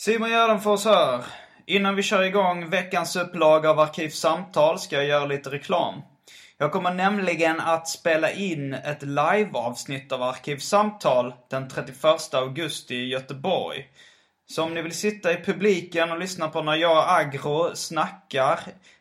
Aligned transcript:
Simon 0.00 0.30
Gärdenfors 0.30 0.84
här. 0.84 1.24
Innan 1.66 1.96
vi 1.96 2.02
kör 2.02 2.22
igång 2.22 2.70
veckans 2.70 3.16
upplaga 3.16 3.70
av 3.70 3.80
Arkivsamtal 3.80 4.78
ska 4.78 4.96
jag 4.96 5.06
göra 5.06 5.26
lite 5.26 5.50
reklam. 5.50 6.02
Jag 6.58 6.72
kommer 6.72 6.94
nämligen 6.94 7.60
att 7.60 7.88
spela 7.88 8.30
in 8.30 8.74
ett 8.74 9.02
liveavsnitt 9.02 10.12
av 10.12 10.22
Arkivsamtal 10.22 11.34
den 11.50 11.68
31 11.68 12.34
augusti 12.34 12.94
i 12.94 13.08
Göteborg. 13.08 13.86
Så 14.46 14.62
om 14.62 14.74
ni 14.74 14.82
vill 14.82 14.94
sitta 14.94 15.32
i 15.32 15.44
publiken 15.44 16.12
och 16.12 16.18
lyssna 16.18 16.48
på 16.48 16.62
när 16.62 16.74
jag 16.76 16.96
och 16.96 17.12
Agro 17.12 17.70
snackar 17.74 18.60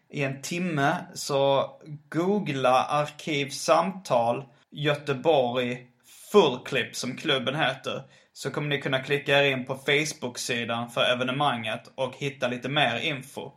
i 0.10 0.24
en 0.24 0.42
timme 0.42 0.96
så 1.14 1.72
googla 2.10 2.84
Arkivsamtal 2.84 4.46
Göteborg 4.72 5.88
Fullclip 6.32 6.96
som 6.96 7.18
klubben 7.18 7.56
heter. 7.56 8.04
Så 8.38 8.52
kommer 8.52 8.70
ni 8.70 8.82
kunna 8.82 9.00
klicka 9.00 9.40
er 9.40 9.52
in 9.52 9.66
på 9.66 9.76
Facebook-sidan 9.76 10.90
för 10.90 11.02
evenemanget 11.02 11.92
och 11.96 12.14
hitta 12.18 12.48
lite 12.48 12.70
mer 12.70 13.00
info. 13.00 13.52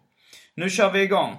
Nu 0.54 0.70
kör 0.70 0.92
vi 0.92 1.02
igång! 1.02 1.36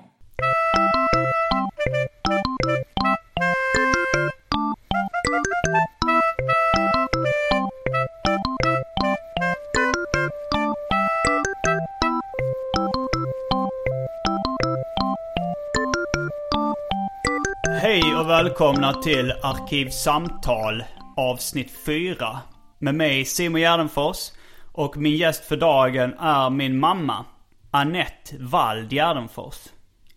Hej 17.81 18.15
och 18.15 18.29
välkomna 18.29 18.93
till 18.93 19.31
Arkivsamtal 19.31 20.83
avsnitt 21.17 21.71
4. 21.85 22.39
Med 22.83 22.95
mig 22.95 23.25
Simon 23.25 23.61
Gärdenfors. 23.61 24.31
Och 24.71 24.97
min 24.97 25.15
gäst 25.15 25.45
för 25.45 25.57
dagen 25.57 26.13
är 26.19 26.49
min 26.49 26.79
mamma. 26.79 27.25
Annette 27.71 28.37
Wald 28.39 28.93
Gärdenfors. 28.93 29.55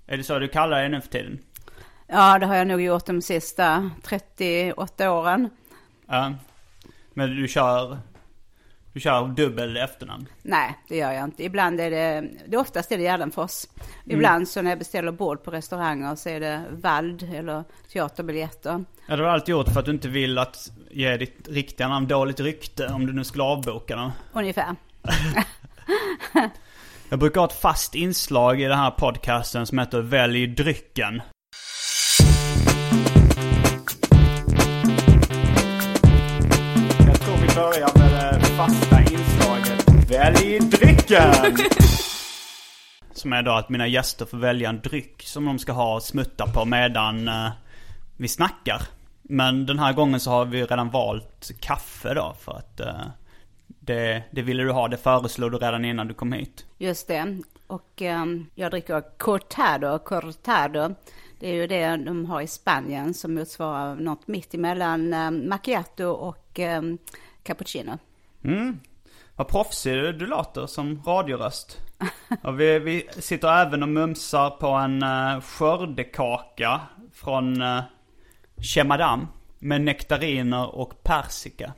Är 0.06 0.16
det 0.16 0.24
så 0.24 0.38
du 0.38 0.48
kallar 0.48 0.80
dig 0.80 0.88
nu 0.88 1.00
för 1.00 1.08
tiden? 1.08 1.38
Ja, 2.06 2.38
det 2.38 2.46
har 2.46 2.54
jag 2.54 2.66
nog 2.66 2.80
gjort 2.80 3.06
de 3.06 3.22
sista 3.22 3.90
38 4.02 5.12
åren. 5.12 5.50
Ja. 6.06 6.32
Men 7.14 7.36
du 7.36 7.48
kör, 7.48 7.98
du 8.94 9.00
kör 9.00 9.28
dubbel 9.28 9.76
efternamn? 9.76 10.26
Nej, 10.42 10.78
det 10.88 10.96
gör 10.96 11.12
jag 11.12 11.24
inte. 11.24 11.44
Ibland 11.44 11.80
är 11.80 11.90
det, 11.90 12.28
det 12.48 12.56
oftast 12.56 12.92
är 12.92 12.96
det 12.98 13.02
Gärdenfors. 13.02 13.64
Ibland 14.04 14.48
så 14.48 14.62
när 14.62 14.70
jag 14.70 14.78
beställer 14.78 15.12
bord 15.12 15.42
på 15.42 15.50
restauranger 15.50 16.16
så 16.16 16.28
är 16.28 16.40
det 16.40 16.64
Vald 16.70 17.22
eller 17.34 17.64
teaterbiljetter. 17.92 18.70
Ja, 18.70 18.84
det 19.06 19.12
har 19.12 19.18
du 19.18 19.28
alltid 19.28 19.52
gjort 19.52 19.68
för 19.68 19.80
att 19.80 19.86
du 19.86 19.92
inte 19.92 20.08
vill 20.08 20.38
att 20.38 20.70
ge 20.90 21.16
ditt 21.16 21.48
riktiga 21.48 21.88
namn 21.88 22.06
dåligt 22.06 22.40
rykte 22.40 22.86
om 22.86 23.06
du 23.06 23.12
nu 23.12 23.24
skulle 23.24 23.44
avboka 23.44 23.96
dem. 23.96 24.12
Ungefär. 24.32 24.76
Jag 27.08 27.18
brukar 27.18 27.40
ha 27.40 27.48
ett 27.48 27.60
fast 27.60 27.94
inslag 27.94 28.60
i 28.60 28.64
den 28.64 28.78
här 28.78 28.90
podcasten 28.90 29.66
som 29.66 29.78
heter 29.78 30.00
Välj 30.00 30.46
drycken. 30.46 31.22
Jag 37.06 37.20
tror 37.20 37.36
vi 37.36 37.54
börjar 37.54 37.98
med 37.98 38.13
Välj 40.24 40.58
drycken! 40.58 41.34
Som 43.12 43.32
är 43.32 43.42
då 43.42 43.52
att 43.52 43.68
mina 43.68 43.86
gäster 43.86 44.26
får 44.26 44.38
välja 44.38 44.68
en 44.68 44.80
dryck 44.80 45.22
som 45.22 45.44
de 45.44 45.58
ska 45.58 45.72
ha 45.72 45.94
och 45.94 46.02
smutta 46.02 46.46
på 46.46 46.64
medan 46.64 47.28
eh, 47.28 47.48
vi 48.16 48.28
snackar. 48.28 48.82
Men 49.22 49.66
den 49.66 49.78
här 49.78 49.92
gången 49.92 50.20
så 50.20 50.30
har 50.30 50.44
vi 50.44 50.64
redan 50.64 50.90
valt 50.90 51.50
kaffe 51.60 52.14
då 52.14 52.36
för 52.40 52.52
att 52.52 52.80
eh, 52.80 53.06
det, 53.66 54.22
det 54.30 54.42
ville 54.42 54.62
du 54.62 54.70
ha, 54.70 54.88
det 54.88 54.96
föreslog 54.96 55.52
du 55.52 55.58
redan 55.58 55.84
innan 55.84 56.08
du 56.08 56.14
kom 56.14 56.32
hit. 56.32 56.66
Just 56.78 57.08
det. 57.08 57.38
Och 57.66 58.02
ehm, 58.02 58.46
jag 58.54 58.70
dricker 58.70 59.18
cortado, 59.18 59.98
cortado. 59.98 60.94
Det 61.40 61.48
är 61.48 61.54
ju 61.54 61.66
det 61.66 61.96
de 61.96 62.24
har 62.24 62.40
i 62.40 62.46
Spanien 62.46 63.14
som 63.14 63.34
motsvarar 63.34 63.96
något 63.96 64.28
mitt 64.28 64.54
emellan 64.54 65.14
um, 65.14 65.48
macchiato 65.48 66.04
och 66.04 66.58
ehm, 66.58 66.98
cappuccino. 67.42 67.98
Mm. 68.44 68.78
Vad 69.36 69.48
proffsig 69.48 69.92
du, 69.94 70.26
låter 70.26 70.66
som 70.66 71.02
radioröst. 71.06 71.80
Och 72.42 72.60
vi, 72.60 72.78
vi 72.78 73.08
sitter 73.18 73.48
även 73.48 73.82
och 73.82 73.88
mumsar 73.88 74.50
på 74.50 74.66
en 74.68 75.02
uh, 75.02 75.40
skördekaka 75.40 76.80
från 77.14 77.62
uh, 77.62 77.82
Chemadam. 78.56 79.28
Med 79.58 79.80
nektariner 79.80 80.74
och 80.74 81.02
persika. 81.02 81.72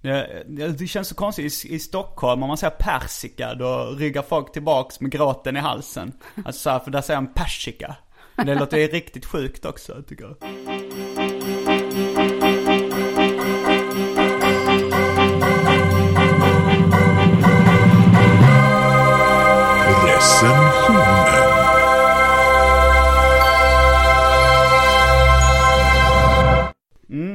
Det, 0.00 0.44
det 0.78 0.86
känns 0.86 1.08
så 1.08 1.14
konstigt. 1.14 1.64
I, 1.64 1.74
I 1.74 1.78
Stockholm, 1.78 2.42
om 2.42 2.48
man 2.48 2.56
säger 2.56 2.74
persika, 2.78 3.54
då 3.54 3.94
ryggar 3.98 4.22
folk 4.22 4.52
tillbaks 4.52 5.00
med 5.00 5.10
gråten 5.10 5.56
i 5.56 5.60
halsen. 5.60 6.12
Alltså 6.44 6.60
så 6.60 6.70
här, 6.70 6.78
för 6.78 6.90
där 6.90 7.00
säger 7.00 7.20
man 7.20 7.32
persika. 7.32 7.96
Det 8.36 8.54
låter 8.54 8.78
ju 8.78 8.86
riktigt 8.86 9.26
sjukt 9.26 9.64
också, 9.64 10.02
tycker 10.08 10.24
jag. 10.24 10.36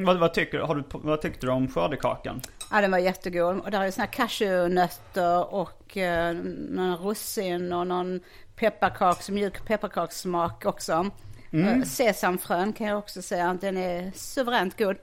Vad, 0.07 0.18
vad, 0.18 0.34
tycker, 0.34 0.59
har 0.59 0.75
du, 0.75 0.84
vad 0.91 1.22
tyckte 1.22 1.45
du 1.45 1.51
om 1.51 1.68
skördekakan? 1.68 2.41
Ja, 2.72 2.81
den 2.81 2.91
var 2.91 2.97
jättegod. 2.97 3.59
Och 3.59 3.72
där 3.72 3.81
är 3.81 3.91
såna 3.91 4.07
cashewnötter 4.07 5.53
och 5.53 5.97
eh, 5.97 6.34
några 6.69 6.95
russin 6.95 7.73
och 7.73 7.88
någon 7.88 8.19
pepparkaks, 8.56 9.29
mjuk 9.29 9.66
pepparkakssmak 9.66 10.66
också. 10.66 11.12
Mm. 11.51 11.85
Sesamfrön 11.85 12.73
kan 12.73 12.88
jag 12.88 12.97
också 12.97 13.22
säga. 13.22 13.57
Den 13.62 13.78
är 13.78 14.12
suveränt 14.16 14.78
god. 14.78 14.95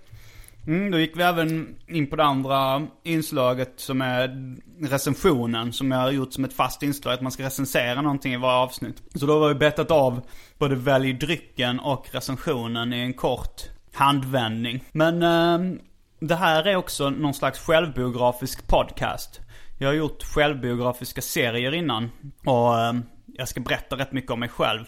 Mm, 0.67 0.91
då 0.91 0.99
gick 0.99 1.17
vi 1.17 1.23
även 1.23 1.77
in 1.87 2.07
på 2.07 2.17
det 2.17 2.25
andra 2.25 2.87
inslaget 3.03 3.73
som 3.77 4.01
är 4.01 4.57
recensionen. 4.81 5.73
Som 5.73 5.91
jag 5.91 5.99
har 5.99 6.11
gjort 6.11 6.33
som 6.33 6.45
ett 6.45 6.53
fast 6.53 6.83
inslag, 6.83 7.15
att 7.15 7.21
man 7.21 7.33
ska 7.33 7.43
recensera 7.43 8.03
någonting 8.03 8.33
i 8.33 8.37
varje 8.37 8.59
avsnitt. 8.59 9.03
Så 9.15 9.27
då 9.27 9.41
har 9.41 9.49
vi 9.49 9.55
betat 9.55 9.91
av 9.91 10.21
både 10.59 10.75
välj 10.75 11.13
drycken 11.13 11.81
och 11.81 12.07
recensionen 12.13 12.93
i 12.93 12.99
en 12.99 13.13
kort 13.15 13.74
handvändning. 13.95 14.85
Men 14.93 15.23
eh, 15.23 15.81
det 16.21 16.35
här 16.35 16.67
är 16.67 16.77
också 16.77 17.11
någon 17.11 17.35
slags 17.35 17.59
självbiografisk 17.59 18.67
podcast. 18.67 19.41
Jag 19.79 19.89
har 19.89 19.95
gjort 19.95 20.23
självbiografiska 20.23 21.23
serier 21.23 21.75
innan. 21.75 22.11
Och 22.45 22.81
eh, 22.81 22.95
jag 23.27 23.49
ska 23.49 23.61
berätta 23.61 23.97
rätt 23.97 24.13
mycket 24.13 24.31
om 24.31 24.41
mig 24.41 24.49
själv. 24.49 24.85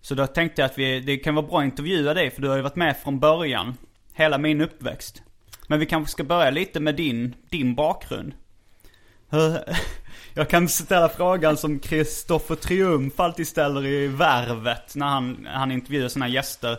Så 0.00 0.14
då 0.14 0.26
tänkte 0.26 0.62
jag 0.62 0.66
att 0.66 0.78
vi, 0.78 1.00
det 1.00 1.16
kan 1.16 1.34
vara 1.34 1.46
bra 1.46 1.58
att 1.58 1.64
intervjua 1.64 2.14
dig 2.14 2.30
för 2.30 2.42
du 2.42 2.48
har 2.48 2.56
ju 2.56 2.62
varit 2.62 2.76
med 2.76 2.96
från 2.96 3.20
början. 3.20 3.76
Hela 4.12 4.38
min 4.38 4.60
uppväxt. 4.60 5.22
Men 5.66 5.78
vi 5.78 5.86
kanske 5.86 6.12
ska 6.12 6.24
börja 6.24 6.50
lite 6.50 6.80
med 6.80 6.94
din, 6.94 7.34
din 7.50 7.74
bakgrund. 7.74 8.34
Jag 10.34 10.48
kan 10.48 10.68
ställa 10.68 11.08
frågan 11.08 11.56
som 11.56 11.78
Kristoffer 11.78 12.54
Triumf 12.54 13.20
alltid 13.20 13.48
ställer 13.48 13.86
i 13.86 14.06
Värvet 14.06 14.94
när 14.94 15.06
han, 15.06 15.48
han 15.50 15.70
intervjuar 15.70 16.08
sina 16.08 16.28
gäster. 16.28 16.78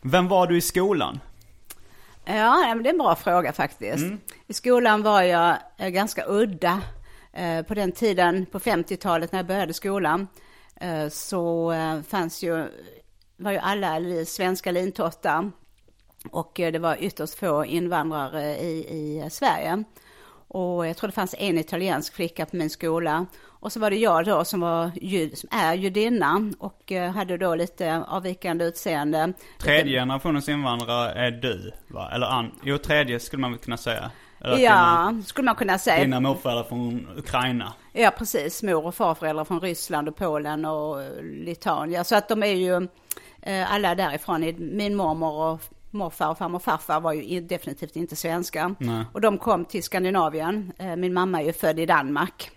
Vem 0.00 0.28
var 0.28 0.46
du 0.46 0.56
i 0.56 0.60
skolan? 0.60 1.20
Ja, 2.24 2.74
det 2.82 2.88
är 2.88 2.92
en 2.92 2.98
bra 2.98 3.14
fråga 3.16 3.52
faktiskt. 3.52 4.04
I 4.46 4.52
skolan 4.52 5.02
var 5.02 5.22
jag 5.22 5.56
eh, 5.76 5.88
ganska 5.88 6.24
udda. 6.28 6.80
Eh, 7.32 7.62
På 7.62 7.74
den 7.74 7.92
tiden, 7.92 8.46
på 8.46 8.58
50-talet 8.58 9.32
när 9.32 9.38
jag 9.38 9.46
började 9.46 9.74
skolan, 9.74 10.28
eh, 10.76 11.08
så 11.08 11.74
fanns 12.08 12.42
ju, 12.42 12.66
var 13.36 13.52
ju 13.52 13.58
alla 13.58 14.24
svenska 14.26 14.70
lintottar. 14.70 15.50
Och 16.30 16.52
det 16.54 16.78
var 16.78 16.96
ytterst 17.00 17.34
få 17.34 17.64
invandrare 17.64 18.56
i, 18.58 18.78
i 18.78 19.30
Sverige. 19.30 19.84
Och 20.48 20.86
jag 20.86 20.96
tror 20.96 21.08
det 21.08 21.14
fanns 21.14 21.34
en 21.38 21.58
italiensk 21.58 22.14
flicka 22.14 22.46
på 22.46 22.56
min 22.56 22.70
skola. 22.70 23.26
Och 23.60 23.72
så 23.72 23.80
var 23.80 23.90
det 23.90 23.96
jag 23.96 24.24
då 24.24 24.44
som, 24.44 24.60
var, 24.60 24.90
som 25.36 25.48
är 25.52 25.74
judinna 25.74 26.52
och 26.58 26.92
eh, 26.92 27.12
hade 27.12 27.36
då 27.36 27.54
lite 27.54 28.04
avvikande 28.08 28.64
utseende. 28.64 29.32
Tredje 29.58 30.00
generationens 30.00 30.48
invandrare 30.48 31.12
är 31.12 31.30
du, 31.30 31.72
va? 31.88 32.10
Eller 32.12 32.26
an... 32.26 32.50
Jo, 32.62 32.78
tredje 32.78 33.20
skulle 33.20 33.40
man 33.40 33.50
väl 33.50 33.60
kunna 33.60 33.76
säga. 33.76 34.10
Eller 34.40 34.58
Ja, 34.58 35.14
skulle 35.26 35.44
man 35.44 35.54
kunna 35.54 35.72
Dina, 35.72 35.78
säga. 35.78 36.00
dina 36.04 36.20
morföräldrar 36.20 36.64
från 36.64 37.06
Ukraina. 37.16 37.72
Ja, 37.92 38.10
precis. 38.18 38.62
Mor 38.62 38.86
och 38.86 38.94
farföräldrar 38.94 39.44
från 39.44 39.60
Ryssland 39.60 40.08
och 40.08 40.16
Polen 40.16 40.64
och 40.64 41.02
eh, 41.02 41.22
Litauen. 41.22 42.04
Så 42.04 42.16
att 42.16 42.28
de 42.28 42.42
är 42.42 42.46
ju 42.46 42.88
eh, 43.42 43.72
alla 43.74 43.94
därifrån. 43.94 44.54
Min 44.58 44.94
mormor 44.94 45.32
och 45.52 45.60
morfar 45.90 46.30
och 46.30 46.38
farmor 46.38 46.56
och 46.56 46.62
farfar 46.62 47.00
var 47.00 47.12
ju 47.12 47.40
definitivt 47.40 47.96
inte 47.96 48.16
svenskar. 48.16 48.74
Nej. 48.78 49.04
Och 49.12 49.20
de 49.20 49.38
kom 49.38 49.64
till 49.64 49.82
Skandinavien. 49.82 50.72
Min 50.96 51.14
mamma 51.14 51.40
är 51.42 51.46
ju 51.46 51.52
född 51.52 51.78
i 51.78 51.86
Danmark. 51.86 52.50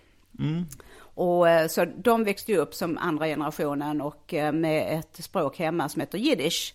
Och 1.14 1.48
eh, 1.48 1.68
så 1.68 1.84
de 1.84 2.24
växte 2.24 2.56
upp 2.56 2.74
som 2.74 2.98
andra 2.98 3.26
generationen 3.26 4.00
och 4.00 4.34
eh, 4.34 4.52
med 4.52 4.98
ett 4.98 5.24
språk 5.24 5.58
hemma 5.58 5.88
som 5.88 6.00
heter 6.00 6.18
jiddisch. 6.18 6.74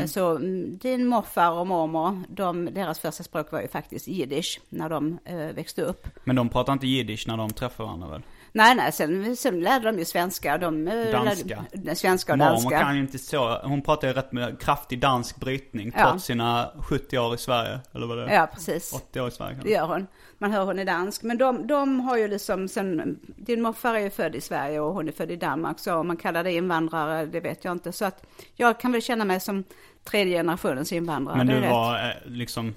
Eh, 0.00 0.06
Så 0.06 0.36
mm, 0.36 0.78
din 0.78 1.06
morfar 1.06 1.50
och 1.50 1.66
mormor, 1.66 2.22
de, 2.28 2.64
deras 2.64 2.98
första 2.98 3.22
språk 3.22 3.52
var 3.52 3.60
ju 3.60 3.68
faktiskt 3.68 4.08
jiddisch 4.08 4.60
när 4.68 4.88
de 4.88 5.18
eh, 5.24 5.36
växte 5.36 5.82
upp. 5.82 6.06
Men 6.24 6.36
de 6.36 6.48
pratar 6.48 6.72
inte 6.72 6.86
jiddisch 6.86 7.24
när 7.28 7.36
de 7.36 7.50
träffar 7.50 7.84
varandra 7.84 8.08
väl? 8.08 8.22
Nej, 8.54 8.74
nej, 8.74 8.92
sen, 8.92 9.36
sen 9.36 9.60
lärde 9.60 9.84
de 9.92 9.98
ju 9.98 10.04
svenska. 10.04 10.58
De, 10.58 10.88
eh, 10.88 11.10
Danska. 11.12 11.64
Lärde, 11.72 11.94
svenska 11.96 12.32
och 12.32 12.38
Mormor 12.38 12.52
danska. 12.52 12.80
kan 12.80 12.94
ju 12.94 13.00
inte 13.00 13.18
så, 13.18 13.58
hon 13.64 13.82
pratar 13.82 14.08
ju 14.08 14.14
rätt 14.14 14.32
med 14.32 14.60
kraftig 14.60 15.00
dansk 15.00 15.36
brytning 15.36 15.92
Ja. 15.96 16.10
trots 16.10 16.24
sina 16.24 16.70
70 16.88 17.18
år 17.18 17.34
i 17.34 17.38
Sverige. 17.38 17.80
Eller 17.94 18.06
vad 18.06 18.18
det 18.18 18.24
är? 18.24 18.34
Ja, 18.34 18.46
precis. 18.54 18.92
80 18.92 19.20
år 19.20 19.28
i 19.28 19.30
Sverige 19.30 19.50
Det 19.50 19.54
kanske. 19.54 19.70
gör 19.72 19.86
hon. 19.86 20.06
Man 20.38 20.52
hör 20.52 20.64
hon 20.64 20.78
är 20.78 20.84
dansk. 20.84 21.22
Men 21.22 21.38
de, 21.38 21.66
de 21.66 22.00
har 22.00 22.16
ju 22.16 22.28
liksom 22.28 22.68
sen, 22.68 23.18
din 23.36 23.62
morfar 23.62 23.94
är 23.94 23.98
ju 23.98 24.10
född 24.10 24.34
i 24.34 24.40
Sverige 24.40 24.80
och 24.80 24.94
hon 24.94 25.08
är 25.08 25.12
född 25.12 25.30
i 25.30 25.36
Danmark. 25.36 25.78
Så 25.78 25.94
om 25.94 26.06
man 26.06 26.16
kallar 26.16 26.44
det 26.44 26.52
invandrare, 26.52 27.26
det 27.26 27.40
vet 27.40 27.64
jag 27.64 27.72
inte. 27.72 27.92
Så 27.92 28.04
att 28.04 28.22
jag 28.54 28.80
kan 28.80 28.92
väl 28.92 29.02
känna 29.02 29.24
mig 29.24 29.40
som 29.40 29.64
tredje 30.04 30.38
generationens 30.38 30.92
invandrare. 30.92 31.36
Men 31.36 31.46
det 31.46 31.52
du 31.52 31.58
är 31.58 31.62
rätt. 31.62 31.70
var 31.70 31.94
eh, 32.08 32.14
liksom 32.24 32.74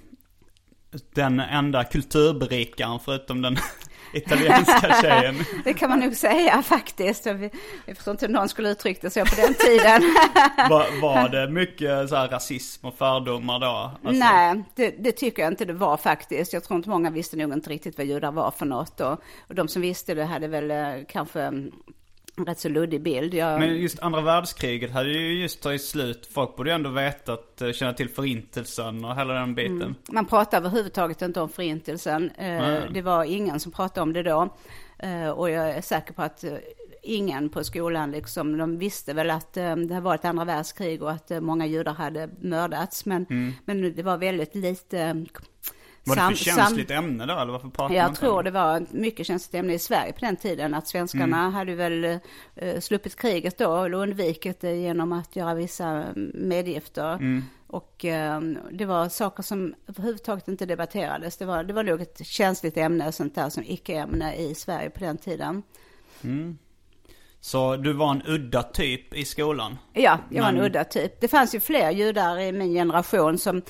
den 1.14 1.40
enda 1.40 1.84
kulturberikaren 1.84 3.00
förutom 3.06 3.42
den 3.42 3.58
italienska 4.18 4.96
tjejen. 5.02 5.36
Det 5.64 5.74
kan 5.74 5.90
man 5.90 6.00
nog 6.00 6.16
säga 6.16 6.62
faktiskt. 6.62 7.26
Jag, 7.26 7.52
förstår 7.96 8.12
inte 8.12 8.26
hur 8.26 8.34
någon 8.34 8.50
skulle 8.50 8.70
uttryckt 8.70 9.02
det 9.02 9.10
så 9.10 9.26
på 9.26 9.36
den 9.36 9.54
tiden. 9.54 10.02
Var, 10.70 11.02
var 11.02 11.30
det 11.30 11.50
mycket 11.50 12.10
så 12.10 12.16
här 12.16 12.28
rasism 12.28 12.88
och 12.88 12.98
fördomar 12.98 13.60
då? 13.60 13.92
Alltså, 14.04 14.26
Nej, 14.26 14.64
det, 14.76 14.90
det 15.00 15.12
tycker 15.12 15.42
jag 15.42 15.52
inte 15.52 15.66
det 15.66 15.74
var 15.74 15.98
faktiskt. 15.98 16.54
Jag 16.54 16.64
tror 16.64 16.78
inte 16.78 16.90
många 16.90 17.10
visste 17.10 17.38
nog 17.38 17.54
inte 17.54 17.70
riktigt 17.70 17.98
vad 17.98 18.08
judar 18.08 18.32
var 18.32 18.52
för 18.52 18.66
något. 18.66 19.02
Och, 19.02 19.22
och 19.48 19.56
de 19.56 19.68
som 19.68 19.82
visste 19.82 20.14
det 20.14 20.26
hade 20.26 20.48
väl 20.48 20.72
eh, 20.72 21.06
kanske 21.08 21.42
mm, 21.42 21.72
rätt 22.38 22.60
så 22.60 22.70
luddig 22.70 23.02
bild. 23.02 23.34
Jag, 23.34 23.60
Men 23.60 23.76
just 23.78 24.00
andra 24.00 24.22
världskriget 24.22 24.92
hade 24.92 25.10
ju 25.10 25.42
just 25.42 25.62
tagit 25.62 25.82
slut. 25.84 26.30
Folk 26.32 26.56
borde 26.56 26.70
ju 26.70 26.76
ändå 26.76 26.90
veta 26.90 27.34
att 27.34 27.62
eh, 27.62 27.72
känna 27.72 27.94
till 27.94 28.10
förintelsen 28.10 29.06
och 29.06 29.16
hela 29.16 29.34
den 29.34 29.56
biten. 29.56 29.96
Man 30.12 30.26
pratar 30.26 30.58
överhuvudtaget 30.58 31.22
inte 31.22 31.42
om 31.42 31.50
förintelsen. 31.50 32.32
Nej. 32.38 32.82
Det 32.94 33.02
var 33.02 33.24
ingen 33.24 33.60
som 33.60 33.72
pratade 33.72 34.02
om 34.02 34.14
det 34.14 34.24
då. 34.24 34.50
Eh, 35.00 35.30
Och 35.30 35.50
jag 35.50 35.70
är 35.70 35.82
säker 35.82 36.14
på 36.14 36.22
att 36.22 36.44
ingen 37.02 37.50
på 37.50 37.64
skolan, 37.64 38.12
liksom, 38.12 38.58
de 38.58 38.78
visste 38.78 39.14
väl 39.14 39.32
att 39.32 39.54
det 39.54 39.94
har 39.94 40.02
varit 40.02 40.26
andra 40.26 40.46
världskrig 40.46 41.04
och 41.04 41.12
att 41.12 41.32
många 41.42 41.66
judar 41.66 41.94
hade 41.94 42.30
mördats. 42.40 43.06
Men, 43.06 43.26
men 43.66 43.96
det 43.96 44.04
var 44.04 44.18
väldigt 44.18 44.56
lite 44.56 45.26
Var 46.06 46.16
det 46.16 46.36
för 46.36 46.44
känsligt 46.44 46.92
ämne 46.92 47.26
då 47.26 47.34
eller 47.40 47.52
varför 47.52 47.70
pratar 47.70 47.84
man 47.84 47.98
Jag 47.98 48.08
inte 48.08 48.20
tror 48.20 48.44
det 48.44 48.52
var 48.52 48.78
ett 48.78 48.92
mycket 48.94 49.28
känsligt 49.28 49.56
ämne 49.56 49.74
i 49.74 49.80
Sverige 49.80 50.14
på 50.14 50.20
den 50.20 50.36
tiden. 50.36 50.74
Att 50.74 50.88
svenskarna 50.88 51.40
Mm. 51.40 51.54
hade 51.54 51.76
väl 51.76 52.20
eh, 52.56 52.80
sluppit 52.80 53.16
kriget 53.16 53.58
då, 53.58 53.84
eller 53.84 53.98
undvikit 53.98 54.62
det 54.62 54.76
genom 54.76 55.12
att 55.12 55.36
göra 55.36 55.54
vissa 55.54 55.88
mm, 55.88 56.32
medgifter. 56.34 57.14
Mm. 57.14 57.44
Och 57.68 58.06
eh, 58.06 58.42
det 58.72 58.86
var 58.86 59.10
saker 59.10 59.44
som 59.44 59.74
överhuvudtaget 59.88 60.48
inte 60.48 60.66
debatterades. 60.66 61.38
Det 61.38 61.46
var, 61.46 61.64
det 61.64 61.74
var 61.74 61.84
nog 61.84 62.02
ett 62.02 62.26
känsligt 62.26 62.78
ämne, 62.78 63.12
sånt 63.12 63.36
där 63.36 63.50
som 63.50 63.64
icke-ämne 63.64 64.36
i 64.36 64.56
Sverige 64.56 64.90
på 64.90 65.00
den 65.00 65.18
tiden. 65.18 65.64
Så 67.40 67.76
du 67.76 67.94
var 67.94 68.12
en 68.12 68.22
udda 68.26 68.64
typ 68.64 69.14
i 69.14 69.26
skolan? 69.26 69.78
Ja, 69.94 70.20
jag 70.30 70.44
var 70.44 70.50
en 70.50 70.62
udda 70.62 70.84
typ. 70.84 71.22
Det 71.22 71.28
fanns 71.28 71.56
ju 71.56 71.60
fler 71.60 71.92
judar 71.92 72.40
i 72.40 72.52
min 72.52 72.74
generation 72.74 73.38
som 73.38 73.62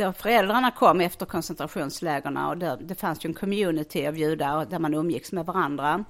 då 0.00 0.12
föräldrarna 0.12 0.70
kom 0.70 1.00
efter 1.00 1.26
koncentrationslägerna 1.26 2.48
och 2.48 2.58
där, 2.58 2.78
det 2.80 2.94
fanns 2.94 3.24
ju 3.24 3.28
en 3.28 3.34
community 3.34 4.06
av 4.06 4.16
judar 4.18 4.66
där 4.66 4.78
man 4.78 4.94
umgicks 4.94 5.32
med 5.32 5.46
varandra. 5.46 6.04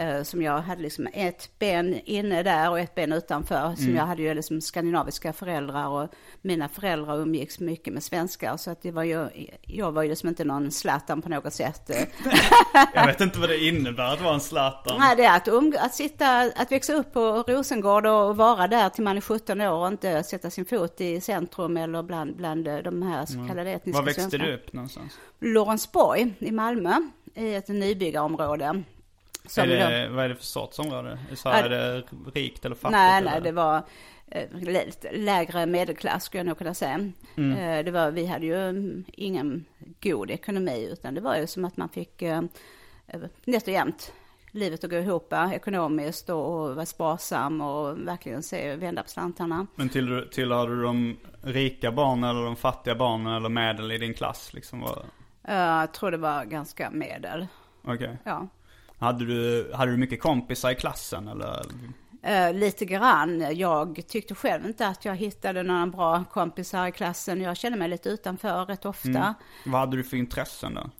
Eh, 0.00 0.22
som 0.22 0.42
jag 0.42 0.60
hade 0.60 0.82
liksom 0.82 1.08
ett 1.12 1.58
ben 1.58 2.00
inne 2.04 2.42
där 2.42 2.70
och 2.70 2.78
ett 2.78 2.94
ben 2.94 3.12
utanför. 3.12 3.74
Som 3.76 3.96
jag 3.96 4.06
hade 4.06 4.22
ju 4.22 4.34
liksom 4.34 4.60
skandinaviska 4.60 5.32
föräldrar 5.32 5.88
och 5.88 6.08
mina 6.42 6.68
föräldrar 6.68 7.18
umgicks 7.18 7.60
mycket 7.60 7.94
med 7.94 8.02
svenskar. 8.02 8.56
Så 8.56 8.70
att 8.70 8.82
det 8.82 8.90
var 8.90 9.02
ju, 9.02 9.28
jag 9.62 9.92
var 9.92 10.02
ju 10.02 10.08
liksom 10.08 10.28
inte 10.28 10.44
någon 10.44 10.70
Zlatan 10.70 11.22
på 11.22 11.28
något 11.28 11.54
sätt. 11.54 11.90
Jag 12.94 13.06
vet 13.06 13.20
inte 13.20 13.38
vad 13.38 13.48
det 13.48 13.58
innebär 13.58 14.12
att 14.12 14.20
vara 14.20 14.34
en 14.34 14.40
Zlatan. 14.40 14.96
Nej, 14.98 15.16
det 15.16 15.24
är 15.24 15.36
att, 15.36 15.48
um, 15.48 15.74
att, 15.78 15.94
sitta, 15.94 16.40
att 16.40 16.72
växa 16.72 16.94
upp 16.94 17.12
på 17.12 17.44
Rosengård 17.48 18.06
och 18.06 18.36
vara 18.36 18.68
där 18.68 18.88
till 18.88 19.04
man 19.04 19.16
är 19.16 19.20
17 19.20 19.60
år 19.60 19.72
och 19.72 19.88
inte 19.88 20.22
sätta 20.22 20.50
sin 20.50 20.64
fot 20.64 21.00
i 21.00 21.20
centrum 21.20 21.76
eller 21.76 22.02
bland, 22.02 22.36
bland 22.36 22.68
eh, 22.68 22.76
de 22.76 23.02
här 23.02 23.26
så 23.26 23.46
kallade 23.48 23.70
etniska 23.70 23.98
Var 23.98 24.06
växte 24.06 24.20
svenskarna. 24.20 24.44
du 24.44 24.54
upp 24.54 24.72
någonstans? 24.72 25.18
Lorensborg 25.40 26.34
i 26.38 26.50
Malmö, 26.50 26.94
i 27.34 27.54
ett 27.54 27.68
nybyggarområde. 27.68 28.82
Som 29.50 29.62
Är 29.64 29.66
då- 29.68 29.90
det, 29.90 30.08
vad 30.08 30.24
är 30.24 30.28
det 30.28 30.34
för 30.34 30.44
sorts 30.44 30.78
område? 30.78 31.18
Så 31.34 31.48
här, 31.48 31.64
är 31.64 31.68
det 31.68 32.02
rikt 32.34 32.64
eller 32.64 32.76
fattigt? 32.76 32.92
Nej, 32.98 33.18
eller? 33.18 33.30
nej, 33.30 33.40
det 33.40 33.52
var 33.52 33.82
eh, 34.28 34.50
lite 34.52 35.12
lägre 35.12 35.66
medelklass 35.66 36.24
skulle 36.24 36.38
jag 36.38 36.46
nog 36.46 36.58
kunna 36.58 36.74
säga. 36.74 37.10
Mm. 37.36 37.52
Eh, 37.58 37.84
Det 37.84 37.90
var, 37.90 38.10
vi 38.10 38.26
hade 38.26 38.46
ju 38.46 38.68
mm, 38.68 39.04
ingen 39.12 39.64
god 40.00 40.30
ekonomi 40.30 40.88
utan 40.92 41.14
det 41.14 41.20
var 41.20 41.36
ju 41.36 41.46
som 41.46 41.64
att 41.64 41.76
man 41.76 41.88
fick 41.88 42.22
eh, 42.22 42.42
nätt 43.44 43.62
och 43.66 43.72
jämnt 43.72 44.12
livet 44.50 44.84
att 44.84 44.90
gå 44.90 44.96
ihop 44.96 45.32
ekonomiskt 45.52 46.30
och, 46.30 46.74
vara 46.74 46.86
sparsam 46.86 47.60
och 47.60 47.98
verkligen 48.06 48.42
se, 48.42 48.76
vända 48.76 49.02
på 49.02 49.08
slantarna. 49.08 49.66
Men 49.74 49.88
till, 49.88 50.28
tillhörde 50.32 50.76
du 50.76 50.82
de 50.82 51.16
rika 51.42 51.92
barnen 51.92 52.30
eller 52.30 52.44
de 52.44 52.56
fattiga 52.56 52.94
barnen 52.94 53.32
eller 53.34 53.48
medel 53.48 53.92
i 53.92 53.98
din 53.98 54.14
klass? 54.14 54.54
Liksom? 54.54 54.80
Var- 54.80 55.04
Jag 55.42 55.92
tror 55.94 56.10
det 56.10 56.16
var 56.16 56.44
ganska 56.44 56.90
medel. 56.90 57.46
Okej. 57.84 58.16
Ja. 58.24 58.48
Hade, 59.00 59.26
du, 59.26 59.70
hade 59.74 59.90
du 59.90 59.96
mycket 59.96 60.20
kompisar 60.20 60.70
i 60.70 60.74
klassen 60.74 61.28
eller? 61.28 61.62
Eh, 62.22 62.54
lite 62.54 62.84
grann. 62.84 63.56
Jag 63.56 64.02
tyckte 64.08 64.34
själv 64.34 64.66
inte 64.66 64.86
att 64.86 65.04
jag 65.04 65.16
hittade 65.16 65.62
några 65.62 65.86
bra 65.86 66.24
kompisar 66.32 66.86
i 66.86 66.92
klassen. 66.92 67.40
Jag 67.40 67.56
kände 67.56 67.78
mig 67.78 67.88
lite 67.88 68.08
utanför 68.08 68.64
rätt 68.66 68.84
ofta. 68.84 69.34
Vad 69.66 69.80
hade 69.80 69.96
du 69.96 70.04
för 70.04 70.16
intressen 70.16 70.74
då? 70.74 70.90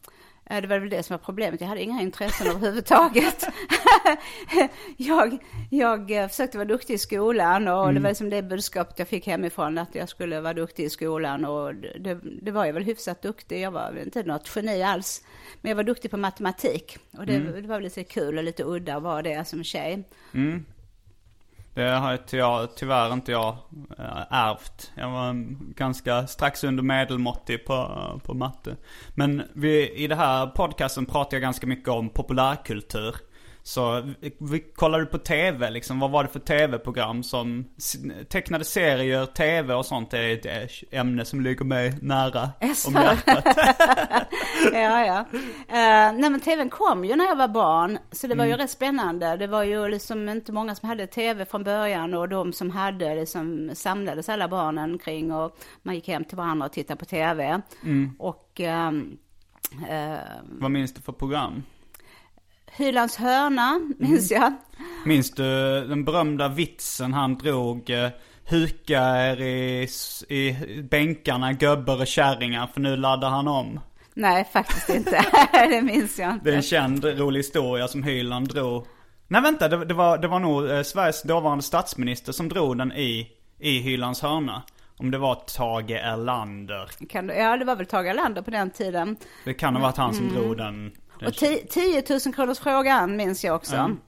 Eh, 0.50 0.61
Det 0.62 0.66
var 0.69 0.78
väl 0.78 0.90
det 0.90 1.02
som 1.02 1.14
var 1.14 1.19
problemet. 1.19 1.61
Jag 1.61 1.69
hade 1.69 1.83
inga 1.83 2.02
intressen 2.02 2.47
överhuvudtaget. 2.47 3.47
jag, 4.97 5.38
jag 5.71 6.11
eh, 6.11 6.28
försökte 6.28 6.59
vara 6.59 6.69
duktig 6.69 6.95
i 6.95 6.99
skolan 6.99 7.69
och 7.69 7.95
det 7.95 8.00
var 8.00 8.09
liksom 8.09 8.30
det 8.30 8.42
budskapet 8.42 8.99
jag 8.99 9.09
fick 9.09 9.26
hemifrån 9.26 9.78
att 9.78 9.95
jag 9.95 10.09
skulle 10.09 10.40
vara 10.40 10.54
duktig 10.54 10.85
i 10.85 10.90
skolan 10.90 11.45
och 11.45 11.75
det, 11.75 12.19
det 12.42 12.50
var 12.50 12.64
jag 12.66 12.73
väl 12.73 12.85
hyfsat 12.85 13.23
duktig. 13.23 13.61
Jag 13.61 13.71
var 13.71 13.99
inte 14.02 14.23
något 14.23 14.52
geni 14.57 14.83
alls. 14.83 15.23
Men 15.61 15.69
jag 15.69 15.76
var 15.76 15.85
duktig 15.85 16.11
på 16.11 16.16
matematik 16.16 16.99
och 17.19 17.26
det, 17.26 17.38
det 17.38 17.69
var 17.69 17.75
väl 17.76 17.83
lite 17.83 18.04
kul 18.04 18.38
och 18.38 18.45
lite 18.45 18.64
udda 18.64 18.97
att 18.97 19.02
vara 19.02 19.23
det 19.23 19.49
som 19.49 19.64
tjej. 19.64 20.04
Det 21.81 21.91
har 21.91 22.11
jag 22.11 22.27
tyvärr, 22.27 22.69
tyvärr 22.77 23.13
inte 23.13 23.33
jag 23.33 23.57
eh, 23.99 24.23
ärvt. 24.31 24.93
Jag 24.95 25.11
var 25.11 25.35
ganska 25.75 26.27
strax 26.27 26.65
under 26.65 26.83
medelmåttig 26.83 27.65
på, 27.67 28.21
på 28.25 28.35
matte. 28.35 28.77
Men 29.15 29.43
vi, 29.55 29.91
i 29.91 30.07
det 30.07 30.15
här 30.15 30.47
podcasten 30.47 31.07
pratar 31.07 31.37
jag 31.37 31.43
ganska 31.43 31.67
mycket 31.67 31.89
om 31.89 32.09
populärkultur. 32.09 33.17
Så 33.71 34.03
kollade 34.75 35.07
på 35.07 35.19
tv 35.19 35.71
liksom, 35.71 36.00
vad 36.00 36.11
var 36.11 36.23
det 36.23 36.29
för 36.29 36.41
tv-program 36.41 37.23
som, 37.23 37.65
tecknade 38.29 38.65
serier, 38.65 39.27
tv 39.27 39.75
och 39.75 39.87
sånt 39.87 40.15
är 40.15 40.29
ett 40.29 40.47
eh, 40.47 40.99
ämne 41.00 41.25
som 41.25 41.41
ligger 41.41 41.65
mig 41.65 41.99
nära 42.03 42.50
Jaså? 42.61 42.89
om 42.89 42.95
hjärtat. 42.95 43.45
ja, 44.73 45.07
ja. 45.07 45.25
Uh, 45.33 46.19
nej 46.21 46.31
men 46.31 46.41
tvn 46.41 46.69
kom 46.71 47.05
ju 47.05 47.17
när 47.17 47.25
jag 47.25 47.37
var 47.37 47.49
barn, 47.49 47.99
så 48.12 48.27
det 48.27 48.35
var 48.35 48.45
Mm. 48.45 48.59
ju 48.59 48.65
rätt 48.65 48.71
spännande. 48.71 49.37
Det 49.37 49.47
var 49.47 49.62
ju 49.62 49.89
liksom 49.89 50.29
inte 50.29 50.53
många 50.53 50.75
som 50.75 50.89
hade 50.89 51.07
tv 51.07 51.45
från 51.45 51.65
början 51.65 52.15
och 52.15 52.29
de 52.29 52.53
som 52.53 52.71
hade 52.71 53.15
liksom 53.15 53.71
samlades 53.75 54.29
alla 54.29 54.49
barnen 54.49 54.99
kring 54.99 55.33
och 55.33 55.57
man 55.83 55.95
gick 55.95 56.09
hem 56.09 56.25
till 56.25 56.37
varandra 56.37 56.67
och 56.67 56.73
tittade 56.73 56.99
på 56.99 57.05
tv. 57.05 57.61
Mm. 57.85 58.11
Och 58.19 58.61
ehm, 58.61 59.19
eh, 59.89 60.19
Vad 60.61 60.71
minns 60.71 60.95
du 60.95 61.00
för 61.00 61.12
program? 61.12 61.62
Hylands 62.77 63.17
hörna, 63.17 63.81
minns 63.99 64.31
Mm. 64.31 64.43
jag. 64.43 64.53
Minns 65.07 65.31
du 65.31 65.45
den 65.89 66.05
berömda 66.05 66.49
vitsen 66.49 67.12
han 67.15 67.35
drog? 67.39 67.91
eh, 67.91 68.09
Huka 68.45 69.03
er 69.03 69.41
i, 69.41 69.89
i 70.29 70.57
bänkarna, 70.91 71.53
gubbar 71.53 72.00
och 72.00 72.07
kärringar, 72.07 72.67
för 72.67 72.81
nu 72.81 72.97
laddar 72.97 73.29
han 73.31 73.49
om. 73.49 73.81
Nej, 74.15 74.49
faktiskt 74.53 74.89
inte. 74.89 75.25
det 75.53 75.83
minns 75.83 76.19
jag 76.19 76.35
Det 76.45 76.50
är 76.50 76.53
en 76.53 76.59
inte. 76.59 76.69
känd 76.69 77.05
rolig 77.05 77.39
historia 77.39 77.89
som 77.89 78.03
Hyland 78.03 78.49
drog. 78.49 78.87
Nej 79.29 79.43
vänta, 79.43 79.69
det, 79.69 79.85
det, 79.85 79.95
var, 79.95 80.19
det 80.19 80.29
var 80.29 80.39
nog 80.39 80.71
eh, 80.71 80.83
Sveriges 80.83 81.23
dåvarande 81.23 81.62
statsminister 81.65 82.33
som 82.33 82.49
drog 82.49 82.79
den 82.79 82.93
i, 82.93 83.29
i 83.61 83.79
Hylands 83.79 84.21
hörna. 84.23 84.62
Om 84.97 85.11
det 85.11 85.19
var 85.19 85.35
Tage 85.35 85.91
Erlander. 85.91 86.91
Kan 87.09 87.27
du, 87.27 87.35
ja, 87.35 87.57
det 87.57 87.65
var 87.65 87.77
väl 87.77 87.87
Tage 87.87 88.07
Erlander 88.09 88.43
på 88.43 88.50
den 88.50 88.71
tiden. 88.71 89.17
Det 89.45 89.55
kan 89.55 89.75
ha 89.77 89.83
varit 89.83 89.97
han 89.97 90.15
som 90.15 90.29
drog 90.35 90.57
den. 90.57 90.93
Och 91.27 91.35
10 91.35 92.03
000 92.27 92.35
kronors 92.35 92.59
frågan 92.59 93.17
minns 93.17 93.45
jag 93.45 93.57
också. 93.57 93.77
Mm. 93.77 94.00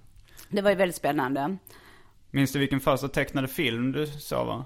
Det 0.48 0.62
var 0.62 0.70
ju 0.70 0.76
väldigt 0.76 0.96
spännande. 0.96 1.56
Minns 2.30 2.52
du 2.52 2.58
vilken 2.58 2.80
första 2.80 3.08
tecknade 3.08 3.48
film 3.48 3.92
du 3.92 4.06
sa 4.06 4.44
va? 4.44 4.64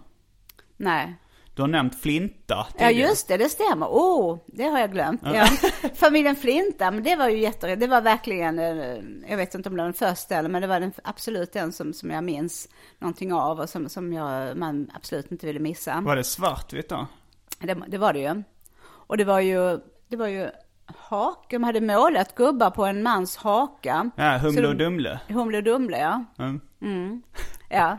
Nej. 0.76 1.16
Du 1.54 1.62
har 1.62 1.68
nämnt 1.68 2.00
Flinta 2.00 2.54
Ja 2.56 2.66
tidigare. 2.72 3.08
just 3.08 3.28
det, 3.28 3.36
det 3.36 3.48
stämmer. 3.48 3.86
Oh, 3.86 4.38
det 4.46 4.64
har 4.64 4.78
jag 4.78 4.92
glömt. 4.92 5.20
Ja. 5.24 5.46
Familjen 5.94 6.36
Flinta, 6.36 6.90
men 6.90 7.02
det 7.02 7.16
var 7.16 7.28
ju 7.28 7.38
jätte, 7.38 7.76
det 7.76 7.86
var 7.86 8.00
verkligen, 8.00 8.58
eh, 8.58 9.30
jag 9.30 9.36
vet 9.36 9.54
inte 9.54 9.68
om 9.68 9.76
det 9.76 9.82
var 9.82 9.84
den 9.84 9.94
första 9.94 10.36
eller, 10.36 10.48
men 10.48 10.62
det 10.62 10.68
var 10.68 10.80
den, 10.80 10.92
absolut 11.04 11.52
den 11.52 11.72
som, 11.72 11.92
som 11.92 12.10
jag 12.10 12.24
minns 12.24 12.68
någonting 12.98 13.32
av 13.32 13.60
och 13.60 13.68
som, 13.70 13.88
som 13.88 14.12
jag, 14.12 14.56
man 14.56 14.90
absolut 14.94 15.32
inte 15.32 15.46
ville 15.46 15.60
missa. 15.60 16.00
Var 16.00 16.16
det 16.16 16.24
svartvitt 16.24 16.88
då? 16.88 17.06
Det, 17.58 17.76
det 17.88 17.98
var 17.98 18.12
det 18.12 18.20
ju. 18.20 18.42
Och 18.82 19.16
det 19.16 19.24
var 19.24 19.40
ju, 19.40 19.78
det 20.08 20.16
var 20.16 20.26
ju 20.26 20.50
hake, 20.98 21.56
de 21.56 21.62
hade 21.64 21.80
målat 21.80 22.34
gubbar 22.34 22.70
på 22.70 22.84
en 22.84 23.02
mans 23.02 23.36
haka. 23.36 24.10
Ja, 24.16 24.38
Humle 24.38 24.68
och 24.68 24.76
Dumle. 24.76 25.20
Humle 25.28 25.58
och 25.58 25.64
Dumle, 25.64 25.98
ja. 25.98 26.24
Mm. 26.82 27.22
Ja. 27.70 27.98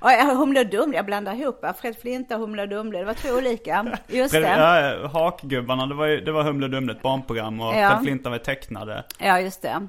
Och 0.00 0.10
ja, 0.10 0.34
Humle 0.34 0.60
och 0.60 0.66
Dumle, 0.66 0.96
jag 0.96 1.06
blandar 1.06 1.34
ihop. 1.34 1.64
Fred 1.80 1.96
Flinta 1.96 2.34
och 2.34 2.40
Humle 2.40 2.62
och 2.62 2.68
Dumle, 2.68 2.98
det 2.98 3.04
var 3.04 3.14
två 3.14 3.28
olika. 3.34 3.98
Just 4.08 4.30
Fred, 4.34 4.42
det. 4.42 4.48
ja, 4.48 4.80
ja, 4.80 5.06
Hakgubbarna, 5.08 5.86
det 5.86 5.94
var, 5.94 6.06
ju, 6.06 6.20
det 6.20 6.32
var 6.32 6.42
Humle 6.42 6.66
och 6.66 6.70
Dumle, 6.70 6.92
ett 6.92 7.02
barnprogram. 7.02 7.60
Och 7.60 7.74
Ja. 7.74 7.88
Fred 7.90 8.02
Flinta 8.02 8.30
var 8.30 8.38
tecknade. 8.38 9.04
Ja, 9.18 9.40
just 9.40 9.62
det. 9.62 9.88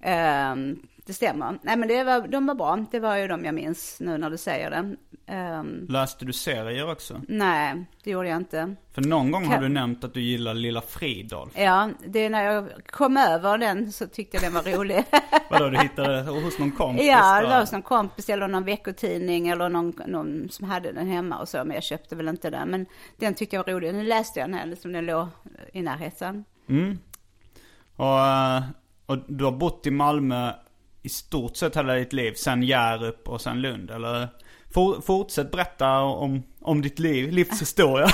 Ehm, 0.00 0.78
det 1.06 1.12
stämmer. 1.12 1.58
Nej, 1.62 1.76
men 1.76 1.88
det 1.88 2.04
var, 2.04 2.28
de 2.28 2.46
var 2.46 2.54
bra. 2.54 2.86
Det 2.90 3.00
var 3.00 3.16
ju 3.16 3.28
de 3.28 3.44
jag 3.44 3.54
minns 3.54 3.96
nu 4.00 4.18
när 4.18 4.30
du 4.30 4.36
säger 4.38 4.70
det. 4.70 4.96
Ehm, 5.32 5.86
Läste 5.88 6.24
du 6.24 6.32
serier 6.32 6.90
också? 6.90 7.20
nej, 7.28 7.84
det 8.04 8.10
gjorde 8.10 8.28
jag 8.28 8.36
inte. 8.36 8.74
För 8.92 9.02
någon 9.02 9.30
gång 9.30 9.44
har 9.44 9.52
Kan- 9.54 9.62
du 9.62 9.68
nämnt 9.68 10.04
att 10.04 10.14
du 10.14 10.20
gillar 10.20 10.54
Lilla 10.54 10.80
Fridolf. 10.80 11.52
Ja, 11.58 11.90
det 12.06 12.18
är 12.18 12.30
när 12.30 12.42
jag 12.44 12.68
kom 12.90 13.16
över 13.16 13.58
den 13.58 13.92
så 13.92 14.06
tyckte 14.06 14.36
jag 14.36 14.44
den 14.44 14.54
var 14.54 14.62
rolig. 14.76 15.04
Vadå, 15.50 15.68
du 15.68 15.78
hittade 15.78 16.16
det 16.16 16.22
hos 16.30 16.58
någon 16.58 16.72
kompis? 16.72 17.06
ja, 17.06 17.40
det 17.40 17.46
va? 17.46 17.52
var 17.52 17.60
hos 17.60 17.72
någon 17.72 17.82
kompis 17.82 18.28
eller 18.28 18.48
någon 18.48 18.64
veckotidning 18.64 19.48
eller 19.48 19.68
någon, 19.68 19.92
någon 20.06 20.48
som 20.50 20.70
hade 20.70 20.92
den 20.92 21.06
hemma 21.06 21.38
och 21.38 21.48
så. 21.48 21.56
Men 21.64 21.74
jag 21.74 21.82
köpte 21.82 22.16
väl 22.16 22.28
inte 22.28 22.50
den. 22.50 22.68
Men 22.68 22.86
den 23.16 23.34
tyckte 23.34 23.56
jag 23.56 23.64
var 23.66 23.72
rolig. 23.72 23.94
Nu 23.94 24.02
läste 24.02 24.40
jag 24.40 24.48
den 24.48 24.58
här, 24.58 24.66
liksom 24.66 24.92
den 24.92 25.06
låg 25.06 25.26
i 25.72 25.82
närheten. 25.82 26.44
Mm. 26.68 26.98
Och, 27.96 28.18
eh, 28.26 28.62
och 29.06 29.18
du 29.28 29.44
har 29.44 29.52
bott 29.52 29.86
i 29.86 29.90
Malmö 29.90 30.52
i 31.06 31.08
stort 31.08 31.56
sett 31.56 31.76
hela 31.76 31.94
ditt 31.94 32.12
liv, 32.12 32.32
sen 32.32 32.62
Hjärup 32.62 33.28
och 33.28 33.40
sen 33.40 33.60
Lund, 33.60 33.90
eller? 33.90 34.28
For, 34.74 35.00
fortsätt 35.00 35.50
berätta 35.50 36.00
om, 36.00 36.42
om 36.60 36.82
ditt 36.82 36.98
liv, 36.98 37.32
livshistoria. 37.32 38.08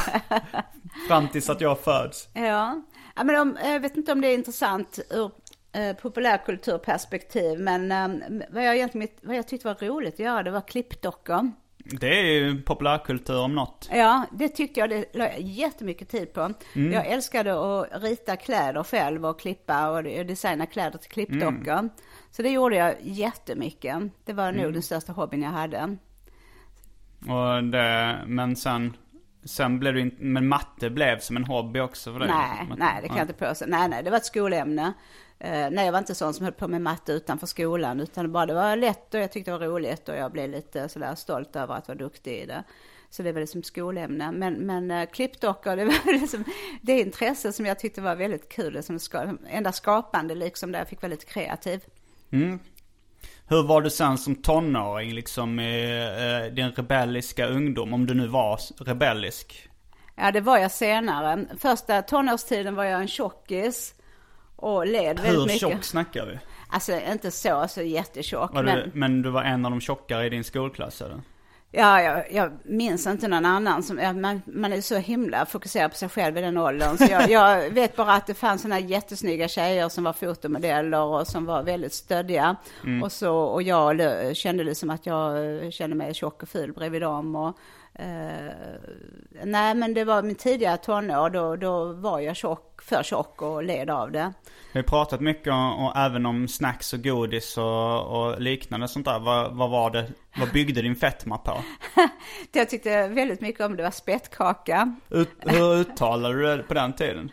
Fram 1.08 1.28
tills 1.28 1.50
att 1.50 1.60
jag 1.60 1.80
föds. 1.80 2.28
Ja, 2.32 2.82
ja 3.16 3.24
men 3.24 3.40
om, 3.40 3.58
jag 3.64 3.80
vet 3.80 3.96
inte 3.96 4.12
om 4.12 4.20
det 4.20 4.28
är 4.28 4.34
intressant 4.34 4.98
ur 5.10 5.30
eh, 5.72 5.96
populärkulturperspektiv, 5.96 7.60
men 7.60 7.92
eh, 7.92 8.38
vad, 8.50 8.64
jag 8.64 8.76
egentligen, 8.76 9.08
vad 9.22 9.36
jag 9.36 9.48
tyckte 9.48 9.68
var 9.68 9.86
roligt 9.86 10.14
att 10.14 10.20
göra, 10.20 10.42
det 10.42 10.50
var 10.50 10.60
klippdockor. 10.60 11.50
Det 11.84 12.20
är 12.20 12.24
ju 12.24 12.62
populärkultur 12.62 13.38
om 13.38 13.54
något. 13.54 13.88
Ja, 13.92 14.24
det 14.32 14.48
tyckte 14.48 14.80
jag, 14.80 14.90
det 14.90 15.04
la 15.14 15.24
jag 15.24 15.40
jättemycket 15.40 16.08
tid 16.08 16.32
på. 16.32 16.54
Jag 16.74 17.06
älskade 17.06 17.80
att 17.80 18.02
rita 18.02 18.36
kläder 18.36 18.82
själv 18.82 19.26
och 19.26 19.40
klippa 19.40 19.90
och 19.90 20.02
designa 20.02 20.66
kläder 20.66 20.98
till 20.98 21.10
klippdockor. 21.10 21.88
Så 22.32 22.42
det 22.42 22.50
gjorde 22.50 22.76
jag 22.76 22.94
jättemycket. 23.02 24.02
Det 24.24 24.32
var 24.32 24.52
nog 24.52 24.72
den 24.72 24.82
största 24.82 25.12
hobbyn 25.12 25.42
jag 25.42 25.50
hade. 25.50 25.96
Och 27.28 27.64
det, 27.64 28.22
men 28.26 28.56
sen, 28.56 28.96
sen 29.44 29.78
blev 29.78 29.94
det 29.94 30.00
inte, 30.00 30.24
men 30.24 30.48
matte 30.48 30.90
blev 30.90 31.18
som 31.18 31.36
en 31.36 31.44
hobby 31.44 31.80
också 31.80 32.12
för 32.12 32.18
dig? 32.20 32.28
Nej, 32.28 32.66
Matte- 32.68 32.78
nej, 32.78 33.02
det 33.02 33.08
kan 33.08 33.16
jag 33.16 33.24
inte 33.24 33.46
påstå. 33.48 33.64
Nej, 33.68 33.88
nej, 33.88 34.02
det 34.02 34.10
var 34.10 34.16
ett 34.16 34.24
skolämne. 34.24 34.92
Eh, 35.38 35.70
nej, 35.70 35.84
jag 35.84 35.92
var 35.92 35.98
inte 35.98 36.14
sån 36.14 36.34
som 36.34 36.44
höll 36.44 36.52
på 36.52 36.68
med 36.68 36.82
matte 36.82 37.12
utanför 37.12 37.46
skolan, 37.46 38.00
utan 38.00 38.32
bara 38.32 38.46
det 38.46 38.54
var 38.54 38.76
lätt 38.76 39.14
och 39.14 39.20
jag 39.20 39.32
tyckte 39.32 39.50
det 39.50 39.58
var 39.58 39.66
roligt 39.66 40.08
och 40.08 40.16
jag 40.16 40.32
blev 40.32 40.50
lite 40.50 40.88
sådär 40.88 41.14
stolt 41.14 41.56
över 41.56 41.74
att 41.74 41.88
vara 41.88 41.98
duktig 41.98 42.32
i 42.38 42.46
det. 42.46 42.64
Så 43.10 43.22
det 43.22 43.32
var 43.32 43.40
liksom 43.40 43.62
skolämne. 43.62 44.32
Men, 44.32 44.54
men 44.54 44.90
uh, 44.90 45.06
klippdockor, 45.06 45.76
det 45.76 45.84
var 45.84 46.12
liksom 46.20 46.44
det 46.82 47.00
intresse 47.00 47.52
som 47.52 47.66
jag 47.66 47.78
tyckte 47.78 48.00
var 48.00 48.16
väldigt 48.16 48.48
kul. 48.48 48.72
Det 48.72 48.82
som 48.82 48.98
ska, 48.98 49.36
enda 49.48 49.72
skapande 49.72 50.34
liksom, 50.34 50.72
där 50.72 50.78
jag 50.78 50.88
fick 50.88 51.02
vara 51.02 51.10
lite 51.10 51.26
kreativ. 51.26 51.80
Mm. 52.32 52.58
Hur 53.48 53.62
var 53.62 53.82
du 53.82 53.90
sen 53.90 54.18
som 54.18 54.34
tonåring 54.34 55.14
liksom 55.14 55.60
i 55.60 56.06
eh, 56.46 56.54
din 56.54 56.70
rebelliska 56.70 57.46
ungdom? 57.46 57.94
Om 57.94 58.06
du 58.06 58.14
nu 58.14 58.26
var 58.26 58.60
rebellisk? 58.84 59.68
Ja, 60.16 60.32
det 60.32 60.40
var 60.40 60.58
jag 60.58 60.70
senare. 60.70 61.46
Första 61.58 62.02
tonårstiden 62.02 62.74
var 62.74 62.84
jag 62.84 63.00
en 63.00 63.08
tjockis 63.08 63.94
och 64.56 64.86
led 64.86 65.20
Hur 65.20 65.26
väldigt 65.26 65.46
mycket. 65.46 65.60
tjock 65.60 65.84
snackar 65.84 66.26
vi? 66.26 66.38
Alltså 66.68 67.00
inte 67.12 67.30
så, 67.30 67.68
så 67.68 67.82
jättetjock. 67.82 68.54
Var 68.54 68.62
men... 68.62 68.76
du, 68.76 68.90
men 68.94 69.22
du 69.22 69.30
var 69.30 69.42
en 69.42 69.64
av 69.64 69.70
de 69.70 69.80
tjockare 69.80 70.26
i 70.26 70.30
din 70.30 70.44
skolklass 70.44 71.02
eller? 71.02 71.20
Ja, 71.74 72.02
jag, 72.02 72.32
jag 72.32 72.52
minns 72.62 73.06
inte 73.06 73.28
någon 73.28 73.44
annan. 73.44 73.82
Som, 73.82 74.20
man, 74.20 74.42
man 74.46 74.72
är 74.72 74.80
så 74.80 74.96
himla 74.96 75.46
fokuserad 75.46 75.90
på 75.90 75.96
sig 75.96 76.08
själv 76.08 76.38
i 76.38 76.40
den 76.40 76.56
åldern. 76.56 76.96
Så 76.98 77.04
jag, 77.10 77.30
jag 77.30 77.70
vet 77.74 77.96
bara 77.96 78.12
att 78.12 78.26
det 78.26 78.34
fanns 78.34 78.62
sådana 78.62 78.80
jättesnygga 78.80 79.48
tjejer 79.48 79.88
som 79.88 80.04
var 80.04 80.12
fotomodeller 80.12 81.00
och 81.00 81.26
som 81.26 81.44
var 81.44 81.62
väldigt 81.62 81.92
stöddiga. 81.92 82.56
Och, 83.02 83.12
så, 83.12 83.36
och 83.36 83.62
jag 83.62 84.00
kände 84.36 84.64
liksom 84.64 84.90
att 84.90 85.06
jag 85.06 85.62
eh, 85.64 85.70
kände 85.70 85.96
mig 85.96 86.14
tjock 86.14 86.42
och 86.42 86.48
ful 86.48 86.72
bredvid 86.72 87.02
dem. 87.02 87.36
Och, 87.36 87.56
eh, 87.94 88.52
nej, 89.44 89.74
men 89.74 89.94
det 89.94 90.04
var 90.04 90.22
min 90.22 90.34
tidiga 90.36 90.76
tonår. 90.76 91.30
Då, 91.30 91.56
då 91.56 91.92
var 91.92 92.20
jag 92.20 92.36
tjock, 92.36 92.82
för 92.82 93.02
tjock 93.02 93.42
och 93.42 93.62
led 93.62 93.90
av 93.90 94.12
det. 94.12 94.32
Vi 94.72 94.78
har 94.78 94.84
pratat 94.84 95.20
mycket 95.20 95.52
om, 95.52 95.72
och 95.86 95.96
även 95.96 96.26
om 96.26 96.48
snacks 96.48 96.92
och 96.92 97.02
godis 97.04 97.58
och, 97.58 98.02
och 98.06 98.40
liknande 98.40 98.88
sånt 98.88 99.04
där. 99.06 99.18
Vad, 99.18 99.52
vad 99.56 99.70
var 99.70 99.90
det, 99.90 100.06
vad 100.40 100.52
byggde 100.52 100.82
din 100.82 100.96
fetma 100.96 101.38
på? 101.38 101.60
Jag 102.52 102.70
tyckte 102.70 103.08
väldigt 103.08 103.40
mycket 103.40 103.60
om 103.60 103.76
det 103.76 103.82
var 103.82 103.90
spettkaka. 103.90 104.96
Ut, 105.10 105.30
hur 105.40 105.74
uttalade 105.74 106.34
du 106.34 106.56
det 106.56 106.62
på 106.62 106.74
den 106.74 106.92
tiden? 106.92 107.30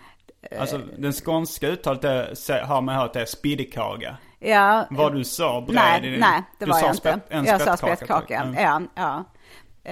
Alltså 0.60 0.78
den 0.98 1.14
skånska 1.14 1.68
uttalet 1.68 2.04
är, 2.04 2.62
har 2.62 2.82
man 2.82 2.96
hört 2.96 3.16
är 3.16 3.26
spiddikaga. 3.26 4.18
Ja, 4.40 4.88
Vad 4.90 5.16
du 5.16 5.24
sa 5.24 5.62
bred 5.62 5.76
Nej, 5.76 6.00
i 6.08 6.10
din... 6.12 6.20
nej, 6.20 6.44
det 6.60 6.66
du 6.66 6.72
var 6.72 6.80
sa 6.80 6.86
jag 6.86 6.96
inte. 6.96 6.98
spett- 7.00 7.28
en 7.30 7.46
jag 7.46 7.62
sa 7.62 7.78
spettkaka, 7.78 7.96
spettkaka. 7.96 8.44
tack. 8.44 8.62
Ja, 8.62 8.82
ja. 8.96 9.24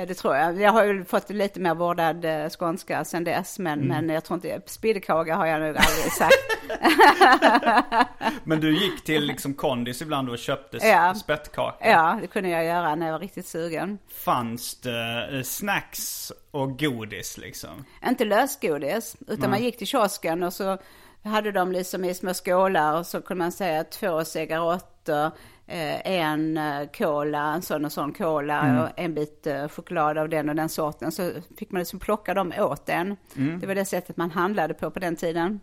Eh, 0.01 0.07
Det 0.07 0.13
tror 0.13 0.35
jag. 0.35 0.61
Jag 0.61 0.71
har 0.71 0.83
ju 0.85 1.05
fått 1.05 1.29
lite 1.29 1.59
mer 1.59 1.75
vårdad 1.75 2.25
eh, 2.25 2.49
skånska 2.49 3.05
sen 3.05 3.23
dess, 3.23 3.59
men, 3.59 3.81
Mm. 3.81 3.87
men 4.05 4.15
jag 4.15 4.23
tror 4.23 4.35
inte, 4.35 4.61
spiddikaga 4.65 5.35
har 5.35 5.45
jag 5.45 5.59
nog 5.61 5.67
aldrig 5.77 6.11
sagt. 6.11 6.33
Men 8.43 8.59
du 8.61 8.77
gick 8.77 9.03
till 9.03 9.23
liksom 9.25 9.53
kondis 9.53 10.01
ibland 10.01 10.29
och 10.29 10.37
köpte 10.37 10.77
Ja. 10.87 11.13
spettkaka. 11.15 11.89
Ja, 11.89 12.17
det 12.21 12.27
kunde 12.27 12.49
jag 12.49 12.65
göra 12.65 12.95
när 12.95 13.05
jag 13.05 13.13
var 13.13 13.19
riktigt 13.19 13.47
sugen. 13.47 13.97
Fanns 14.09 14.75
det 14.81 15.29
eh, 15.33 15.41
snacks 15.43 16.31
och 16.51 16.79
godis 16.79 17.37
liksom? 17.37 17.85
Inte 18.07 18.25
lösgodis, 18.25 19.15
utan 19.27 19.49
man 19.49 19.63
gick 19.63 19.77
till 19.77 19.87
kiosken 19.87 20.43
och 20.43 20.53
så 20.53 20.77
hade 21.23 21.51
de 21.51 21.71
liksom 21.71 22.05
i 22.05 22.13
små 22.13 22.33
skålar 22.33 22.99
och 22.99 23.05
så 23.07 23.21
kunde 23.21 23.43
man 23.43 23.51
säga 23.51 23.83
två 23.83 24.25
cigaretter, 24.25 25.31
en 25.67 26.57
eh, 26.57 26.87
cola, 26.97 27.53
en 27.53 27.61
sån 27.61 27.85
och 27.85 27.91
sån 27.91 28.13
cola 28.13 28.83
och 28.83 28.99
en 28.99 29.13
bit 29.13 29.47
eh, 29.47 29.67
choklad 29.67 30.17
av 30.17 30.29
den 30.29 30.49
och 30.49 30.55
den 30.55 30.69
sorten. 30.69 31.11
Så 31.11 31.31
fick 31.57 31.71
man 31.71 31.79
liksom 31.79 31.99
plocka 31.99 32.33
dem 32.33 32.53
åt 32.57 32.89
en. 32.89 33.15
Det 33.59 33.67
var 33.67 33.75
det 33.75 33.85
sättet 33.85 34.17
man 34.17 34.31
handlade 34.31 34.73
på 34.73 34.91
på 34.91 34.99
den 34.99 35.15
tiden. 35.15 35.59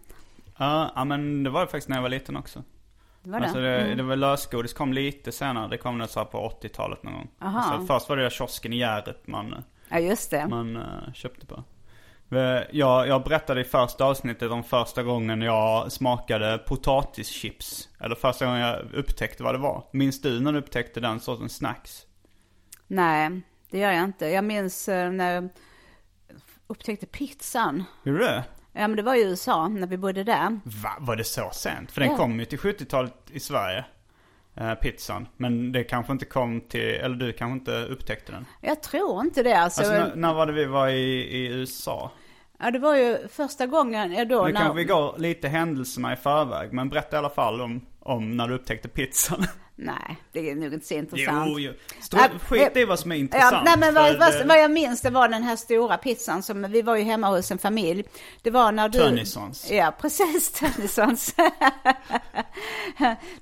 Ja, 0.59 0.93
ja, 0.95 1.05
men 1.05 1.43
det 1.43 1.51
var 1.51 1.61
det 1.61 1.67
faktiskt 1.67 1.89
när 1.89 1.97
jag 1.97 2.03
var 2.03 2.09
liten 2.09 2.37
också. 2.37 2.63
det 3.23 3.31
var 3.31 3.41
det. 3.41 3.47
Alltså 3.47 3.61
det, 3.61 3.95
det 3.95 4.03
var 4.03 4.17
lösgodis 4.17 4.73
kom 4.73 4.93
lite 4.93 5.33
senare. 5.33 5.69
Det 5.69 5.79
kom 5.79 6.07
så 6.09 6.21
här 6.21 6.27
på 6.27 6.39
80-talet 6.63 7.03
någon 7.03 7.13
gång. 7.13 7.29
Aha. 7.39 7.59
Alltså 7.61 7.87
först 7.95 8.09
var 8.09 8.17
det 8.17 8.23
där 8.23 8.31
kiosken 8.31 8.73
i 8.73 8.77
Hjärup 8.79 9.27
man, 9.27 9.55
Ja, 9.89 9.99
just 9.99 10.31
det. 10.31 10.47
man 10.49 10.77
eh, 10.77 11.13
köpte 11.15 11.47
på. 11.47 11.65
Eh, 12.37 12.63
Jag, 12.71 13.09
jag 13.09 13.23
berättade 13.25 13.61
i 13.61 13.65
första 13.65 14.05
avsnittet 14.05 14.51
om 14.51 14.65
första 14.65 15.03
gången 15.03 15.43
jag 15.43 15.93
smakade 15.93 16.59
potatischips. 16.59 17.89
Eller 18.01 18.15
första 18.15 18.47
gången 18.47 18.61
jag 18.61 18.79
upptäckte 18.95 19.43
vad 19.43 19.55
det 19.55 19.59
var. 19.59 19.85
Minns 19.93 20.21
du 20.23 20.41
när 20.41 20.53
du 20.53 20.59
upptäckte 20.59 21.01
den 21.01 21.21
sortens 21.21 21.57
snacks? 21.57 22.07
Nej, 22.87 23.41
det 23.71 23.79
gör 23.79 23.93
jag 23.93 24.05
inte. 24.05 24.27
Jag 24.27 24.45
minns 24.45 24.89
eh, 24.89 25.11
när 25.11 25.35
jag 25.35 25.49
upptäckte 26.67 27.07
pizzan. 27.07 27.85
Gjorde 28.05 28.19
du 28.19 28.25
det? 28.25 28.45
Ja, 28.73 28.89
men 28.89 28.97
det 28.97 29.03
var 29.03 29.15
i 29.15 29.23
USA 29.25 29.69
när 29.69 29.87
vi 29.87 29.97
bodde 29.97 30.25
där. 30.25 30.61
Va? 30.65 30.91
Var 31.01 31.17
det 31.17 31.25
så 31.25 31.51
sent? 31.53 31.93
För 31.93 32.01
den 32.01 32.11
Ja. 32.11 32.17
kom 32.17 32.39
ju 32.41 32.45
till 32.45 32.59
70-talet 32.59 33.15
i 33.33 33.41
Sverige. 33.41 33.85
Eh, 34.57 34.75
pizzan. 34.75 35.29
Men 35.37 35.73
det 35.73 35.85
kanske 35.85 36.13
inte 36.13 36.25
kom 36.25 36.61
till, 36.61 36.81
eller 36.81 37.17
du 37.17 37.33
kanske 37.33 37.53
inte 37.53 37.85
upptäckte 37.85 38.33
den. 38.33 38.47
Jag 38.61 38.83
tror 38.83 39.21
inte 39.21 39.43
det. 39.43 39.59
Alltså, 39.59 39.81
Alltså 39.81 39.95
när, 39.99 40.17
när 40.17 40.35
var 40.35 40.47
det 40.47 40.53
vi 40.53 40.65
var 40.65 40.89
i, 40.89 41.21
i 41.37 41.47
USA? 41.47 42.11
Ja, 42.61 42.71
det 42.71 42.79
var 42.79 42.97
ju 42.97 43.29
första 43.29 43.67
gången 43.67 44.29
då 44.29 44.47
Nu 44.47 44.53
när... 44.53 44.61
kanske 44.61 44.77
vi 44.77 44.85
går 44.85 45.19
lite 45.19 45.49
händelserna 45.49 46.13
i 46.13 46.17
förväg. 46.17 46.73
Men 46.73 46.89
berätta 46.89 47.17
i 47.17 47.19
alla 47.19 47.31
fall 47.31 47.61
om, 47.61 47.87
om 48.01 48.37
när 48.37 48.49
du 48.49 48.55
upptäckte 48.55 48.89
pizzan. 48.89 49.47
Nej, 49.77 50.17
det 50.33 50.51
är 50.51 50.55
nog 50.55 50.75
inte 50.75 50.87
så 50.87 50.95
intressant. 50.95 51.49
jo, 51.51 51.59
jo. 51.61 51.73
Stå, 52.01 52.17
Ja, 52.17 52.29
skit 52.49 52.71
det- 52.75 52.81
i 52.81 52.85
vad 52.85 52.99
som 52.99 53.13
är 53.13 53.17
intressant. 53.17 53.53
Ja, 53.55 53.63
nej, 53.65 53.75
men 53.79 53.95
vad, 53.95 54.19
vad, 54.19 54.47
vad 54.47 54.59
jag 54.63 54.71
minns 54.71 55.01
det 55.01 55.11
var 55.11 55.29
den 55.29 55.43
här 55.43 55.57
stora 55.57 55.97
pizzan 55.97 56.43
som, 56.43 56.63
vi 56.71 56.83
var 56.83 56.97
ju 56.97 57.03
hemma 57.03 57.29
hos 57.29 57.51
en 57.51 57.59
familj. 57.59 58.05
Det 58.43 58.51
var 58.51 58.73
när 58.73 58.89
du... 58.89 58.99
Tönnisons. 58.99 59.71
Ja, 59.71 59.95
precis, 60.01 60.51
Tönnisons. 60.61 61.35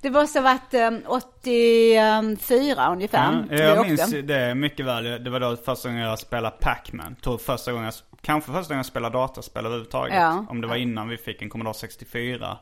det 0.01 0.09
måste 0.09 0.39
ha 0.39 0.43
varit 0.43 0.73
um, 0.93 1.01
84 1.07 2.91
ungefär. 2.91 3.45
Ja, 3.51 3.57
jag 3.57 3.87
minns 3.87 4.11
det 4.23 4.55
mycket 4.55 4.85
väl. 4.85 5.23
Det 5.23 5.29
var 5.29 5.39
då 5.39 5.55
första 5.57 5.89
gången 5.89 6.03
jag 6.03 6.19
spelade 6.19 6.55
Pac-Man. 6.61 7.15
Tror 7.23 7.37
första 7.37 7.71
gången 7.71 7.85
jag, 7.85 7.93
kanske 8.23 8.51
första 8.51 8.73
gången 8.73 8.79
jag 8.79 8.85
spelade 8.85 9.17
dataspel 9.17 9.65
överhuvudtaget. 9.65 10.15
Ja. 10.15 10.45
Om 10.49 10.61
det 10.61 10.67
var 10.67 10.75
innan 10.75 11.09
vi 11.09 11.17
fick 11.17 11.41
en 11.41 11.49
Commodore 11.49 11.73
64. 11.73 12.57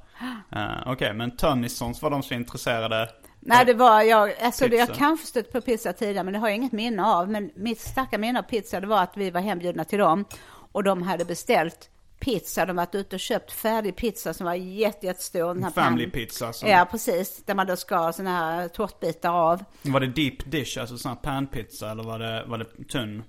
Uh, 0.56 0.68
Okej, 0.86 1.14
men 1.14 1.38
Tönnisons 1.38 2.02
var 2.02 2.10
de 2.10 2.24
så 2.24 2.34
intresserade. 2.34 3.10
Nej, 3.40 3.66
det 3.66 3.74
var 3.74 4.02
jag, 4.02 4.34
alltså 4.42 4.68
jag 4.68 4.96
kanske 4.96 5.28
stött 5.28 5.52
på 5.52 5.62
pizza 5.62 5.94
tidigare, 5.94 6.24
men 6.24 6.34
det 6.34 6.40
har 6.40 6.48
jag 6.48 6.56
inget 6.56 6.72
minne 6.72 7.06
av. 7.06 7.30
Men 7.30 7.52
mitt 7.56 7.80
starka 7.80 8.18
minne 8.18 8.40
av 8.40 8.44
pizza, 8.44 8.80
det 8.80 8.88
var 8.88 9.04
att 9.04 9.18
vi 9.18 9.32
var 9.32 9.42
hembjudna 9.42 9.84
till 9.84 10.00
dem. 10.00 10.26
Och 10.72 10.84
de 10.84 11.02
hade 11.02 11.26
beställt 11.26 11.90
pizza, 12.20 12.66
de 12.66 12.76
varit 12.76 12.96
ute 12.96 13.16
och 13.16 13.20
köpt 13.20 13.52
färdig 13.52 13.96
pizza 13.96 14.34
som 14.34 14.46
var 14.46 14.54
jätte, 14.54 15.06
jättestor. 15.06 15.72
Family 15.72 16.06
pan- 16.06 16.12
pizza. 16.12 16.54
Som, 16.54 16.70
Ja, 16.70 16.88
precis. 16.92 17.44
Där 17.46 17.56
man 17.56 17.68
då 17.68 17.76
skar 17.76 18.12
sådana 18.12 18.38
här 18.38 18.68
tårtbitar 18.68 19.34
av. 19.34 19.64
Var 19.82 20.00
det 20.00 20.08
deep 20.08 20.52
dish, 20.52 20.78
alltså 20.78 20.98
sån 20.98 21.10
här 21.10 21.16
panpizza 21.16 21.92
eller 21.92 22.04
var 22.04 22.20
det, 22.20 22.46
var 22.48 22.58
det 22.58 22.88
tunn? 22.92 23.24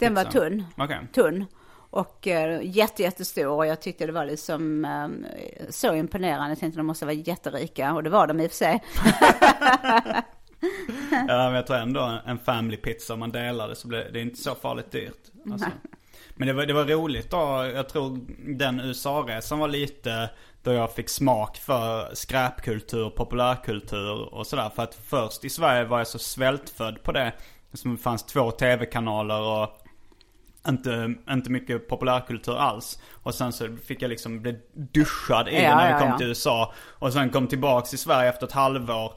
Den 0.00 0.14
var 0.14 0.24
tunn. 0.24 0.64
Okej. 0.76 0.98
Tunn. 1.12 1.46
Och 1.90 2.26
eh, 2.26 2.60
jätte, 2.62 3.02
jättestor. 3.02 3.46
Och 3.46 3.66
jag 3.66 3.80
tyckte 3.80 4.06
det 4.06 4.12
var 4.12 4.26
liksom 4.26 4.84
eh, 4.84 5.08
så 5.70 5.94
imponerande. 5.94 6.48
Jag 6.48 6.58
tänkte 6.58 6.78
de 6.78 6.86
måste 6.86 7.04
vara 7.04 7.14
jätterika. 7.14 7.94
Och 7.94 8.02
det 8.02 8.10
var 8.10 8.26
de 8.26 8.40
i 8.40 8.46
och 8.46 8.50
för 8.50 8.56
sig. 8.56 8.82
Ja, 11.10 11.26
men 11.26 11.54
jag 11.54 11.66
tror 11.66 11.76
ändå 11.76 12.20
en 12.26 12.38
family 12.38 12.76
pizza 12.76 13.14
om 13.14 13.20
man 13.20 13.32
delar 13.32 13.68
det 13.68 13.76
så 13.76 13.88
blir 13.88 14.10
det 14.12 14.18
är 14.18 14.22
inte 14.22 14.40
så 14.40 14.54
farligt 14.54 14.90
dyrt. 14.90 15.30
Alltså. 15.52 15.68
Men 16.34 16.48
det 16.48 16.54
var, 16.54 16.66
det 16.66 16.72
var 16.72 16.84
roligt 16.84 17.30
då. 17.30 17.70
Jag 17.74 17.88
tror 17.88 18.20
den 18.56 18.80
USA-resan 18.80 19.58
var 19.58 19.68
lite 19.68 20.30
då 20.62 20.72
jag 20.72 20.92
fick 20.94 21.08
smak 21.08 21.56
för 21.56 22.14
skräpkultur, 22.14 23.10
populärkultur 23.10 24.34
och 24.34 24.46
sådär. 24.46 24.70
För 24.74 24.82
att 24.82 24.94
först 24.94 25.44
i 25.44 25.50
Sverige 25.50 25.84
var 25.84 25.98
jag 25.98 26.06
så 26.06 26.18
svältfödd 26.18 27.02
på 27.02 27.12
det. 27.12 27.32
Som 27.72 27.96
det 27.96 28.02
fanns 28.02 28.22
två 28.26 28.50
tv-kanaler 28.50 29.40
och 29.40 29.68
inte, 30.68 31.14
inte 31.30 31.50
mycket 31.50 31.88
populärkultur 31.88 32.56
alls. 32.56 32.98
Och 33.22 33.34
sen 33.34 33.52
så 33.52 33.76
fick 33.86 34.02
jag 34.02 34.08
liksom 34.08 34.42
bli 34.42 34.56
duschad 34.72 35.48
i 35.48 35.62
Ja, 35.62 35.76
när 35.76 35.84
jag 35.90 35.94
ja, 35.94 35.98
kom 35.98 36.08
ja. 36.08 36.18
till 36.18 36.26
USA. 36.26 36.72
Och 36.98 37.12
sen 37.12 37.30
kom 37.30 37.46
tillbaks 37.46 37.90
till 37.90 37.98
Sverige 37.98 38.28
efter 38.28 38.46
ett 38.46 38.52
halvår. 38.52 39.12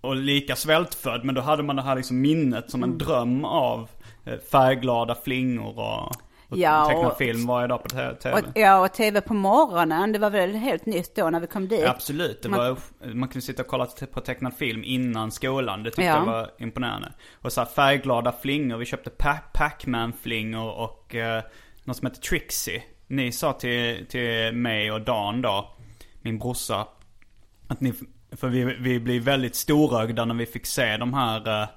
Och 0.00 0.16
lika 0.16 0.56
svältfödd, 0.56 1.24
men 1.24 1.34
då 1.34 1.40
hade 1.40 1.62
man 1.62 1.76
det 1.76 1.82
här 1.82 1.96
liksom 1.96 2.20
minnet 2.20 2.70
som 2.70 2.82
Mm. 2.82 2.92
en 2.92 2.98
dröm 2.98 3.44
av 3.44 3.90
eh, 4.24 4.38
färgglada 4.50 5.14
flingor 5.24 5.78
och, 5.78 6.12
och 6.54 6.60
Ja, 6.60 6.86
teckna 6.88 7.08
och- 7.08 7.18
film 7.18 7.46
varje 7.46 7.66
dag 7.68 7.82
på 7.82 7.88
tv. 7.88 8.32
Och, 8.32 8.40
ja, 8.54 8.80
och 8.84 8.92
tv 8.92 9.20
på 9.20 9.34
morgonen. 9.34 10.12
Det 10.12 10.18
var 10.18 10.30
väl 10.30 10.54
helt 10.54 10.86
nytt 10.86 11.14
då 11.16 11.30
när 11.30 11.40
vi 11.40 11.46
kom 11.46 11.68
dit. 11.68 11.80
Ja, 11.80 11.90
Absolut, 11.90 12.42
det 12.42 12.48
Man- 12.48 12.58
var, 12.60 12.76
man 13.14 13.28
kunde 13.28 13.40
sitta 13.46 13.62
och 13.62 13.68
kolla 13.68 13.86
på 14.12 14.20
tecknad 14.20 14.54
film 14.54 14.84
innan 14.84 15.30
skolan. 15.30 15.82
Det 15.82 15.90
tyckte 15.90 16.02
Ja. 16.02 16.16
jag 16.16 16.24
var 16.26 16.50
imponerande. 16.58 17.12
Och 17.42 17.52
så 17.52 17.60
här 17.60 17.68
färgglada 17.68 18.32
flingor. 18.42 18.76
Vi 18.76 18.84
köpte 18.84 19.10
Pa- 19.10 19.40
Pac-Man-flingor 19.54 20.70
och 20.72 21.14
eh, 21.14 21.42
något 21.84 21.96
som 21.96 22.06
heter 22.06 22.20
Trixie. 22.20 22.82
Ni 23.06 23.32
sa 23.32 23.52
till, 23.52 24.06
till 24.08 24.52
mig 24.54 24.92
och 24.92 25.00
Dan 25.00 25.42
då, 25.42 25.74
min 26.22 26.38
brorsa, 26.38 26.86
att 27.68 27.80
ni, 27.80 27.92
för 28.32 28.48
vi, 28.48 28.64
vi 28.64 29.00
blev 29.00 29.22
väldigt 29.22 29.54
storögda 29.54 30.24
när 30.24 30.34
vi 30.34 30.46
fick 30.46 30.66
se 30.66 30.96
de 30.96 31.14
här 31.14 31.62
eh, 31.62 31.68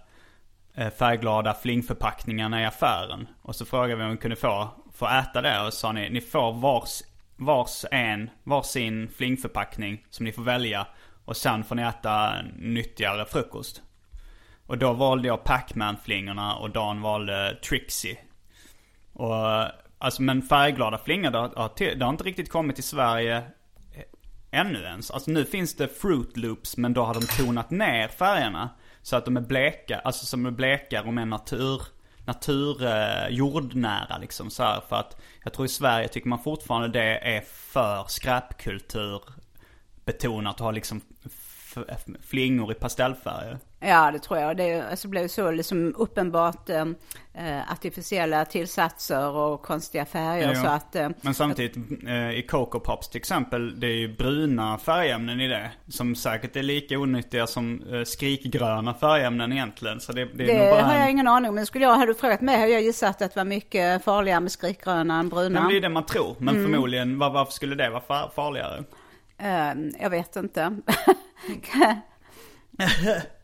Eh, 0.78 0.90
färgglada 0.90 1.54
flingförpackningarna 1.54 2.62
i 2.62 2.66
affären. 2.66 3.28
Och 3.42 3.56
så 3.56 3.66
frågade 3.66 3.96
vi 3.96 4.04
om 4.04 4.12
vi 4.12 4.18
kunde 4.18 4.36
få, 4.36 4.70
få 4.94 5.08
äta 5.08 5.42
det 5.42 5.62
och 5.62 5.74
sa 5.74 5.92
ni, 5.92 6.10
ni 6.10 6.22
får 6.22 6.54
vars, 6.54 7.02
vars 7.36 7.86
en, 7.92 8.30
varsin 8.44 9.10
flingförpackning 9.18 10.06
som 10.10 10.26
ni 10.26 10.32
får 10.32 10.42
välja. 10.42 10.88
Och 11.26 11.38
sen 11.38 11.63
får 11.63 11.76
ni 11.76 11.82
äta 11.82 12.42
nyttigare 12.56 13.26
frukost. 13.26 13.82
Och 14.66 14.78
då 14.78 14.94
valde 14.94 15.28
jag 15.28 15.44
Pac-Man-flingorna 15.44 16.56
och 16.56 16.70
Dan 16.70 17.02
valde 17.02 17.58
Trixie. 17.70 18.18
Och 19.13 19.36
alltså 19.98 20.22
men 20.22 20.42
färgglada 20.42 20.98
flingor, 20.98 21.32
det 21.32 21.38
har, 21.38 21.96
det 21.96 22.06
har 22.06 22.12
inte 22.12 22.24
riktigt 22.24 22.52
kommit 22.52 22.76
till 22.76 22.84
Sverige 22.84 23.44
ännu 24.52 24.80
ens. 24.84 25.12
Alltså 25.12 25.32
nu 25.32 25.46
finns 25.46 25.76
det 25.76 25.88
Fruit 25.88 26.38
Loops 26.38 26.78
men 26.78 26.94
då 26.94 27.04
har 27.04 27.13
de 27.13 27.22
tonat 27.22 27.72
ner 27.72 28.08
färgerna. 28.08 28.70
Så 29.08 29.15
att 29.15 29.26
de 29.26 29.38
är 29.38 29.41
bleka, 29.41 30.00
alltså 30.00 30.26
som 30.26 30.46
är 30.46 30.52
blekare 30.52 31.08
och 31.08 31.13
mer 31.13 31.26
natur, 31.26 31.82
natur, 32.26 32.86
eh, 32.86 33.28
jordnära 33.30 34.17
liksom 34.17 34.50
så 34.50 34.63
här. 34.63 34.82
För 34.89 34.96
att 34.96 35.22
jag 35.43 35.54
tror 35.54 35.65
i 35.65 35.70
Sverige 35.70 36.08
tycker 36.08 36.28
man 36.28 36.43
fortfarande 36.43 36.88
det 36.88 37.17
är 37.17 37.41
för 37.41 38.06
skräpkultur 38.08 39.22
betonat 40.06 40.60
och 40.60 40.65
har 40.65 40.74
liksom 40.74 41.02
flingor 42.22 42.72
i 42.72 42.76
pastellfärger. 42.76 43.58
Ja, 43.80 44.12
det 44.12 44.20
tror 44.20 44.40
jag. 44.40 44.58
Det 44.58 44.82
alltså, 44.90 45.08
blev 45.08 45.28
så 45.28 45.52
liksom 45.52 45.96
uppenbart 45.98 46.70
eh, 46.70 46.86
eh, 47.34 47.72
artificiella 47.72 48.46
tillsatser 48.46 49.30
och 49.30 49.62
konstiga 49.62 50.06
färger. 50.06 50.54
Jo. 50.56 50.62
Så 50.62 50.68
att, 50.68 50.96
eh, 50.96 51.10
Men 51.22 51.34
samtidigt, 51.34 51.78
eh, 52.08 52.30
i 52.32 52.46
Coco 52.50 52.80
Pops 52.80 53.10
till 53.10 53.18
exempel, 53.18 53.80
det 53.80 53.88
är 53.88 53.96
ju 53.96 54.16
bruna 54.16 54.78
färgämnen 54.78 55.42
i 55.42 55.48
det. 55.48 55.72
Som 55.88 56.16
säkert 56.16 56.56
är 56.56 56.63
lika 56.63 56.98
onyttiga 57.00 57.48
som 57.48 57.82
eh, 57.94 58.04
skrikgröna 58.04 58.94
färgämnen 58.94 59.52
egentligen. 59.54 60.00
Så 60.00 60.12
det, 60.12 60.26
det 60.26 60.44
är 60.44 60.60
det 60.60 60.72
bara 60.72 60.82
har 60.84 60.94
jag 60.94 61.04
en... 61.04 61.10
ingen 61.10 61.28
aning 61.28 61.50
om. 61.50 61.56
Men 61.56 61.66
skulle 61.66 61.86
jag, 61.86 61.96
hade 61.96 62.12
du 62.12 62.16
frågat 62.16 62.42
mig 62.42 62.60
hade 62.60 62.72
jag 62.72 62.82
gissat 62.82 63.22
att 63.22 63.34
det 63.34 63.40
var 63.40 63.46
mycket 63.46 64.04
farligare 64.04 64.40
med 64.40 64.52
skrikgröna 64.52 65.20
än 65.20 65.30
bruna. 65.30 65.60
Men 65.62 65.70
det 65.70 65.78
är 65.78 65.82
det 65.82 65.90
man 65.90 66.06
tror. 66.06 66.36
Men 66.40 66.56
Mm. 66.56 66.72
förmodligen, 66.72 67.20
var, 67.20 67.30
varför 67.30 67.52
skulle 67.52 67.76
det 67.76 67.90
vara 67.90 68.02
far, 68.02 68.32
farligare? 68.36 68.84
Eh, 69.38 69.74
jag 70.02 70.10
vet 70.10 70.36
inte. 70.36 70.78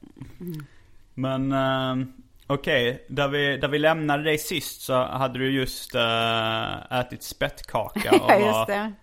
Men 1.13 1.51
eh, 1.51 2.07
okej, 2.47 3.05
där, 3.09 3.27
vi, 3.27 3.57
där 3.57 3.67
vi 3.67 3.79
lämnade 3.79 4.23
dig 4.23 4.38
sist 4.38 4.81
så 4.81 5.03
hade 5.03 5.39
du 5.39 5.51
just 5.51 5.95
eh, 5.95 6.99
ätit 6.99 7.23
spettkaka 7.23 8.12
och 8.21 8.41
var 8.41 8.93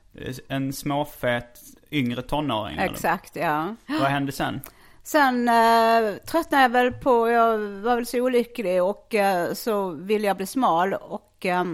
en 0.48 0.72
småfet 0.72 1.61
yngre 1.90 2.22
tonåring. 2.22 2.78
eller? 2.78 2.92
Exakt, 2.92 3.37
ja. 3.37 3.74
Vad 3.87 4.02
hände 4.11 4.33
sen? 4.33 4.61
Sen 5.02 5.48
eh, 5.48 6.14
tröttnade 6.26 6.62
jag 6.62 6.68
väl 6.68 6.92
på, 6.92 7.30
jag 7.30 7.59
var 7.59 7.96
väl 7.96 8.06
så 8.06 8.20
olycklig 8.20 8.83
och 8.83 9.14
eh, 9.14 9.52
så 9.52 9.90
ville 9.90 10.26
jag 10.26 10.37
bli 10.37 10.46
smal 10.46 10.94
och 10.94 11.46
eh, 11.46 11.64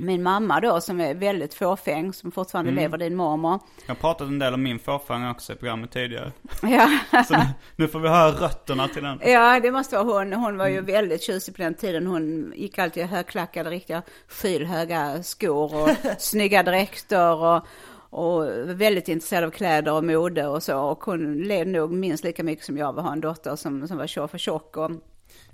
min 0.00 0.22
mamma 0.22 0.60
då 0.60 0.80
som 0.80 1.00
är 1.00 1.14
väldigt 1.14 1.54
fåfäng, 1.54 2.12
som 2.12 2.32
fortfarande 2.32 2.70
Mm. 2.70 2.82
lever, 2.82 2.98
din 2.98 3.16
mormor. 3.16 3.58
Jag 3.86 3.94
har 3.94 4.00
pratat 4.00 4.28
en 4.28 4.38
del 4.38 4.54
om 4.54 4.62
min 4.62 4.78
fåfång 4.78 5.28
också 5.30 5.52
i 5.52 5.56
programmet 5.56 5.90
tidigare. 5.90 6.32
Ja. 6.62 6.88
Så 7.28 7.34
nu, 7.36 7.44
nu 7.76 7.88
får 7.88 8.00
vi 8.00 8.08
höra 8.08 8.30
rötterna 8.30 8.88
till 8.88 9.02
den. 9.02 9.20
Ja, 9.24 9.60
det 9.60 9.70
måste 9.72 9.96
vara 10.04 10.18
hon. 10.24 10.32
Hon 10.32 10.56
var 10.56 10.66
ju 10.66 10.72
Mm. 10.78 10.84
väldigt 10.86 11.22
tjusig 11.22 11.56
på 11.56 11.62
den 11.62 11.74
tiden. 11.74 12.06
Hon 12.06 12.52
gick 12.56 12.78
alltid 12.78 13.02
i 13.02 13.06
högklackade, 13.06 13.70
riktiga 13.70 14.02
skylhöga 14.28 15.22
skor 15.22 15.74
och 15.82 15.88
snygga 16.18 16.62
dräkter 16.62 17.34
och, 17.34 17.66
och 18.10 18.44
väldigt 18.66 19.08
intresserad 19.08 19.44
av 19.44 19.50
kläder 19.50 19.92
och 19.92 20.04
mode 20.04 20.46
och 20.46 20.62
så. 20.62 20.78
Och 20.80 21.04
hon 21.04 21.42
led 21.42 21.66
nog 21.68 21.92
minst 21.92 22.24
lika 22.24 22.42
mycket 22.44 22.64
som 22.64 22.78
jag 22.78 22.92
var, 22.92 23.02
ha 23.02 23.12
en 23.12 23.20
dotter 23.20 23.56
som, 23.56 23.88
som 23.88 23.96
var 23.98 24.06
tjock 24.06 24.30
för 24.30 24.38
tjock. 24.38 24.76
Och, 24.76 24.90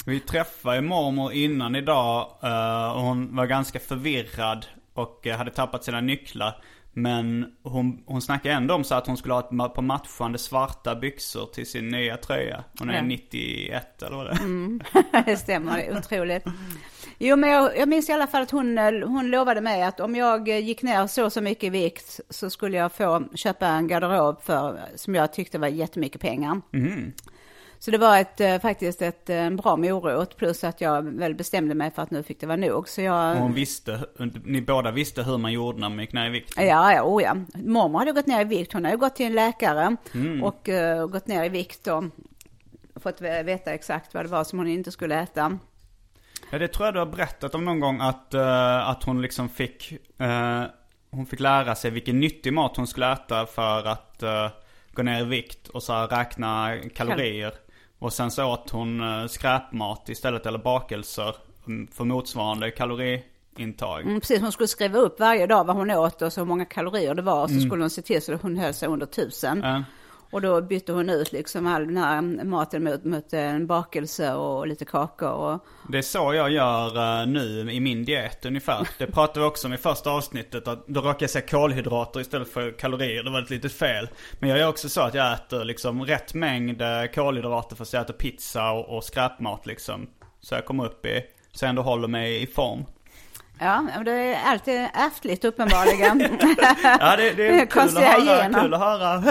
Vi 0.04 0.20
träffade 0.20 0.76
ju 0.76 0.82
mormor 0.82 1.32
innan 1.32 1.76
idag 1.76 2.30
eh, 2.42 2.92
och 2.92 3.02
hon 3.02 3.36
var 3.36 3.46
ganska 3.46 3.80
förvirrad 3.80 4.66
och 4.94 5.26
eh, 5.26 5.36
hade 5.36 5.50
tappat 5.50 5.84
sina 5.84 6.00
nycklar. 6.00 6.62
Men 6.92 7.52
hon, 7.62 8.02
hon 8.06 8.22
snackar 8.22 8.50
ändå 8.50 8.74
om 8.74 8.84
så 8.84 8.94
att 8.94 9.06
hon 9.06 9.16
skulle 9.16 9.34
ha 9.34 9.40
ett 9.40 9.74
på 9.74 9.82
matchande 9.82 10.38
svarta 10.38 10.94
byxor 10.94 11.46
till 11.46 11.66
sin 11.66 11.88
nya 11.88 12.16
tröja. 12.16 12.64
Hon 12.78 12.90
är 12.90 12.94
Ja. 12.94 13.02
91 13.02 14.02
eller 14.02 14.16
vad 14.16 14.26
det 14.26 14.32
är. 14.32 14.38
Mm. 14.38 14.80
det 15.26 15.36
stämmer, 15.36 15.98
otroligt. 15.98 16.44
Jo, 17.18 17.36
men 17.36 17.50
jag, 17.50 17.78
jag 17.78 17.88
minns 17.88 18.08
i 18.08 18.12
alla 18.12 18.26
fall 18.26 18.42
att 18.42 18.50
hon, 18.50 18.78
eh, 18.78 19.08
hon 19.08 19.30
lovade 19.30 19.60
mig 19.60 19.82
att 19.82 20.00
om 20.00 20.14
jag 20.14 20.48
gick 20.48 20.82
ner 20.82 21.06
så 21.06 21.24
och 21.24 21.32
så 21.32 21.40
mycket 21.40 21.64
i 21.64 21.70
vikt 21.70 22.20
så 22.30 22.50
skulle 22.50 22.76
jag 22.76 22.92
få 22.92 23.24
köpa 23.34 23.66
en 23.66 23.88
garderob 23.88 24.42
för, 24.42 24.80
som 24.94 25.14
jag 25.14 25.32
tyckte 25.32 25.58
var 25.58 25.68
jättemycket 25.68 26.20
pengar. 26.20 26.60
Mhm. 26.70 27.12
Så 27.86 27.92
det 27.92 27.98
var 27.98 28.18
ett, 28.18 28.40
eh, 28.40 28.58
faktiskt 28.58 29.02
ett, 29.02 29.30
eh, 29.30 29.36
en 29.36 29.56
bra 29.56 29.76
morot, 29.76 30.36
plus 30.36 30.64
att 30.64 30.80
jag 30.80 31.02
väl 31.02 31.34
bestämde 31.34 31.74
mig 31.74 31.90
för 31.90 32.02
att 32.02 32.10
nu 32.10 32.22
fick 32.22 32.40
det 32.40 32.46
vara 32.46 32.56
nog. 32.56 32.88
Så 32.88 33.00
jag... 33.00 33.32
Och 33.36 33.42
hon 33.42 33.54
visste, 33.54 34.06
ni 34.44 34.62
båda 34.62 34.90
visste 34.90 35.22
hur 35.22 35.38
man 35.38 35.52
gjorde 35.52 35.80
när 35.80 35.88
man 35.88 35.98
gick 35.98 36.12
ner 36.12 36.26
i 36.26 36.30
vikt. 36.30 36.54
Ja, 36.56 36.92
ja, 36.92 37.02
oh 37.02 37.22
ja. 37.22 37.36
Mormor 37.54 37.98
hade 37.98 38.12
gått 38.12 38.26
ner 38.26 38.40
i 38.40 38.44
vikt. 38.44 38.72
Hon 38.72 38.84
hade 38.84 38.96
gått 38.96 39.16
till 39.16 39.26
en 39.26 39.32
läkare 39.34 39.96
och 40.42 40.68
eh, 40.68 41.06
gått 41.06 41.26
ner 41.26 41.44
i 41.44 41.48
vikt 41.48 41.86
och 41.86 42.04
fått 43.02 43.20
ve- 43.20 43.42
veta 43.42 43.74
exakt 43.74 44.14
vad 44.14 44.24
det 44.24 44.28
var 44.28 44.44
som 44.44 44.58
hon 44.58 44.68
inte 44.68 44.92
skulle 44.92 45.20
äta. 45.20 45.58
Ja, 46.50 46.58
det 46.58 46.68
tror 46.68 46.86
jag 46.86 46.94
du 46.94 46.98
har 46.98 47.06
berättat 47.06 47.54
om 47.54 47.64
någon 47.64 47.80
gång 47.80 48.00
att, 48.00 48.34
eh, 48.34 48.88
att 48.88 49.04
hon 49.04 49.22
liksom 49.22 49.48
fick, 49.48 49.92
eh, 50.20 50.62
hon 51.10 51.26
fick 51.26 51.40
lära 51.40 51.74
sig 51.74 51.90
vilken 51.90 52.20
nyttig 52.20 52.52
mat 52.52 52.76
hon 52.76 52.86
skulle 52.86 53.12
äta 53.12 53.46
för 53.46 53.84
att 53.86 54.22
eh, 54.22 54.48
gå 54.92 55.02
ner 55.02 55.20
i 55.20 55.24
vikt 55.24 55.68
och 55.68 55.82
så 55.82 56.06
räkna 56.06 56.76
kalorier. 56.94 57.52
Och 57.98 58.12
sen 58.12 58.30
så 58.30 58.44
åt 58.44 58.70
hon 58.70 59.00
uh, 59.00 59.26
skräpmat 59.26 60.08
istället 60.08 60.46
eller 60.46 60.58
bakelser 60.58 61.36
mm, 61.66 61.86
för 61.92 62.04
motsvarande 62.04 62.70
kaloriintag. 62.70 64.00
Mm, 64.02 64.20
precis, 64.20 64.40
hon 64.40 64.52
skulle 64.52 64.68
skriva 64.68 64.98
upp 64.98 65.20
varje 65.20 65.46
dag 65.46 65.64
vad 65.64 65.76
hon 65.76 65.90
åt 65.90 66.22
och 66.22 66.32
så 66.32 66.40
hur 66.40 66.46
många 66.46 66.64
kalorier 66.64 67.14
det 67.14 67.22
var. 67.22 67.42
Och 67.42 67.50
så 67.50 67.60
skulle 67.60 67.82
hon 67.82 67.90
se 67.90 68.02
till 68.02 68.22
så 68.22 68.34
att 68.34 68.42
hon 68.42 68.56
höll 68.56 68.74
sig 68.74 68.88
under 68.88 69.06
tusen. 69.06 69.60
Ja. 69.64 69.82
Och 70.30 70.42
då 70.42 70.62
bytte 70.62 70.92
hon 70.92 71.10
ut 71.10 71.32
liksom 71.32 71.66
all 71.66 71.86
den 71.86 71.96
här 71.96 72.22
maten 72.44 72.84
mot, 72.84 73.04
mot 73.04 73.32
en 73.32 73.66
bakelse 73.66 74.34
och 74.34 74.66
lite 74.66 74.84
kakor. 74.84 75.30
Och, 75.30 75.66
Det 75.88 75.98
är 75.98 76.02
så 76.02 76.34
jag 76.34 76.50
gör 76.50 77.20
eh, 77.20 77.26
nu 77.26 77.72
i 77.72 77.80
min 77.80 78.04
diet 78.04 78.44
ungefär. 78.44 78.88
Det 78.98 79.06
pratade 79.06 79.40
vi 79.40 79.46
också 79.46 79.66
om 79.66 79.72
i 79.72 79.76
första 79.76 80.10
avsnittet. 80.10 80.68
Att 80.68 80.86
då 80.86 81.00
råkar 81.00 81.22
jag 81.22 81.30
säga 81.30 81.46
kolhydrater 81.46 82.20
istället 82.20 82.48
för 82.48 82.78
kalorier. 82.78 83.22
Det 83.22 83.30
var 83.30 83.42
ett 83.42 83.50
litet 83.50 83.72
fel. 83.72 84.08
Men 84.38 84.50
jag 84.50 84.58
gör 84.58 84.68
också 84.68 84.88
så 84.88 85.00
att 85.00 85.14
jag 85.14 85.32
äter 85.32 85.64
liksom 85.64 86.04
rätt 86.04 86.34
mängd 86.34 86.82
eh, 86.82 87.04
kolhydrater 87.14 87.76
fast 87.76 87.92
jag 87.92 88.02
äter 88.02 88.14
pizza 88.14 88.70
och, 88.70 88.96
och 88.96 89.04
skräpmat 89.04 89.66
liksom. 89.66 90.06
Så 90.40 90.54
jag 90.54 90.64
kommer 90.64 90.86
upp 90.86 91.06
i, 91.06 91.22
så 91.52 91.64
jag 91.64 91.68
ändå 91.68 91.82
håller 91.82 92.08
mig 92.08 92.42
i 92.42 92.46
form. 92.46 92.84
Ja, 93.58 93.84
det 94.04 94.12
är 94.12 94.50
alltid 94.50 94.88
ärftligt 94.94 95.44
uppenbarligen. 95.44 96.20
Ja 97.00 97.16
det, 97.16 97.32
det 97.32 97.46
är 97.46 97.50
kul 97.50 97.62
att 97.62 97.70
Konstiga 97.70 98.06
höra. 98.06 98.60
Kul 98.60 98.74
att 98.74 98.80
höra. 98.80 99.22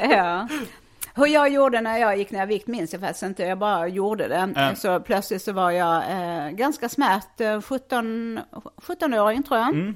ja. 0.10 0.48
Hur 1.16 1.26
jag 1.26 1.48
gjorde 1.48 1.80
när 1.80 1.98
jag 1.98 2.18
gick 2.18 2.30
ner 2.30 2.42
i 2.42 2.46
vikt 2.46 2.66
minns 2.66 2.92
jag 2.92 3.00
faktiskt 3.00 3.22
inte, 3.22 3.42
jag 3.42 3.58
bara 3.58 3.88
gjorde 3.88 4.28
det. 4.28 4.52
Ja. 4.54 4.74
Så 4.74 5.00
plötsligt 5.00 5.42
så 5.42 5.52
var 5.52 5.70
jag 5.70 5.96
eh, 5.96 6.50
ganska 6.50 6.88
smärt, 6.88 7.40
eh, 7.40 7.60
17, 7.60 8.40
17-åring 8.76 9.42
tror 9.42 9.58
jag. 9.58 9.68
Mm. 9.68 9.94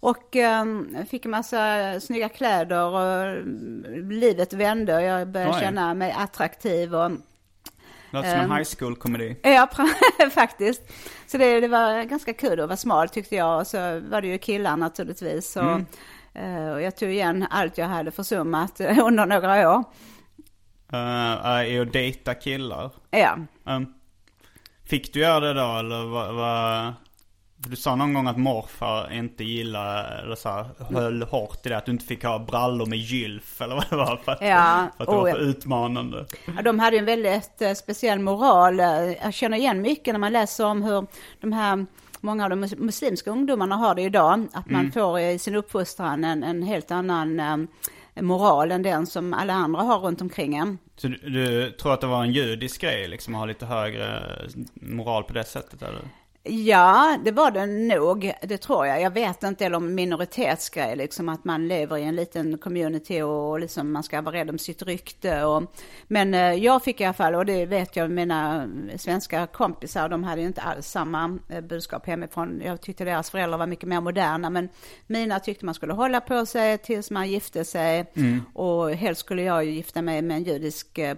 Och 0.00 0.36
eh, 0.36 0.64
fick 1.10 1.24
en 1.24 1.30
massa 1.30 2.00
snygga 2.00 2.28
kläder 2.28 2.82
och 2.82 3.02
eh, 3.02 3.42
livet 4.10 4.52
vände 4.52 4.94
och 4.94 5.02
jag 5.02 5.28
började 5.28 5.52
Oj. 5.52 5.60
känna 5.60 5.94
mig 5.94 6.14
attraktiv. 6.18 6.94
Och, 6.94 7.10
Låter 8.10 8.30
som 8.30 8.38
en 8.40 8.44
Ehm. 8.50 8.56
high 8.56 8.68
school 8.78 8.96
komedi. 8.96 9.36
Ja, 9.42 9.68
faktiskt. 10.34 10.82
Så 11.26 11.38
det, 11.38 11.60
det 11.60 11.68
var 11.68 12.02
ganska 12.04 12.32
kul 12.32 12.60
att 12.60 12.68
vara 12.68 12.76
smal 12.76 13.08
tyckte 13.08 13.36
jag. 13.36 13.60
Och 13.60 13.66
så 13.66 13.78
var 14.00 14.20
det 14.20 14.28
ju 14.28 14.38
killar 14.38 14.76
naturligtvis. 14.76 15.52
Så, 15.52 15.60
Mm. 15.60 15.86
eh, 16.34 16.72
och 16.72 16.82
jag 16.82 16.96
tog 16.96 17.10
igen 17.10 17.46
allt 17.50 17.78
jag 17.78 17.86
hade 17.86 18.10
försummat 18.10 18.80
eh, 18.80 18.98
under 19.06 19.26
några 19.26 19.70
år. 19.76 19.84
Uh, 20.92 21.46
är 21.46 21.80
att 21.80 21.92
dejta 21.92 22.34
killar. 22.34 22.90
Ja, 23.10 23.36
Um, 23.64 23.94
fick 24.84 25.12
du 25.12 25.20
göra 25.20 25.40
det 25.40 25.54
då 25.54 25.78
eller 25.78 26.04
vad? 26.06 26.34
vad 26.34 26.92
du 27.70 27.76
sa 27.76 27.96
någon 27.96 28.14
gång 28.14 28.26
att 28.26 28.36
morfar 28.36 29.12
inte 29.12 29.44
gillar, 29.44 30.22
eller 30.24 30.34
så 30.34 30.48
här, 30.48 30.66
höll 30.94 31.22
hårt 31.22 31.66
i 31.66 31.68
det. 31.68 31.76
Att 31.76 31.86
du 31.86 31.92
inte 31.92 32.04
fick 32.04 32.24
ha 32.24 32.38
brallor 32.38 32.86
med 32.86 32.98
gylf 32.98 33.60
eller 33.60 33.74
vad 33.74 33.84
det 33.90 33.96
var. 33.96 34.16
För 34.16 34.32
att, 34.32 34.38
Ja, 34.40 34.88
för 34.96 35.02
att 35.04 35.10
det 35.10 35.16
var 35.16 35.30
för 35.30 35.38
utmanande. 35.40 36.26
Ja, 36.56 36.62
de 36.62 36.78
hade 36.78 36.96
ju 36.96 37.00
en 37.00 37.04
väldigt 37.06 37.62
eh, 37.62 37.72
speciell 37.72 38.18
moral. 38.18 38.78
Jag 39.22 39.34
känner 39.34 39.56
igen 39.58 39.80
mycket 39.82 40.14
när 40.14 40.18
man 40.18 40.32
läser 40.32 40.66
om 40.66 40.82
hur 40.82 41.06
de 41.40 41.52
här, 41.52 41.86
många 42.20 42.44
av 42.44 42.50
de 42.50 42.64
mus- 42.64 42.76
muslimska 42.78 43.30
ungdomarna 43.30 43.76
har 43.76 43.94
det 43.94 44.02
idag. 44.02 44.46
Att 44.52 44.70
man 44.70 44.92
får 44.92 45.20
i 45.20 45.38
sin 45.38 45.54
uppfostran 45.54 46.24
en, 46.24 46.42
en 46.42 46.62
helt 46.62 46.90
annan 46.90 47.40
eh, 47.40 47.56
moral 48.22 48.72
än 48.72 48.82
den 48.82 49.06
som 49.06 49.34
alla 49.34 49.52
andra 49.54 49.82
har 49.82 49.98
runt 49.98 50.20
omkring 50.20 50.56
en. 50.56 50.78
Så 50.96 51.08
du, 51.08 51.16
du 51.30 51.70
tror 51.70 51.92
att 51.92 52.00
det 52.00 52.06
var 52.06 52.22
en 52.22 52.32
judisk 52.32 52.80
grej 52.80 53.08
liksom 53.08 53.34
att 53.34 53.38
ha 53.38 53.46
lite 53.46 53.66
högre 53.66 54.22
moral 54.74 55.24
på 55.24 55.32
det 55.32 55.44
sättet 55.44 55.82
eller? 55.82 56.00
Ja, 56.48 57.18
det 57.24 57.30
var 57.30 57.50
det 57.50 57.66
nog. 57.66 58.32
Det 58.42 58.58
tror 58.58 58.86
jag. 58.86 59.00
Jag 59.00 59.10
vet 59.10 59.42
inte, 59.42 59.66
eller 59.66 59.76
om 59.76 59.94
minoritetsgrej, 59.94 60.96
liksom 60.96 61.28
att 61.28 61.44
man 61.44 61.68
lever 61.68 61.96
i 61.96 62.02
en 62.02 62.16
liten 62.16 62.58
community 62.58 63.22
och 63.22 63.60
liksom 63.60 63.92
man 63.92 64.02
ska 64.02 64.20
vara 64.20 64.36
rädd 64.36 64.50
om 64.50 64.58
sitt 64.58 64.82
rykte. 64.82 65.44
Och, 65.44 65.62
men 66.06 66.34
eh, 66.34 66.52
jag 66.52 66.84
fick 66.84 67.00
i 67.00 67.04
alla 67.04 67.14
fall, 67.14 67.34
och 67.34 67.46
det 67.46 67.66
vet 67.66 67.96
jag, 67.96 68.10
mina 68.10 68.68
svenska 68.96 69.46
kompisar, 69.46 70.08
de 70.08 70.24
hade 70.24 70.42
inte 70.42 70.60
alls 70.60 70.86
samma 70.86 71.38
eh, 71.48 71.60
budskap 71.60 72.06
hemifrån. 72.06 72.62
Jag 72.64 72.80
tyckte 72.80 73.04
deras 73.04 73.30
föräldrar 73.30 73.58
var 73.58 73.66
mycket 73.66 73.88
mer 73.88 74.00
moderna, 74.00 74.50
men 74.50 74.68
mina 75.06 75.40
tyckte 75.40 75.64
man 75.64 75.74
skulle 75.74 75.92
hålla 75.92 76.20
på 76.20 76.46
sig 76.46 76.78
tills 76.78 77.10
man 77.10 77.28
gifte 77.30 77.64
sig. 77.64 78.04
Och 78.54 78.90
helst 78.90 79.20
skulle 79.20 79.42
jag 79.42 79.64
gifta 79.64 80.02
mig 80.02 80.22
med 80.22 80.36
en 80.36 80.44
judisk 80.44 80.98
eh, 80.98 81.14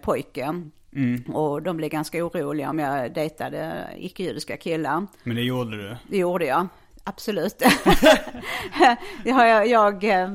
pojke. 0.93 1.33
Och 1.33 1.63
de 1.63 1.77
blev 1.77 1.91
ganska 1.91 2.25
oroliga 2.25 2.71
om 2.71 2.79
jag 2.79 3.15
dejtade 3.15 3.89
icke-judiska 3.97 4.57
killar. 4.57 5.07
Men 5.23 5.37
det 5.37 5.43
gjorde 5.43 5.77
du. 5.77 5.97
Det 6.09 6.19
gjorde 6.19 6.47
jag. 6.47 6.69
Absolut. 7.05 7.63
ja, 9.25 9.47
jag, 9.47 9.67
jag, 9.67 10.05
eh, 10.05 10.29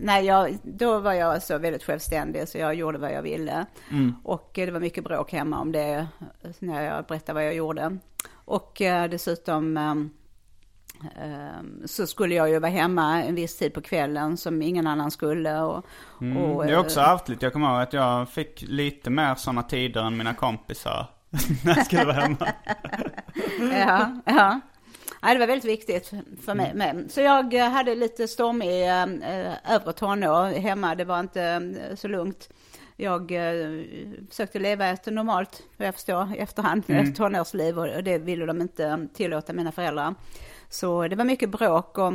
nej, 0.00 0.24
jag, 0.24 0.58
då 0.62 0.98
var 0.98 1.12
jag 1.12 1.42
så 1.42 1.58
väldigt 1.58 1.84
självständig 1.84 2.48
så 2.48 2.58
jag 2.58 2.74
gjorde 2.74 2.98
vad 2.98 3.12
jag 3.12 3.22
ville. 3.22 3.66
Och 4.22 4.58
eh, 4.58 4.66
det 4.66 4.72
var 4.72 4.80
mycket 4.80 5.04
bråk 5.04 5.32
hemma 5.32 5.60
om 5.60 5.72
det 5.72 6.06
när 6.58 6.84
jag 6.84 7.04
berättade 7.04 7.34
vad 7.34 7.46
jag 7.46 7.54
gjorde. 7.54 7.98
Och 8.32 8.82
eh, 8.82 9.10
dessutom 9.10 9.76
så 11.84 12.06
skulle 12.06 12.34
jag 12.34 12.50
ju 12.50 12.58
vara 12.58 12.70
hemma 12.70 13.22
en 13.22 13.34
viss 13.34 13.56
tid 13.56 13.74
på 13.74 13.80
kvällen 13.80 14.36
som 14.36 14.62
ingen 14.62 14.86
annan 14.86 15.10
skulle. 15.10 15.60
Och, 15.60 15.76
och, 15.76 15.84
Mm, 16.22 16.56
Det 16.58 16.64
är 16.64 16.72
eh, 16.72 16.80
också 16.80 17.00
ärftligt. 17.00 17.42
Jag 17.42 17.52
kommer 17.52 17.70
ihåg 17.72 17.82
att 17.82 17.92
jag 17.92 18.28
fick 18.28 18.62
lite 18.68 19.10
mer 19.10 19.34
sådana 19.34 19.62
tider 19.62 20.02
än 20.02 20.16
mina 20.16 20.34
kompisar. 20.34 21.06
när 21.64 21.76
jag 21.76 21.86
skulle 21.86 22.04
vara 22.04 22.20
hemma. 22.20 22.36
Ja, 23.78 24.20
ja. 24.24 24.60
Ja, 25.22 25.32
det 25.32 25.38
var 25.38 25.46
väldigt 25.46 25.70
viktigt 25.70 26.12
för 26.44 26.54
mig 26.54 26.74
med. 26.74 27.10
Så 27.10 27.20
jag 27.20 27.54
eh, 27.54 27.68
hade 27.70 27.94
lite 27.94 28.28
stormig 28.28 28.88
äh, 28.88 29.74
övre 29.74 29.92
tonår 29.92 30.44
hemma. 30.60 30.94
Det 30.94 31.04
var 31.04 31.20
inte 31.20 31.42
eh, 31.42 31.96
så 31.96 32.08
lugnt. 32.08 32.48
Jag 32.96 33.32
försökte 34.30 34.58
leva 34.58 34.86
ett 34.86 35.06
normalt, 35.06 35.62
vad 35.76 35.88
jag 35.88 35.94
förstår, 35.94 36.34
i 36.34 36.38
efterhand, 36.38 36.84
ett 36.88 37.16
tonårsliv 37.16 37.78
och 37.78 37.96
och 37.96 38.04
det 38.04 38.18
ville 38.18 38.46
de 38.46 38.60
inte 38.60 39.08
tillåta 39.14 39.52
mina 39.52 39.72
föräldrar. 39.72 40.14
Så 40.72 41.08
det 41.08 41.16
var 41.16 41.24
mycket 41.24 41.50
bråk 41.50 41.98
och 41.98 42.12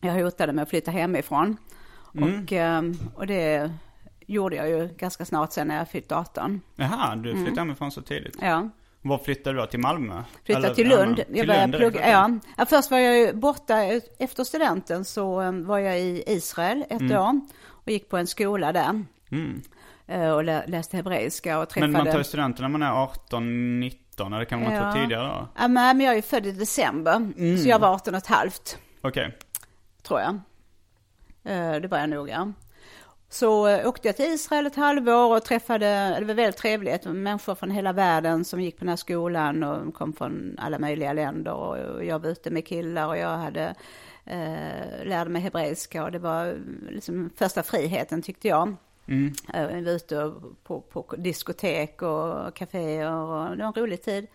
jag 0.00 0.12
hotade 0.12 0.52
med 0.52 0.62
att 0.62 0.68
flytta 0.68 0.90
hemifrån. 0.90 1.56
Och, 2.02 2.52
eh, 2.52 2.82
och 3.14 3.26
det 3.26 3.70
gjorde 4.26 4.56
jag 4.56 4.68
ju 4.68 4.88
ganska 4.98 5.24
snart 5.24 5.52
sen 5.52 5.68
när 5.68 5.76
jag 5.76 5.88
fyllt 5.88 6.12
18. 6.12 6.60
Jaha, 6.76 7.16
du 7.16 7.32
flyttade 7.34 7.60
hemifrån 7.60 7.90
så 7.90 8.02
tidigt. 8.02 8.36
Ja. 8.40 8.68
Var 9.02 9.18
flyttade 9.18 9.56
du 9.56 9.60
då? 9.60 9.66
Till 9.66 9.80
Malmö? 9.80 10.22
Flyttade 10.44 10.66
Eller- 10.66 10.74
till 10.74 10.90
ja, 10.90 10.96
Lund. 11.04 11.16
till 11.16 11.36
Jag 11.36 11.46
började 11.46 11.78
plugga, 11.78 12.10
ja. 12.10 12.30
ja. 12.56 12.66
Först 12.66 12.90
var 12.90 12.98
jag 12.98 13.18
ju 13.18 13.32
borta 13.32 13.82
efter 14.18 14.44
studenten 14.44 15.04
så 15.04 15.40
eh, 15.40 15.52
var 15.52 15.78
jag 15.78 16.00
i 16.00 16.24
Israel 16.26 16.84
ett 16.90 17.02
år 17.12 17.40
och 17.66 17.90
gick 17.90 18.08
på 18.08 18.16
en 18.16 18.26
skola 18.26 18.72
där. 18.72 19.04
Mm. 19.30 19.62
Eh, 20.06 20.30
Och 20.30 20.44
lä- 20.44 20.64
läste 20.66 20.96
hebreiska 20.96 21.58
och 21.58 21.68
träffade... 21.68 21.92
Men 21.92 22.04
man 22.04 22.12
tar 22.12 22.18
ju 22.18 22.24
studenten 22.24 22.62
när 22.62 22.68
man 22.68 22.82
är 22.82 22.92
18, 23.02 23.80
19 23.80 24.03
eller 24.20 24.44
kan 24.44 24.62
man 24.62 24.72
Ja. 24.72 24.80
ta 24.80 24.92
tidigare 24.92 25.28
då? 25.28 25.48
Ja, 25.58 25.68
men 25.68 26.00
jag 26.00 26.16
är 26.16 26.22
född 26.22 26.46
i 26.46 26.52
december, 26.52 27.32
så 27.62 27.68
jag 27.68 27.78
var 27.78 27.88
18 27.94 28.14
och 28.14 28.18
ett 28.18 28.26
halvt, 28.26 28.78
Okej. 29.00 29.38
tror 30.02 30.20
jag. 30.20 30.34
Eh, 31.44 31.80
Det 31.80 31.88
var 31.88 31.98
jag 31.98 32.10
nog, 32.10 32.28
ja. 32.28 32.52
Så 33.28 33.66
eh, 33.68 33.88
åkte 33.88 34.08
jag 34.08 34.16
till 34.16 34.24
Israel 34.34 34.66
ett 34.66 34.76
halvår 34.76 35.36
och 35.36 35.44
träffade, 35.44 36.16
det 36.18 36.24
var 36.24 36.34
väldigt 36.34 36.56
trevligt, 36.56 37.04
människor 37.04 37.54
från 37.54 37.70
hela 37.70 37.92
världen 37.92 38.44
som 38.44 38.60
gick 38.60 38.74
på 38.78 38.80
den 38.80 38.88
här 38.88 38.96
skolan 38.96 39.62
och 39.62 39.94
kom 39.94 40.12
från 40.12 40.56
alla 40.58 40.78
möjliga 40.78 41.12
länder 41.12 41.52
och 41.52 42.04
jag 42.04 42.18
var 42.18 42.28
ute 42.30 42.50
med 42.50 42.66
killar 42.66 43.06
och 43.06 43.18
jag 43.18 43.36
hade, 43.36 43.74
eh, 44.24 45.04
lärde 45.04 45.30
mig 45.30 45.42
hebreiska 45.42 46.04
och 46.04 46.12
det 46.12 46.18
var 46.18 46.56
liksom 46.90 47.30
första 47.36 47.62
friheten 47.62 48.22
tyckte 48.22 48.48
jag. 48.48 48.76
Mm. 49.06 49.32
Eh, 49.54 49.66
Vi 49.66 49.80
var 49.84 49.92
ute 49.92 50.32
på, 50.62 50.80
på 50.80 51.14
diskotek 51.18 52.02
och 52.02 52.56
kaféer 52.56 53.12
och 53.12 53.56
det 53.56 53.62
var 53.62 53.68
en 53.68 53.72
rolig 53.72 54.02
tid. 54.02 54.26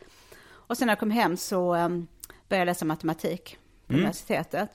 Och 0.51 0.77
sen 0.77 0.86
när 0.86 0.91
jag 0.91 0.99
kom 0.99 1.12
hem 1.12 1.38
så 1.38 1.75
um, 1.75 2.08
började 2.49 2.62
jag 2.62 2.65
läsa 2.65 2.86
matematik 2.86 3.58
på 3.88 3.93
universitetet. 3.93 4.69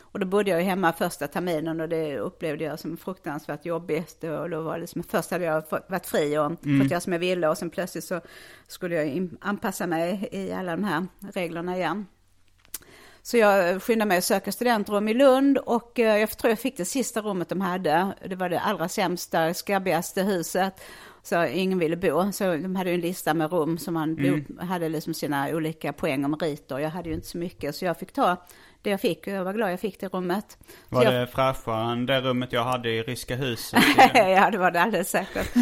Och 0.00 0.20
då 0.20 0.26
bodde 0.26 0.50
jag 0.50 0.60
ju 0.60 0.66
hemma 0.66 0.92
första 0.92 1.28
terminen 1.28 1.80
och 1.80 1.88
det 1.88 2.18
upplevde 2.18 2.64
jag 2.64 2.78
som 2.78 2.96
fruktansvärt 2.96 3.66
jobbigt. 3.66 4.24
Och 4.24 4.50
då 4.50 4.60
var 4.60 4.74
det 4.74 4.80
liksom, 4.80 5.02
först 5.02 5.30
hade 5.30 5.44
jag 5.44 5.68
fått, 5.68 5.90
varit 5.90 6.06
fri 6.06 6.38
och 6.38 6.64
mm. 6.64 6.80
fått 6.80 6.90
göra 6.90 7.00
som 7.00 7.12
jag 7.12 7.20
ville 7.20 7.48
och 7.48 7.58
sen 7.58 7.70
plötsligt 7.70 8.04
så 8.04 8.20
skulle 8.66 9.04
jag 9.04 9.30
anpassa 9.40 9.86
mig 9.86 10.28
i 10.32 10.52
alla 10.52 10.76
de 10.76 10.84
här 10.84 11.06
reglerna 11.34 11.76
igen. 11.76 12.06
Så 13.22 13.36
jag 13.36 13.82
skyndade 13.82 14.08
mig 14.08 14.18
att 14.18 14.24
söka 14.24 14.52
studentrum 14.52 15.08
i 15.08 15.14
Lund 15.14 15.58
och 15.58 15.98
eh, 15.98 16.18
jag 16.18 16.38
tror 16.38 16.50
jag 16.50 16.58
fick 16.58 16.76
det 16.76 16.84
sista 16.84 17.20
rummet 17.20 17.48
de 17.48 17.60
hade. 17.60 18.14
Det 18.26 18.36
var 18.36 18.48
det 18.48 18.60
allra 18.60 18.88
sämsta, 18.88 19.54
skabbigaste 19.54 20.22
huset. 20.22 20.80
Så 21.22 21.46
ingen 21.46 21.78
ville 21.78 21.96
bo. 21.96 22.32
Så 22.32 22.44
de 22.44 22.76
hade 22.76 22.90
en 22.90 23.00
lista 23.00 23.34
med 23.34 23.52
rum 23.52 23.78
som 23.78 23.94
man 23.94 24.18
mm. 24.18 24.58
hade 24.60 24.88
liksom 24.88 25.14
sina 25.14 25.48
olika 25.48 25.92
poäng 25.92 26.24
och 26.24 26.30
meriter. 26.30 26.78
Jag 26.78 26.90
hade 26.90 27.08
ju 27.08 27.14
inte 27.14 27.26
så 27.26 27.38
mycket 27.38 27.74
så 27.74 27.84
jag 27.84 27.98
fick 27.98 28.12
ta 28.12 28.36
det 28.82 28.90
jag 28.90 29.00
fick 29.00 29.26
och 29.26 29.32
jag 29.32 29.44
var 29.44 29.52
glad 29.52 29.72
jag 29.72 29.80
fick 29.80 30.00
det 30.00 30.08
rummet. 30.08 30.58
Var 30.88 31.04
jag... 31.04 31.14
det 31.14 31.26
fräschare 31.26 31.92
än 31.92 32.06
det 32.06 32.20
rummet 32.20 32.52
jag 32.52 32.64
hade 32.64 32.90
i 32.90 33.02
Ryska 33.02 33.36
huset? 33.36 33.82
ja 34.14 34.50
det 34.50 34.58
var 34.58 34.70
det 34.70 34.80
alldeles 34.82 35.10
säkert. 35.10 35.48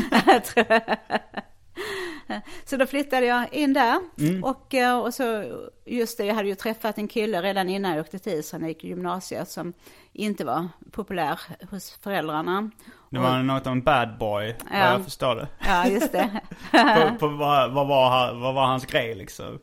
Så 2.64 2.76
då 2.76 2.86
flyttade 2.86 3.26
jag 3.26 3.54
in 3.54 3.72
där. 3.72 3.98
Mm. 4.18 4.44
Och, 4.44 4.74
eh, 4.74 4.98
och 4.98 5.14
så, 5.14 5.44
just 5.84 6.18
det, 6.18 6.24
jag 6.24 6.34
hade 6.34 6.48
ju 6.48 6.54
träffat 6.54 6.98
en 6.98 7.08
kille 7.08 7.42
redan 7.42 7.68
innan 7.68 7.90
jag 7.90 8.00
åkte 8.00 8.18
till 8.18 8.32
Israel, 8.32 8.60
när 8.60 8.68
jag 8.68 8.74
gick 8.74 8.84
i 8.84 8.88
gymnasiet, 8.88 9.48
som 9.48 9.72
inte 10.12 10.44
var 10.44 10.68
populär 10.92 11.40
hos 11.70 11.98
föräldrarna. 12.02 12.70
Det 13.10 13.18
var 13.18 13.38
och, 13.38 13.44
något 13.44 13.66
av 13.66 13.72
en 13.72 13.82
bad 13.82 14.18
boy, 14.18 14.56
ja. 14.58 14.78
vad 14.78 14.92
jag 14.92 15.04
förstår 15.04 15.36
det. 15.36 15.48
Ja, 15.58 15.86
just 15.86 16.12
det. 16.12 16.40
på, 16.70 17.18
på, 17.18 17.28
vad, 17.28 17.72
vad, 17.72 17.86
var, 17.88 18.34
vad 18.34 18.54
var 18.54 18.66
hans 18.66 18.86
grej 18.86 19.14
liksom? 19.14 19.58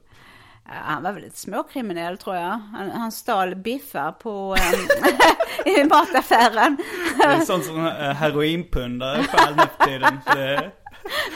Han 0.69 1.03
var 1.03 1.12
väl 1.12 1.23
lite 1.23 1.38
småkriminell 1.38 2.17
tror 2.17 2.36
jag. 2.36 2.51
Han, 2.51 2.91
han 2.91 3.12
stal 3.12 3.56
biffar 3.56 4.12
på 4.12 4.56
um, 4.56 4.88
i 5.73 5.84
mataffären. 5.84 6.77
Det 7.17 7.23
är 7.23 7.39
sånt 7.39 7.65
som 7.65 7.86
heroinpundare 8.15 9.23
stjäl 9.23 9.56
nu 9.56 9.63
för 9.77 9.86
tiden. 9.86 10.19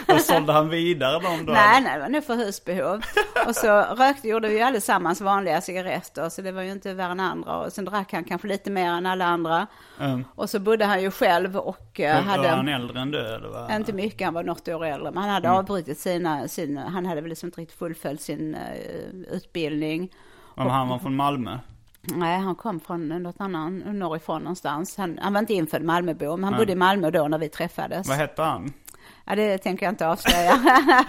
Och 0.08 0.21
sålde 0.21 0.54
han 0.54 0.69
vidare 0.69 1.19
dem 1.19 1.45
då? 1.45 1.54
Nej, 1.54 1.82
nej, 1.82 1.93
det 1.93 2.02
var 2.02 2.10
nog 2.10 2.24
för 2.24 2.36
husbehov. 2.36 3.02
Och 3.47 3.56
så 3.56 3.82
rökte, 3.82 4.28
gjorde 4.28 4.47
vi 4.47 4.62
allesammans 4.62 5.21
vanliga 5.21 5.62
cigaretter, 5.62 6.30
så 6.30 6.41
det 6.41 6.52
var 6.52 6.62
ju 6.62 6.71
inte 6.71 6.93
värre 6.93 7.12
än 7.12 7.19
andra. 7.19 7.58
Och 7.58 7.74
sen 7.74 7.86
drack 7.86 8.13
han 8.13 8.24
kanske 8.24 8.47
lite 8.47 8.71
mer 8.71 8.91
än 8.91 9.06
alla 9.06 9.26
andra. 9.26 9.67
Mm. 10.00 10.26
Och 10.36 10.50
så 10.50 10.60
bodde 10.60 10.86
han 10.86 11.02
ju 11.02 11.12
själv 11.12 11.58
och 11.58 12.00
uh, 12.00 12.08
hade... 12.08 12.43
Var 12.43 12.50
han 12.50 12.67
äldre 12.67 13.00
än 13.00 13.12
du 13.12 13.19
eller? 13.19 13.50
Vad? 13.50 13.71
Inte 13.71 13.93
mycket, 13.93 14.26
han 14.26 14.34
var 14.34 14.43
något 14.43 14.67
år 14.67 14.86
äldre. 14.86 15.12
Men 15.12 15.24
han 15.24 15.32
hade 15.32 15.47
mm. 15.47 15.60
avbrutit 15.60 16.00
sina, 16.00 16.47
sin, 16.47 16.78
han 16.78 17.06
hade 17.06 17.21
väl 17.21 17.30
liksom 17.30 17.47
inte 17.47 17.62
riktigt 17.62 17.80
fullföljt 17.80 18.21
sin 18.21 18.56
uh, 18.56 19.36
utbildning. 19.36 20.13
Om 20.56 20.67
han 20.67 20.88
var 20.88 21.00
från 21.00 21.15
Malmö? 21.15 21.58
Nej, 22.02 22.39
han 22.39 22.56
kom 22.56 22.80
från 22.80 23.08
något 23.08 23.36
annan, 23.39 23.78
norrifrån 23.78 24.41
någonstans. 24.41 24.97
Han, 24.97 25.19
han 25.21 25.34
var 25.34 25.39
inte 25.39 25.54
infödd 25.54 25.84
Malmöbo, 25.84 26.38
men 26.38 26.43
han 26.43 26.58
bodde 26.58 26.71
i 26.71 26.76
Malmö 26.76 27.12
då 27.12 27.28
när 27.28 27.38
vi 27.38 27.50
träffades. 27.50 28.08
Vad 28.08 28.17
hette 28.17 28.41
han? 28.41 28.74
Ja, 29.26 29.36
det 29.36 29.58
tänker 29.58 29.86
jag 29.86 29.91
inte 29.91 30.08
avslöja. 30.08 30.60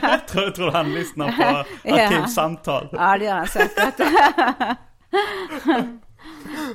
jag 0.02 0.28
tror, 0.28 0.50
tror 0.50 0.70
han 0.70 0.94
lyssnar 0.94 1.32
på 1.32 1.64
Arkivsamtal. 1.94 2.88
ja, 2.92 3.18
det 3.18 3.24
gör 3.24 3.34
han 3.34 3.46
säkert. 3.46 3.94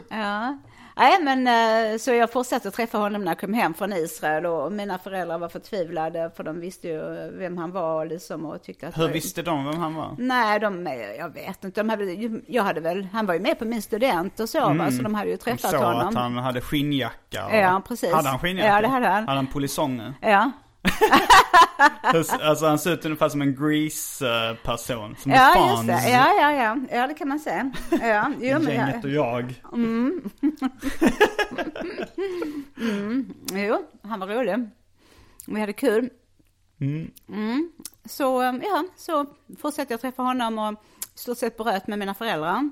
ja. 0.10 0.58
Nej, 1.00 1.18
men 1.22 1.48
eh, 1.48 1.98
så 1.98 2.12
jag 2.12 2.32
fortsatte 2.32 2.68
att 2.68 2.74
träffa 2.74 2.98
honom 2.98 3.24
när 3.24 3.32
jag 3.32 3.40
kom 3.40 3.54
hem 3.54 3.74
från 3.74 3.94
Israel 3.94 4.46
och 4.46 4.72
mina 4.72 4.98
föräldrar 4.98 5.38
var 5.38 5.50
förtvivlade 5.50 6.32
för 6.36 6.44
de 6.44 6.60
visste 6.60 6.88
ju 6.88 7.32
vem 7.32 7.58
han 7.58 7.72
var 7.72 8.06
liksom 8.06 8.46
och 8.46 8.63
tyckte 8.63 8.88
att... 8.88 8.98
Hur 8.98 9.08
visste 9.08 9.42
de 9.42 9.66
vem 9.66 9.78
han 9.78 9.96
var? 9.96 10.16
Nej, 10.18 10.60
de, 10.60 10.88
jag 11.18 11.34
vet 11.34 11.63
inte. 11.63 11.82
De 11.82 11.90
hade, 11.90 12.04
jag 12.48 12.63
hade 12.63 12.82
väl, 12.82 13.08
han 13.13 13.26
var 13.26 13.34
ju 13.34 13.40
med 13.40 13.60
på 13.60 13.66
min 13.66 13.82
student 13.82 14.40
och 14.40 14.50
så 14.50 14.66
mm. 14.66 14.78
va, 14.78 14.92
så 14.92 15.04
de 15.04 15.16
hade 15.16 15.30
ju 15.30 15.38
träffat 15.38 15.72
de 15.72 15.78
sa 15.78 15.86
honom. 15.86 16.08
att 16.08 16.16
han 16.16 16.38
hade 16.38 16.62
skinnjacka. 16.62 17.46
Och... 17.46 17.56
Ja, 17.56 17.82
precis. 17.88 18.13
Hade 18.13 18.30
han 18.30 18.40
skinnjacka? 18.40 18.70
Ja, 18.70 18.82
det 18.82 18.88
hade 18.88 19.08
han. 19.08 19.28
Hade 19.28 19.38
han 19.38 19.48
polisonger? 19.48 20.13
Ja. 20.22 20.52
alltså 22.41 22.65
han 22.65 22.80
ser 22.80 22.93
ut 22.93 23.06
ungefär 23.06 23.30
som 23.30 23.41
en 23.41 23.56
Grease-person. 23.56 25.15
Som 25.19 25.32
ja, 25.32 25.71
just 25.71 25.88
det. 25.88 26.10
Ja, 26.10 26.34
ja, 26.41 26.52
ja. 26.52 26.78
Ja, 26.91 27.08
det 27.08 27.13
kan 27.13 27.28
man 27.28 27.39
säga. 27.39 27.71
Ja, 28.02 28.32
jo, 28.39 28.60
Gänget 28.60 29.04
och 29.04 29.10
jag. 29.10 29.62
Mm. 29.73 30.30
mm. 32.82 33.34
Jo, 33.52 33.86
han 34.04 34.19
var 34.19 34.28
rolig. 34.28 34.69
Vi 35.47 35.60
hade 35.60 35.73
kul. 35.73 36.10
Mm. 36.80 37.12
Mm. 37.30 37.71
Så, 38.06 38.60
ja, 38.63 38.84
så 38.95 39.26
fortsatte 39.62 39.93
jag 39.93 40.02
träffa 40.02 40.23
honom 40.23 40.60
och 40.60 40.73
i 41.15 41.19
stort 41.19 41.38
sett 41.38 41.58
bröt 41.58 41.88
med 41.88 42.00
mina 42.00 42.13
föräldrar. 42.13 42.69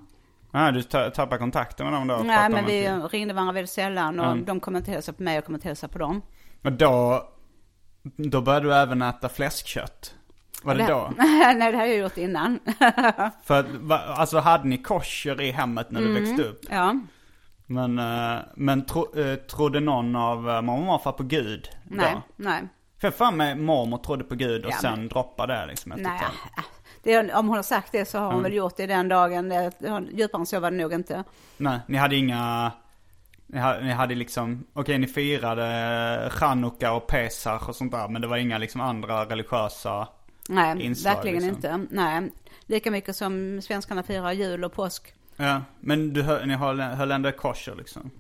Ah, 0.52 0.72
du 0.72 0.84
tappade 0.84 1.38
kontakten 1.38 1.86
med 1.86 1.94
dem 1.94 2.08
då? 2.08 2.22
Nej, 2.26 2.50
men 2.50 2.66
vi 2.66 2.90
ringde 2.90 3.34
varandra 3.34 3.54
väldigt 3.54 3.72
sällan 3.72 4.20
och 4.20 4.26
mm. 4.26 4.46
de 4.46 4.60
kom 4.60 4.76
inte 4.76 4.92
hälsa 4.92 5.14
på 5.14 5.24
mig 5.24 5.38
och 5.40 5.46
kom 5.46 5.56
inte 5.56 5.68
hälsa 5.68 5.88
på 5.88 5.98
dem. 5.98 6.22
Men 6.62 6.78
då 6.78 7.24
då 8.16 8.42
började 8.42 8.66
du 8.66 8.74
även 8.74 9.02
äta 9.02 9.30
fläskkött. 9.30 10.14
Var 10.64 10.76
det, 10.76 10.84
det 10.84 10.92
då? 10.92 11.14
Nej, 11.18 11.56
det 11.56 11.64
hade 11.64 11.88
jag 11.88 11.98
gjort 11.98 12.18
innan. 12.18 12.60
För 13.44 13.66
alltså 13.92 14.40
hade 14.40 14.68
ni 14.68 14.78
kosher 14.78 15.42
i 15.42 15.52
hemmet 15.52 15.92
när 15.92 16.02
du 16.02 16.10
mm, 16.10 16.24
växte 16.24 16.50
upp? 16.50 16.62
Ja. 16.70 16.96
Men, 17.66 18.00
eh, 18.00 18.40
men 18.56 18.86
tro, 18.86 19.20
eh, 19.20 19.36
trodde 19.36 19.80
någon 19.80 20.16
av 20.16 20.50
eh, 20.50 20.62
mormor 20.62 20.80
och 20.80 20.86
morfar 20.86 21.12
på 21.12 21.24
Gud? 21.24 21.70
Nej, 21.84 22.14
då? 22.14 22.22
nej. 22.36 22.68
För 23.02 23.12
fan 23.12 23.38
med 23.38 23.58
mormor 23.58 23.98
trodde 23.98 24.24
på 24.24 24.36
Gud 24.36 24.66
och 24.66 24.72
ja, 24.72 24.78
sen 24.82 25.00
men... 25.00 25.08
droppade 25.08 25.54
det 25.54 25.66
liksom 25.66 25.92
efter 25.92 26.04
Nej, 26.04 26.22
det, 27.04 27.34
om 27.34 27.48
hon 27.48 27.56
har 27.56 27.64
sagt 27.64 27.92
det 27.92 28.06
så 28.06 28.18
har 28.18 28.26
hon 28.26 28.34
mm. 28.34 28.44
väl 28.44 28.54
gjort 28.54 28.78
det 28.78 28.86
den 28.86 29.08
dagen. 29.08 29.50
Det, 29.50 29.72
djupare 30.14 30.40
än 30.40 30.46
så 30.46 30.60
var 30.60 30.72
det 30.72 30.78
nog 30.78 30.94
inte. 30.94 31.24
Nej, 31.58 31.80
ni 31.88 31.98
hade 31.98 32.16
inga 32.16 32.72
ni 33.48 33.92
hade, 33.92 34.16
liksom, 34.16 34.66
okej 34.74 34.82
okay, 34.82 34.98
ni 34.98 35.08
firade 35.08 36.30
chanukka 36.30 36.94
och 36.94 37.08
pesach 37.08 37.70
och 37.70 37.76
sånt 37.76 37.92
där. 37.92 38.08
Men 38.08 38.22
det 38.22 38.28
var 38.28 38.38
inga 38.38 38.58
liksom 38.58 38.82
andra 38.82 39.26
religiösa 39.26 40.08
Nej, 40.50 40.82
inslag, 40.82 41.14
verkligen 41.14 41.44
liksom. 41.44 41.82
inte. 41.82 41.96
Nej, 41.96 42.32
lika 42.66 42.92
mycket 42.92 43.16
som 43.16 43.62
svenskarna 43.62 44.04
firar 44.04 44.32
jul 44.32 44.64
och 44.64 44.74
påsk. 44.74 45.14
Ja, 45.36 45.62
men 45.80 46.14
du, 46.14 46.46
ni 46.46 46.54
höll, 46.54 46.80
höll 46.80 47.12
ändå 47.12 47.32
kosher 47.32 47.76
liksom? 47.76 48.12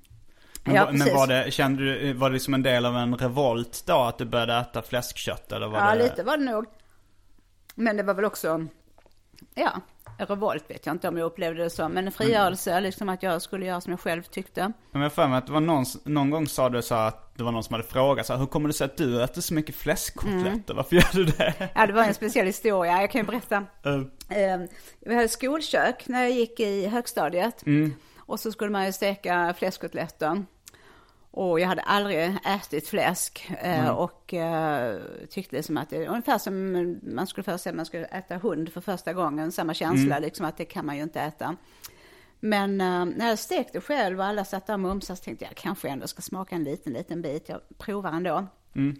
Men, 0.63 0.75
ja, 0.75 0.91
men 0.91 1.13
var 1.13 1.27
det, 1.27 1.51
kände 1.51 1.83
du, 1.83 2.13
var 2.13 2.29
det 2.29 2.33
liksom 2.33 2.53
en 2.53 2.63
del 2.63 2.85
av 2.85 2.97
en 2.97 3.15
revolt 3.15 3.83
då 3.85 4.01
att 4.01 4.17
du 4.17 4.25
började 4.25 4.57
äta 4.57 4.81
fläskkött 4.81 5.51
eller 5.51 5.67
var 5.67 5.79
ja, 5.79 5.95
det? 5.95 6.03
lite 6.03 6.23
var 6.23 6.37
det 6.37 6.43
nog. 6.43 6.65
Men 7.75 7.97
det 7.97 8.03
var 8.03 8.13
väl 8.13 8.25
också, 8.25 8.67
ja, 9.55 9.81
revolt 10.17 10.69
vet 10.69 10.85
jag 10.85 10.95
inte 10.95 11.07
om 11.07 11.17
jag 11.17 11.25
upplevde 11.25 11.63
det 11.63 11.69
så, 11.69 11.89
men 11.89 12.05
en 12.05 12.11
frigörelse, 12.11 12.71
mm. 12.71 12.83
liksom 12.83 13.09
att 13.09 13.23
jag 13.23 13.41
skulle 13.41 13.65
göra 13.65 13.81
som 13.81 13.91
jag 13.91 13.99
själv 13.99 14.23
tyckte. 14.23 14.71
Men 14.91 15.01
jag 15.01 15.13
för 15.13 15.27
mig 15.27 15.37
att 15.37 15.47
det 15.47 15.53
var 15.53 15.59
någon, 15.59 15.85
någon 16.03 16.29
gång 16.29 16.47
sa 16.47 16.69
du 16.69 16.81
så 16.81 16.95
att 16.95 17.37
det 17.37 17.43
var 17.43 17.51
någon 17.51 17.63
som 17.63 17.73
hade 17.73 17.87
frågat 17.87 18.25
så 18.25 18.33
här, 18.33 18.39
hur 18.39 18.47
kommer 18.47 18.67
det 18.67 18.73
sig 18.73 18.85
att 18.85 18.97
du 18.97 19.23
äter 19.23 19.41
så 19.41 19.53
mycket 19.53 19.75
fläskkotletter? 19.75 20.47
Mm. 20.47 20.63
Varför 20.67 20.95
gör 20.95 21.09
du 21.13 21.25
det? 21.25 21.69
Ja, 21.75 21.87
det 21.87 21.93
var 21.93 22.03
en 22.03 22.13
speciell 22.13 22.45
historia, 22.45 23.01
jag 23.01 23.11
kan 23.11 23.21
ju 23.21 23.27
berätta. 23.27 23.63
Mm. 23.85 24.67
Vi 24.99 25.15
hade 25.15 25.27
skolkök 25.27 26.07
när 26.07 26.21
jag 26.21 26.31
gick 26.31 26.59
i 26.59 26.87
högstadiet. 26.87 27.65
Mm. 27.65 27.93
Och 28.17 28.39
så 28.39 28.51
skulle 28.51 28.71
man 28.71 28.85
ju 28.85 28.91
steka 28.91 29.53
fläskkotletter. 29.57 30.45
Och 31.35 31.59
jag 31.59 31.67
hade 31.67 31.81
aldrig 31.81 32.37
ätit 32.45 32.87
fläsk 32.87 33.51
mm. 33.59 33.95
och 33.95 34.33
uh, 34.33 35.27
tyckte 35.29 35.55
liksom 35.55 35.77
att 35.77 35.89
det 35.89 35.97
är 35.97 36.07
ungefär 36.07 36.37
som 36.37 36.99
man 37.03 37.27
skulle 37.27 37.43
föreställa 37.43 37.71
att 37.71 37.75
man 37.75 37.85
skulle 37.85 38.05
äta 38.05 38.37
hund 38.37 38.73
för 38.73 38.81
första 38.81 39.13
gången. 39.13 39.51
Samma 39.51 39.73
känsla 39.73 40.15
mm. 40.15 40.21
liksom 40.21 40.45
att 40.45 40.57
det 40.57 40.65
kan 40.65 40.85
man 40.85 40.97
ju 40.97 41.03
inte 41.03 41.21
äta. 41.21 41.55
Men 42.39 42.81
uh, 42.81 43.05
när 43.05 43.29
jag 43.29 43.39
stekte 43.39 43.81
själv 43.81 44.19
och 44.19 44.25
alla 44.25 44.45
satt 44.45 44.67
där 44.67 44.73
och 44.73 44.79
mumsade 44.79 45.17
så 45.17 45.23
tänkte 45.23 45.45
jag 45.45 45.55
kanske 45.55 45.89
ändå 45.89 46.07
ska 46.07 46.21
smaka 46.21 46.55
en 46.55 46.63
liten, 46.63 46.93
liten 46.93 47.21
bit. 47.21 47.49
Jag 47.49 47.61
provar 47.77 48.11
ändå. 48.11 48.47
Mm. 48.75 48.99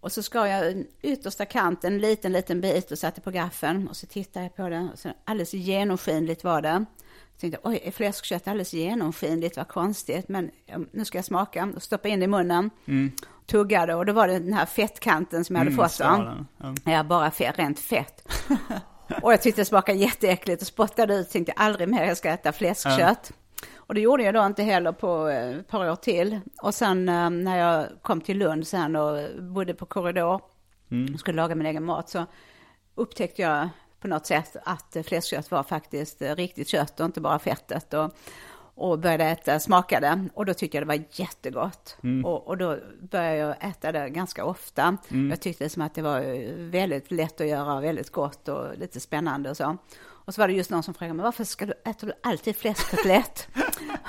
Och 0.00 0.12
så 0.12 0.22
skar 0.22 0.46
jag 0.46 0.84
yttersta 1.02 1.44
kanten, 1.44 1.92
en 1.92 1.98
liten, 1.98 2.32
liten 2.32 2.60
bit 2.60 2.90
och 2.90 2.98
satte 2.98 3.20
på 3.20 3.30
gaffeln. 3.30 3.88
Och 3.88 3.96
så 3.96 4.06
tittade 4.06 4.44
jag 4.44 4.56
på 4.56 4.68
den 4.68 4.90
och 4.90 4.98
så 4.98 5.08
alldeles 5.24 5.54
genomskinligt 5.54 6.44
var 6.44 6.62
det. 6.62 6.84
Jag 7.38 7.40
tänkte, 7.40 7.60
oj, 7.68 7.80
är 7.84 7.90
fläskkött 7.90 8.48
alldeles 8.48 8.72
genomskinligt, 8.72 9.56
vad 9.56 9.68
konstigt. 9.68 10.28
Men 10.28 10.50
nu 10.92 11.04
ska 11.04 11.18
jag 11.18 11.24
smaka 11.24 11.72
och 11.76 11.82
stoppa 11.82 12.08
in 12.08 12.20
det 12.20 12.24
i 12.24 12.28
munnen. 12.28 12.70
Mm. 12.86 13.12
Tuggade 13.46 13.94
och 13.94 14.06
då 14.06 14.12
var 14.12 14.28
det 14.28 14.38
den 14.38 14.52
här 14.52 14.66
fettkanten 14.66 15.44
som 15.44 15.56
jag 15.56 15.60
hade 15.60 15.70
mm, 15.70 15.88
fått. 15.88 16.00
Ja. 16.00 16.34
ja, 16.84 17.02
bara 17.02 17.30
fett, 17.30 17.58
rent 17.58 17.80
fett. 17.80 18.28
och 19.22 19.32
jag 19.32 19.42
tyckte 19.42 19.60
det 19.60 19.64
smakade 19.64 19.98
jätteäckligt 19.98 20.62
och 20.62 20.68
spottade 20.68 21.14
ut. 21.14 21.30
Tänkte 21.30 21.52
aldrig 21.52 21.88
mer 21.88 22.04
jag 22.04 22.16
ska 22.16 22.30
äta 22.30 22.52
fläskkött. 22.52 23.30
Mm. 23.30 23.74
Och 23.76 23.94
det 23.94 24.00
gjorde 24.00 24.22
jag 24.22 24.34
då 24.34 24.46
inte 24.46 24.62
heller 24.62 24.92
på 24.92 25.28
eh, 25.28 25.58
ett 25.58 25.68
par 25.68 25.90
år 25.90 25.96
till. 25.96 26.40
Och 26.62 26.74
sen 26.74 27.08
eh, 27.08 27.30
när 27.30 27.58
jag 27.58 27.86
kom 28.02 28.20
till 28.20 28.38
Lund 28.38 28.66
sen 28.66 28.96
och 28.96 29.42
bodde 29.42 29.74
på 29.74 29.86
korridor 29.86 30.40
mm. 30.90 31.14
och 31.14 31.20
skulle 31.20 31.36
laga 31.36 31.54
min 31.54 31.66
egen 31.66 31.84
mat 31.84 32.08
så 32.08 32.26
upptäckte 32.94 33.42
jag 33.42 33.68
på 34.00 34.08
något 34.08 34.26
sätt 34.26 34.56
att 34.64 34.96
fläskkött 35.04 35.50
var 35.50 35.62
faktiskt 35.62 36.22
riktigt 36.22 36.68
kött 36.68 37.00
och 37.00 37.06
inte 37.06 37.20
bara 37.20 37.38
fettet. 37.38 37.94
Och, 37.94 38.14
och 38.74 38.98
började 38.98 39.24
äta, 39.24 39.60
smakade 39.60 40.28
och 40.34 40.46
då 40.46 40.54
tyckte 40.54 40.76
jag 40.76 40.82
det 40.82 40.88
var 40.88 41.04
jättegott. 41.12 41.96
Mm. 42.02 42.24
Och, 42.24 42.48
och, 42.48 42.58
då 42.58 42.78
började 43.00 43.36
jag 43.36 43.56
äta 43.70 43.92
det 43.92 44.08
ganska 44.08 44.44
ofta. 44.44 44.96
Mm. 45.08 45.30
Jag 45.30 45.40
tyckte 45.40 45.68
som 45.68 45.82
att 45.82 45.94
det 45.94 46.02
var 46.02 46.20
väldigt 46.70 47.10
lätt 47.10 47.40
att 47.40 47.46
göra, 47.46 47.80
väldigt 47.80 48.10
gott 48.10 48.48
och 48.48 48.78
lite 48.78 49.00
spännande 49.00 49.50
och 49.50 49.56
så. 49.56 49.76
Och 50.28 50.34
så 50.34 50.40
var 50.40 50.48
det 50.48 50.54
just 50.54 50.70
någon 50.70 50.82
som 50.82 50.94
frågade 50.94 51.14
mig, 51.14 51.24
varför 51.24 51.44
ska 51.44 51.66
du, 51.66 51.72
äter 51.84 52.06
du 52.06 52.12
alltid 52.22 52.56
fläskkotlett? 52.56 53.48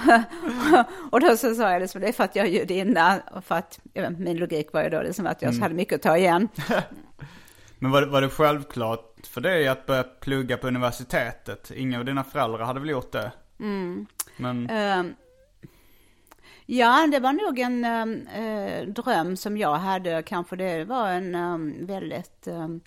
och 1.11 1.19
då 1.19 1.37
så 1.37 1.55
sa 1.55 1.71
jag 1.71 1.81
liksom, 1.81 2.01
det 2.01 2.07
är 2.07 2.11
för 2.11 2.23
att 2.23 2.35
jag 2.35 2.45
är 2.45 2.49
judinna 2.49 3.21
och 3.31 3.43
för 3.43 3.55
att, 3.55 3.79
vet, 3.93 4.19
min 4.19 4.37
logik 4.37 4.73
var 4.73 4.83
ju 4.83 4.89
då 4.89 5.01
liksom 5.01 5.27
att 5.27 5.41
jag 5.41 5.49
mm. 5.49 5.61
hade 5.61 5.75
mycket 5.75 5.95
att 5.95 6.01
ta 6.01 6.17
igen. 6.17 6.47
Men 7.79 7.91
var 7.91 8.01
det, 8.01 8.07
var 8.07 8.21
det 8.21 8.29
självklart 8.29 9.27
för 9.27 9.41
dig 9.41 9.67
att 9.67 9.85
börja 9.85 10.03
plugga 10.03 10.57
på 10.57 10.67
universitetet? 10.67 11.71
Inga 11.71 11.99
av 11.99 12.05
dina 12.05 12.23
föräldrar 12.23 12.65
hade 12.65 12.79
väl 12.79 12.89
gjort 12.89 13.11
det? 13.11 13.31
Mm. 13.59 14.05
Men... 14.37 14.69
Uh, 14.69 15.11
ja, 16.65 17.07
det 17.11 17.19
var 17.19 17.33
nog 17.33 17.59
en 17.59 17.85
uh, 17.85 18.87
dröm 18.93 19.37
som 19.37 19.57
jag 19.57 19.75
hade. 19.75 20.23
Kanske 20.23 20.55
det 20.55 20.85
var 20.85 21.09
en 21.09 21.35
um, 21.35 21.85
väldigt 21.85 22.47
um, 22.47 22.81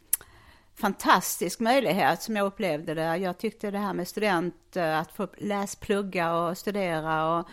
fantastisk 0.74 1.60
möjlighet 1.60 2.22
som 2.22 2.36
jag 2.36 2.46
upplevde 2.46 2.94
det. 2.94 3.16
Jag 3.16 3.38
tyckte 3.38 3.70
det 3.70 3.78
här 3.78 3.94
med 3.94 4.08
student, 4.08 4.76
att 4.76 5.12
få 5.12 5.28
läsplugga 5.38 6.34
och 6.34 6.58
studera 6.58 7.38
och 7.38 7.48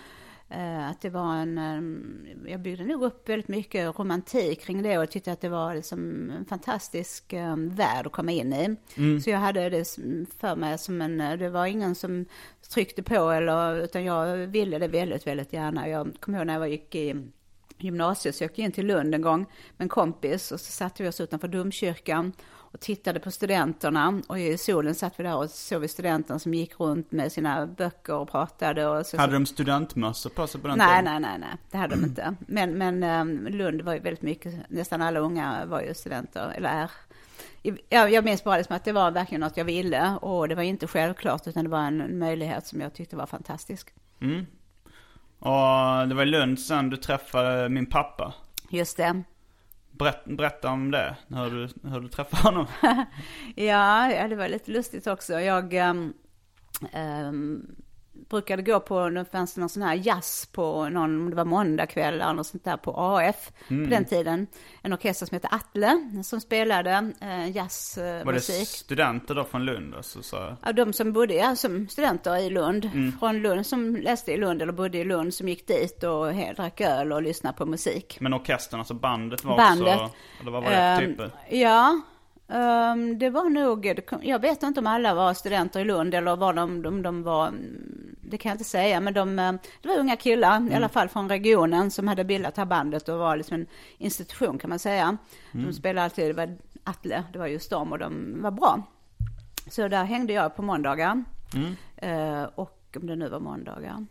att 0.89 1.01
det 1.01 1.09
var 1.09 1.35
en, 1.35 1.57
eh, 1.57 2.51
jag 2.51 2.59
byggde 2.59 2.83
nog 2.83 3.03
upp 3.03 3.29
väldigt 3.29 3.47
mycket 3.47 3.99
romantik 3.99 4.61
kring 4.61 4.83
det 4.83 4.97
och 4.97 5.09
tyckte 5.11 5.31
att 5.31 5.41
det 5.41 5.49
var 5.49 5.75
liksom 5.75 6.29
en 6.29 6.45
fantastisk 6.45 7.33
eh, 7.33 7.55
värld 7.57 8.05
att 8.05 8.11
komma 8.11 8.31
in 8.31 8.53
i. 8.53 8.75
Mm. 8.97 9.21
Så 9.21 9.29
jag 9.29 9.37
hade 9.37 9.69
det 9.69 9.97
för 10.39 10.55
mig 10.55 10.77
som 10.77 11.01
en, 11.01 11.17
det 11.17 11.49
var 11.49 11.65
ingen 11.65 11.95
som 11.95 12.25
tryckte 12.69 13.03
på 13.03 13.29
eller, 13.29 13.83
utan 13.83 14.03
jag 14.03 14.37
ville 14.37 14.79
det 14.79 14.87
väldigt, 14.87 15.27
väldigt 15.27 15.53
gärna. 15.53 15.89
Jag 15.89 16.13
kommer 16.19 16.37
ihåg 16.37 16.47
när 16.47 16.59
jag 16.59 16.69
gick 16.69 16.95
i 16.95 17.29
gymnasiet 17.77 18.35
så 18.35 18.43
jag 18.43 18.51
gick 18.51 18.59
in 18.59 18.71
till 18.71 18.87
Lund 18.87 19.15
en 19.15 19.21
gång 19.21 19.39
med 19.77 19.85
en 19.85 19.89
kompis 19.89 20.51
och 20.51 20.59
så 20.59 20.71
satte 20.71 21.03
vi 21.03 21.09
oss 21.09 21.21
utanför 21.21 21.47
domkyrkan 21.47 22.33
och 22.71 22.79
tittade 22.79 23.19
på 23.19 23.31
studenterna 23.31 24.21
och 24.27 24.39
i 24.39 24.57
solen 24.57 24.95
satt 24.95 25.19
vi 25.19 25.23
där 25.23 25.35
och 25.35 25.49
såg 25.49 25.81
vi 25.81 25.87
studenterna 25.87 26.39
som 26.39 26.53
gick 26.53 26.79
runt 26.79 27.11
med 27.11 27.31
sina 27.31 27.67
böcker 27.67 28.13
och 28.13 28.31
pratade. 28.31 28.87
Och 28.87 29.05
så, 29.05 29.17
hade 29.17 29.33
de 29.33 29.45
studentmössor 29.45 30.29
på 30.29 30.47
sig 30.47 30.61
på 30.61 30.67
den 30.67 30.77
nej, 30.77 30.87
tiden? 30.87 31.21
Nej, 31.21 31.21
nej, 31.21 31.39
nej, 31.39 31.57
det 31.71 31.77
hade 31.77 31.95
de 31.95 32.05
inte. 32.05 32.35
Men, 32.39 32.77
men 32.77 33.03
um, 33.03 33.47
Lund 33.47 33.81
var 33.81 33.93
ju 33.93 33.99
väldigt 33.99 34.21
mycket, 34.21 34.69
nästan 34.69 35.01
alla 35.01 35.19
unga 35.19 35.65
var 35.65 35.81
ju 35.81 35.93
studenter, 35.93 36.53
eller 36.55 36.69
är. 36.69 36.91
Jag, 37.89 38.11
jag 38.11 38.25
minns 38.25 38.43
bara 38.43 38.57
liksom 38.57 38.75
att 38.75 38.83
det 38.83 38.91
var 38.91 39.11
verkligen 39.11 39.41
något 39.41 39.57
jag 39.57 39.65
ville 39.65 40.17
och 40.21 40.47
det 40.47 40.55
var 40.55 40.63
inte 40.63 40.87
självklart 40.87 41.47
utan 41.47 41.63
det 41.63 41.69
var 41.69 41.83
en 41.83 42.19
möjlighet 42.19 42.67
som 42.67 42.81
jag 42.81 42.93
tyckte 42.93 43.15
var 43.15 43.25
fantastisk. 43.25 43.93
Mm. 44.21 44.45
Och 45.39 46.07
det 46.07 46.15
var 46.15 46.21
i 46.21 46.25
Lund 46.25 46.59
sen 46.59 46.89
du 46.89 46.97
träffade 46.97 47.69
min 47.69 47.85
pappa. 47.85 48.33
Just 48.69 48.97
det. 48.97 49.23
Berätt, 49.99 50.25
berätta 50.25 50.69
om 50.69 50.91
det, 50.91 51.15
hur 51.27 51.49
du, 51.51 51.89
hur 51.89 51.99
du 51.99 52.07
träffade 52.07 52.43
honom. 52.43 52.67
ja, 53.55 54.27
det 54.29 54.35
var 54.35 54.47
lite 54.47 54.71
lustigt 54.71 55.07
också. 55.07 55.33
Jag 55.33 55.73
um, 55.73 56.13
um, 56.93 57.75
brukade 58.29 58.61
gå 58.61 58.79
på, 58.79 59.09
det 59.09 59.25
fanns 59.25 59.57
någon 59.57 59.69
sån 59.69 59.83
här 59.83 59.95
jazz 59.95 60.49
på 60.51 60.89
någon, 60.89 61.29
det 61.29 61.35
var 61.35 61.45
måndagkväll 61.45 62.13
eller 62.13 62.33
något 62.33 62.47
sånt 62.47 62.63
där 62.63 62.77
på 62.77 62.93
AF 62.97 63.51
mm. 63.67 63.83
på 63.83 63.89
den 63.89 64.05
tiden. 64.05 64.47
En 64.81 64.93
orkester 64.93 65.25
som 65.25 65.35
hette 65.35 65.47
Atle 65.47 66.21
som 66.23 66.41
spelade 66.41 67.11
eh, 67.21 67.49
jazzmusik. 67.55 68.25
Var 68.25 68.33
det 68.33 68.41
studenter 68.41 69.35
då 69.35 69.43
från 69.43 69.65
Lund? 69.65 69.95
Alltså, 69.95 70.23
så... 70.23 70.55
Ja, 70.65 70.71
de 70.71 70.93
som 70.93 71.13
bodde, 71.13 71.33
ja, 71.33 71.55
som 71.55 71.87
studenter 71.87 72.37
i 72.37 72.49
Lund. 72.49 72.85
Mm. 72.85 73.11
Från 73.19 73.41
Lund, 73.41 73.65
som 73.65 73.95
läste 73.95 74.31
i 74.31 74.37
Lund 74.37 74.61
eller 74.61 74.73
bodde 74.73 74.97
i 74.97 75.03
Lund, 75.03 75.33
som 75.33 75.47
gick 75.47 75.67
dit 75.67 76.03
och 76.03 76.33
drack 76.55 76.81
öl 76.81 77.11
och 77.11 77.21
lyssnade 77.21 77.57
på 77.57 77.65
musik. 77.65 78.17
Men 78.19 78.33
orkestern, 78.33 78.79
alltså 78.79 78.93
bandet 78.93 79.43
var 79.43 79.57
bandet, 79.57 80.01
också, 80.01 80.15
eller 80.41 80.51
vad 80.51 80.63
var 80.63 80.71
det, 80.71 81.05
um, 81.05 81.15
typ? 81.15 81.31
Ja, 81.49 82.01
Um, 82.51 83.19
det 83.19 83.29
var 83.29 83.49
nog, 83.49 84.01
jag 84.21 84.39
vet 84.39 84.63
inte 84.63 84.79
om 84.79 84.87
alla 84.87 85.13
var 85.13 85.33
studenter 85.33 85.79
i 85.79 85.83
Lund 85.83 86.13
eller 86.13 86.35
var 86.35 86.53
de, 86.53 86.81
de, 86.81 87.01
de 87.01 87.23
var, 87.23 87.53
det 88.21 88.37
kan 88.37 88.49
jag 88.49 88.53
inte 88.53 88.63
säga, 88.63 88.99
men 88.99 89.13
de, 89.13 89.39
eh, 89.39 89.51
det 89.81 89.87
var 89.87 89.97
unga 89.97 90.15
killar, 90.15 90.57
mm. 90.57 90.71
i 90.71 90.75
alla 90.75 90.89
fall 90.89 91.09
från 91.09 91.29
regionen, 91.29 91.91
som 91.91 92.07
hade 92.07 92.23
bildat 92.23 92.55
det 92.55 92.61
här 92.61 92.65
bandet 92.65 93.09
och 93.09 93.19
var 93.19 93.37
liksom 93.37 93.55
en 93.55 93.67
institution 93.97 94.57
kan 94.57 94.69
man 94.69 94.79
säga. 94.79 95.17
Mm. 95.51 95.65
De 95.65 95.73
spelade 95.73 96.03
alltid, 96.05 96.29
det 96.29 96.33
var 96.33 96.57
Atle, 96.83 97.23
det 97.33 97.39
var 97.39 97.47
just 97.47 97.69
dem 97.69 97.91
och 97.91 97.99
de 97.99 98.41
var 98.41 98.51
bra. 98.51 98.83
Så 99.67 99.87
där 99.87 100.03
hängde 100.03 100.33
jag 100.33 100.55
på 100.55 100.61
måndagar. 100.61 101.23
Mm. 101.55 101.75
Uh, 102.03 102.49
och 102.55 102.97
om 103.01 103.07
det 103.07 103.15
nu 103.15 103.29
var 103.29 103.39
måndagar. 103.39 104.05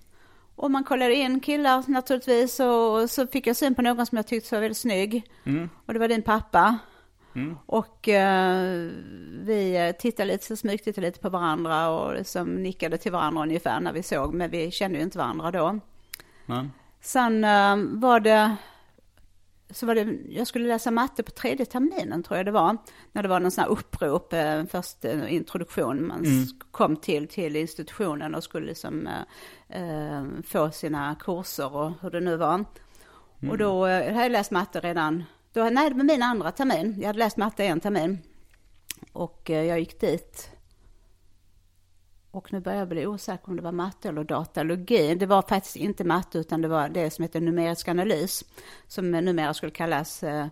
Och 0.57 0.71
man 0.71 0.85
kollade 0.85 1.15
in 1.15 1.41
killar 1.41 1.85
naturligtvis 1.87 2.61
och 2.61 3.11
så 3.11 3.27
fick 3.27 3.47
jag 3.47 3.57
syn 3.57 3.75
på 3.75 3.83
någon 3.83 4.07
som 4.07 4.17
jag 4.17 4.27
tyckte 4.27 4.55
var 4.55 4.61
väldigt 4.61 4.79
snygg. 4.79 5.31
Mm. 5.45 5.71
Och 5.87 5.93
det 5.93 5.99
var 5.99 6.09
din 6.09 6.23
pappa. 6.23 6.79
Mm. 7.39 7.59
Och 7.67 8.09
uh, 8.09 8.91
vi 9.45 9.95
tittade 9.99 10.33
lite, 10.33 10.45
så 10.45 10.57
smygtittade 10.57 11.07
lite 11.07 11.21
på 11.21 11.29
varandra 11.29 11.89
och 11.89 12.15
liksom 12.15 12.55
nickade 12.55 12.99
till 12.99 13.13
varandra 13.13 13.43
ungefär 13.43 13.81
när 13.81 13.93
vi 13.93 14.03
såg, 14.03 14.35
men 14.35 14.51
vi 14.51 14.71
kände 14.71 14.99
ju 14.99 15.05
inte 15.05 15.19
varandra 15.19 15.51
då. 15.51 15.81
Mm. 16.47 16.71
Sen 17.01 17.45
uh, 17.45 18.01
var 18.01 18.21
det, 18.21 18.57
så 19.71 19.87
var 19.87 19.95
det, 19.95 20.19
jag 20.29 20.47
skulle 20.47 20.69
läsa 20.69 20.91
matte 20.91 21.23
på 21.23 21.31
tredje 21.31 21.67
terminen 21.67 22.23
tror 22.23 22.37
jag 22.37 22.47
det 22.47 22.53
var. 22.53 22.77
När 23.13 23.23
det 23.23 23.29
var 23.29 23.41
någon 23.41 23.51
sån 23.51 23.65
här 23.65 23.71
upprop, 23.71 24.33
uh, 24.33 24.65
först 24.65 25.05
uh, 25.05 25.35
introduktion, 25.35 26.07
man 26.07 26.25
mm. 26.25 26.47
kom 26.71 26.97
till, 26.97 27.29
till 27.29 27.57
institutionen 27.57 28.35
och 28.35 28.45
skulle 28.45 28.67
liksom 28.67 29.09
få 30.45 30.71
sina 30.71 31.17
kurser 31.21 31.77
och 31.77 31.93
hur 32.01 32.11
det 32.11 32.21
nu 32.21 32.37
var. 32.37 32.55
Mm. 32.55 33.51
Och 33.51 33.59
då 33.59 33.87
hade 33.87 34.23
jag 34.23 34.33
läst 34.33 34.51
matte 34.51 34.81
redan 34.81 35.25
då, 35.59 35.71
nej, 35.71 35.91
det 35.91 35.97
var 35.97 36.05
min 36.05 36.23
andra 36.23 36.53
termin. 36.53 36.95
Jag 36.99 37.07
hade 37.07 37.19
läst 37.19 37.37
matte 37.37 37.65
en 37.65 37.81
termin. 37.81 38.19
Och 39.13 39.51
eh, 39.51 39.65
jag 39.65 39.79
gick 39.79 40.01
dit. 40.01 40.51
Och 42.31 42.53
nu 42.53 42.61
börjar 42.61 42.79
jag 42.79 42.89
bli 42.89 43.07
osäker 43.07 43.49
om 43.49 43.57
det 43.57 43.63
var 43.63 43.73
matte 43.73 44.09
eller 44.09 44.25
datalogi. 44.25 45.15
Det 45.15 45.27
var 45.27 45.43
faktiskt 45.43 45.77
inte 45.77 46.05
matte 46.05 46.39
utan 46.39 46.63
det 46.63 46.69
var 46.69 46.89
det 46.89 47.11
som 47.11 47.23
heter 47.23 47.41
numerisk 47.41 47.89
analys. 47.89 48.45
Som 48.87 49.11
numera 49.11 49.55
skulle 49.55 49.73
kallas 49.73 50.23
eh, 50.23 50.47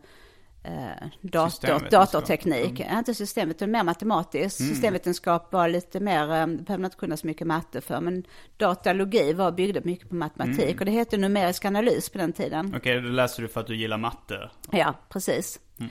eh, 0.67 1.09
dator, 1.21 1.91
datorteknik. 1.91 2.81
Mm. 2.81 2.99
Inte 2.99 3.15
systemet, 3.15 3.57
utan 3.57 3.71
mer 3.71 3.83
matematiskt. 3.83 4.61
Mm. 4.61 4.73
Systemvetenskap 4.73 5.53
var 5.53 5.69
lite 5.69 6.01
mer, 6.01 6.23
eh, 6.23 6.47
det 6.47 6.63
behöver 6.63 6.79
man 6.79 6.85
inte 6.85 6.97
kunna 6.97 7.17
så 7.17 7.27
mycket 7.27 7.47
matte 7.47 7.81
för. 7.81 8.01
Men 8.01 8.25
datalogi 8.57 9.33
var, 9.33 9.53
byggde 9.53 9.81
mycket 9.85 10.09
på 10.09 10.15
matematik. 10.15 10.63
Mm. 10.65 10.79
Och 10.79 10.85
det 10.85 10.91
hette 10.91 11.17
numerisk 11.17 11.65
analys 11.65 12.09
på 12.09 12.19
den 12.19 12.33
tiden. 12.33 12.67
Okej, 12.67 12.79
okay, 12.79 13.01
då 13.01 13.09
läste 13.09 13.43
du 13.43 13.49
för 13.49 13.61
att 13.61 13.67
du 13.67 13.77
gillar 13.77 13.99
matte? 13.99 14.51
Ja, 14.71 14.95
precis. 15.09 15.61
Mm. 15.79 15.91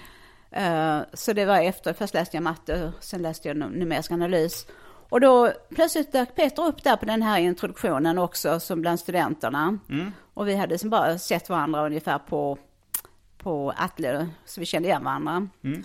Uh, 0.55 1.03
så 1.13 1.33
det 1.33 1.45
var 1.45 1.59
efter, 1.59 1.93
först 1.93 2.13
läste 2.13 2.38
jag 2.38 2.43
matte, 2.43 2.91
sen 2.99 3.21
läste 3.21 3.47
jag 3.47 3.57
numerisk 3.57 4.11
analys. 4.11 4.67
Och 5.09 5.21
då 5.21 5.51
plötsligt 5.75 6.11
dök 6.11 6.35
Peter 6.35 6.65
upp 6.65 6.83
där 6.83 6.95
på 6.95 7.05
den 7.05 7.21
här 7.21 7.39
introduktionen 7.39 8.17
också, 8.17 8.59
som 8.59 8.81
bland 8.81 8.99
studenterna. 8.99 9.79
Mm. 9.89 10.11
Och 10.33 10.47
vi 10.47 10.55
hade 10.55 10.77
som 10.77 10.89
bara 10.89 11.17
sett 11.17 11.49
varandra 11.49 11.85
ungefär 11.85 12.19
på 12.19 12.57
på 13.45 13.73
Atle, 13.77 14.29
så 14.45 14.60
vi 14.60 14.65
kände 14.65 14.88
igen 14.88 15.03
varandra. 15.03 15.47
Mm. 15.63 15.84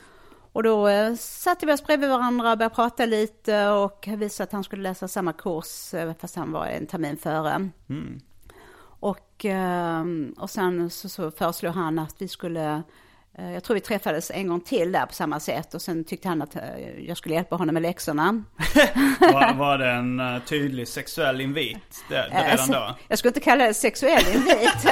Och 0.53 0.62
då 0.62 0.88
eh, 0.88 1.14
satte 1.14 1.66
vi 1.66 1.73
oss 1.73 1.85
bredvid 1.85 2.09
varandra 2.09 2.53
och 2.53 2.59
började 2.59 2.75
prata 2.75 3.07
lite 3.07 3.68
och 3.68 4.09
visade 4.09 4.44
att 4.44 4.53
han 4.53 4.64
skulle 4.64 4.83
läsa 4.83 5.09
samma 5.09 5.33
kurs, 5.33 5.94
eh, 5.94 6.12
fast 6.20 6.37
han 6.37 6.53
var 6.53 6.66
en 6.66 6.87
termin 6.87 7.16
före. 7.16 7.70
Mm. 7.88 8.20
Och, 9.01 9.44
eh, 9.44 10.05
och 10.37 10.51
sen 10.51 10.90
så, 10.90 11.09
så 11.09 11.31
föreslog 11.31 11.75
han 11.75 11.99
att 11.99 12.14
vi 12.18 12.29
skulle 12.29 12.83
jag 13.38 13.64
tror 13.64 13.75
vi 13.75 13.81
träffades 13.81 14.31
en 14.31 14.49
gång 14.49 14.61
till 14.61 14.93
där 14.93 15.07
på 15.07 15.12
samma 15.12 15.40
sätt 15.40 15.75
och 15.75 15.83
sen 15.83 16.05
tyckte 16.05 16.29
han 16.29 16.43
att 16.43 16.57
eh, 16.57 16.62
jag 17.07 17.16
skulle 17.16 17.35
hjälpa 17.35 17.57
honom 17.57 17.73
med 17.75 17.83
läxorna. 17.83 18.45
var, 19.21 19.55
var 19.59 19.79
det 19.79 19.90
en 19.90 20.21
eh, 20.21 20.43
tydlig 20.43 20.88
sexuell 20.88 21.40
invit 21.40 22.05
det, 22.09 22.14
det 22.14 22.53
redan 22.53 22.69
då? 22.69 22.97
Jag 23.09 23.19
skulle 23.19 23.29
inte 23.29 23.40
kalla 23.40 23.66
det 23.66 23.75
sexuell 23.75 24.25
invit. 24.35 24.87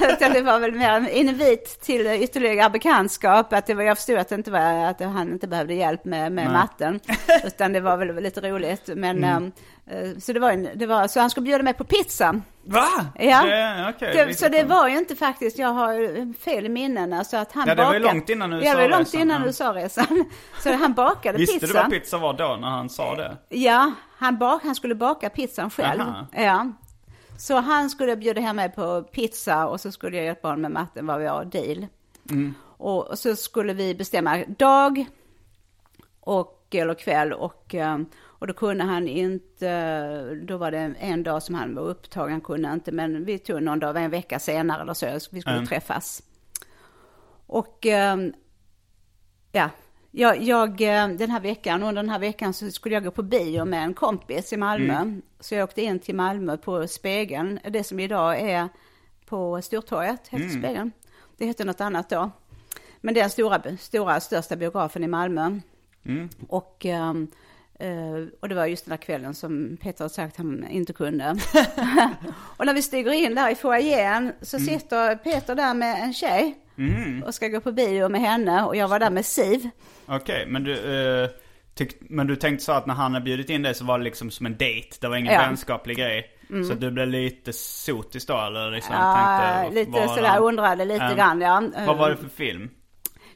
Utan 0.12 0.32
det 0.32 0.42
var 0.42 0.60
väl 0.60 0.72
mer 0.72 0.90
en 0.90 1.08
invit 1.08 1.80
till 1.80 2.06
ytterligare 2.06 2.70
bekantskap. 2.70 3.52
Att 3.52 3.66
det 3.66 3.74
var, 3.74 3.82
jag 3.82 3.96
förstod 3.96 4.18
att, 4.18 4.28
det 4.28 4.34
inte 4.34 4.50
var, 4.50 4.84
att 4.84 5.00
han 5.00 5.32
inte 5.32 5.48
behövde 5.48 5.74
hjälp 5.74 6.04
med, 6.04 6.32
med 6.32 6.52
matten. 6.52 7.00
Utan 7.44 7.72
det 7.72 7.80
var 7.80 7.96
väl 7.96 8.22
lite 8.22 8.40
roligt. 8.40 8.90
Men, 8.94 9.24
mm. 9.24 9.52
Så, 10.20 10.32
det 10.32 10.40
var 10.40 10.50
en, 10.50 10.68
det 10.74 10.86
var, 10.86 11.06
så 11.06 11.20
han 11.20 11.30
skulle 11.30 11.44
bjuda 11.44 11.62
mig 11.62 11.74
på 11.74 11.84
pizza. 11.84 12.40
Va? 12.64 13.06
Ja. 13.18 13.42
Det, 13.42 13.94
okay, 13.96 14.26
det, 14.26 14.34
så 14.34 14.48
det 14.48 14.64
var 14.64 14.88
ju 14.88 14.98
inte 14.98 15.16
faktiskt, 15.16 15.58
jag 15.58 15.68
har 15.68 16.32
fel 16.32 16.66
i 16.66 16.68
minnena 16.68 17.24
så 17.24 17.36
att 17.36 17.52
han 17.52 17.66
bakade. 17.66 17.82
Ja, 17.82 17.92
det 17.92 18.00
var 18.00 18.08
ju 18.08 18.14
långt 18.14 18.28
innan 18.28 18.52
USA-resan. 18.52 18.66
Ja, 18.66 18.76
det 18.76 18.88
var 18.88 18.98
långt 18.98 19.14
innan 19.14 19.44
USA-resan. 19.44 20.24
Så 20.62 20.72
han 20.72 20.94
bakade 20.94 21.38
Visste 21.38 21.52
pizzan. 21.52 21.68
Visste 21.68 21.78
du 21.78 21.82
vad 21.82 21.90
pizza 21.90 22.18
var 22.18 22.32
då 22.32 22.56
när 22.60 22.68
han 22.68 22.88
sa 22.88 23.16
det? 23.16 23.36
Ja, 23.48 23.92
han, 24.18 24.38
bak, 24.38 24.62
han 24.64 24.74
skulle 24.74 24.94
baka 24.94 25.30
pizzan 25.30 25.70
själv. 25.70 26.00
Aha. 26.00 26.26
Ja. 26.32 26.72
Så 27.38 27.56
han 27.56 27.90
skulle 27.90 28.16
bjuda 28.16 28.40
hem 28.40 28.56
mig 28.56 28.72
på 28.72 29.02
pizza 29.02 29.66
och 29.66 29.80
så 29.80 29.92
skulle 29.92 30.16
jag 30.16 30.26
hjälpa 30.26 30.48
honom 30.48 30.60
med 30.60 30.70
matten 30.70 31.06
vad 31.06 31.20
vi 31.20 31.26
har 31.26 31.44
deal. 31.44 31.86
Mm. 32.30 32.54
Och, 32.76 33.06
och 33.06 33.18
så 33.18 33.36
skulle 33.36 33.72
vi 33.72 33.94
bestämma 33.94 34.44
dag 34.58 35.06
och, 36.20 36.66
eller 36.70 36.94
kväll 36.94 37.32
och 37.32 37.74
um, 37.74 38.06
och 38.44 38.48
då 38.48 38.54
kunde 38.54 38.84
han 38.84 39.08
inte, 39.08 40.34
då 40.34 40.56
var 40.56 40.70
det 40.70 40.94
en 40.98 41.22
dag 41.22 41.42
som 41.42 41.54
han 41.54 41.74
var 41.74 41.82
upptagen, 41.82 42.40
kunde 42.40 42.72
inte, 42.72 42.92
men 42.92 43.24
vi 43.24 43.38
tog 43.38 43.62
någon 43.62 43.78
dag, 43.78 43.96
en 43.96 44.10
vecka 44.10 44.38
senare 44.38 44.82
eller 44.82 44.94
så, 44.94 45.06
vi 45.30 45.40
skulle 45.40 45.56
mm. 45.56 45.66
träffas. 45.66 46.22
Och 47.46 47.86
ehm, 47.86 48.32
ja, 49.52 49.70
Jag, 50.10 50.42
jag, 50.42 50.80
eh, 50.80 51.08
den 51.08 51.30
här 51.30 51.40
veckan, 51.40 51.82
under 51.82 52.02
den 52.02 52.10
här 52.10 52.18
veckan 52.18 52.52
så 52.52 52.70
skulle 52.70 52.94
jag 52.94 53.04
gå 53.04 53.10
på 53.10 53.22
bio 53.22 53.64
med 53.64 53.84
en 53.84 53.94
kompis 53.94 54.52
i 54.52 54.56
Malmö. 54.56 55.20
Så 55.40 55.54
jag 55.54 55.64
åkte 55.64 55.82
in 55.82 55.98
till 55.98 56.14
Malmö 56.14 56.56
på 56.56 56.88
Spegeln, 56.88 57.60
det 57.70 57.84
som 57.84 58.00
idag 58.00 58.40
är 58.40 58.68
på 59.26 59.62
Stortorget, 59.62 60.28
heter 60.28 60.48
Spegeln. 60.48 60.92
Det 61.36 61.46
heter 61.46 61.64
något 61.64 61.80
annat 61.80 62.10
då. 62.10 62.30
Men 63.00 63.14
det 63.14 63.20
är 63.20 63.24
den 63.24 63.30
stora, 63.30 63.76
stora, 63.76 64.20
största 64.20 64.56
biografen 64.56 65.04
i 65.04 65.08
Malmö. 65.08 65.60
Och, 66.48 66.86
ehm, 66.86 67.28
eh, 67.80 68.26
och 68.40 68.48
det 68.48 68.54
var 68.54 68.66
just 68.66 68.84
den 68.84 68.90
där 68.90 68.96
kvällen 69.04 69.34
som 69.34 69.76
Peter 69.82 70.04
har 70.04 70.08
sagt 70.08 70.32
att 70.32 70.36
han 70.38 70.66
inte 70.68 70.92
kunde. 70.92 71.24
och 72.56 72.66
när 72.66 72.74
vi 72.74 72.82
stiger 72.82 73.12
in 73.12 73.34
där 73.34 73.50
i 73.50 73.54
foajén 73.54 74.32
så 74.42 74.58
sitter 74.58 75.16
Peter 75.16 75.54
där 75.54 75.74
med 75.74 76.02
en 76.02 76.12
tjej. 76.14 76.58
Och 77.26 77.34
ska 77.34 77.48
gå 77.48 77.60
på 77.60 77.72
bio 77.72 78.08
med 78.08 78.20
henne 78.20 78.64
och 78.64 78.76
jag 78.76 78.88
var 78.88 78.98
där 78.98 79.10
med 79.10 79.26
Siv. 79.26 79.70
Okej, 80.06 80.46
men 80.48 80.64
du... 80.64 80.72
eh, 81.22 81.28
tyck, 81.74 81.96
men 82.00 82.26
du 82.26 82.36
tänkte 82.36 82.64
så 82.64 82.72
att 82.72 82.86
när 82.86 82.94
han 82.94 83.14
har 83.14 83.20
bjudit 83.20 83.50
in 83.50 83.62
dig 83.62 83.74
så 83.74 83.84
var 83.84 83.98
det 83.98 84.04
liksom 84.04 84.30
som 84.30 84.46
en 84.46 84.56
dejt? 84.56 84.96
Det 85.00 85.08
var 85.08 85.16
ingen 85.16 85.32
Ja. 85.32 85.38
Mm. 85.38 85.48
vänskaplig 85.50 85.96
grej? 85.96 86.30
Så 86.68 86.74
du 86.74 86.90
blev 86.90 87.08
lite 87.08 87.52
sotis 87.52 88.26
då 88.26 88.38
eller 88.46 88.70
liksom 88.70 88.94
Ja, 88.94 89.40
tänkte... 89.62 89.80
lite 89.80 90.08
sådär 90.08 90.28
han- 90.28 90.42
undrade 90.42 90.84
lite 90.84 91.04
Ja. 91.04 91.14
grann 91.14 91.40
ja. 91.40 91.62
Vad 91.86 91.96
var 91.98 92.10
det 92.10 92.16
för 92.16 92.28
film? 92.28 92.70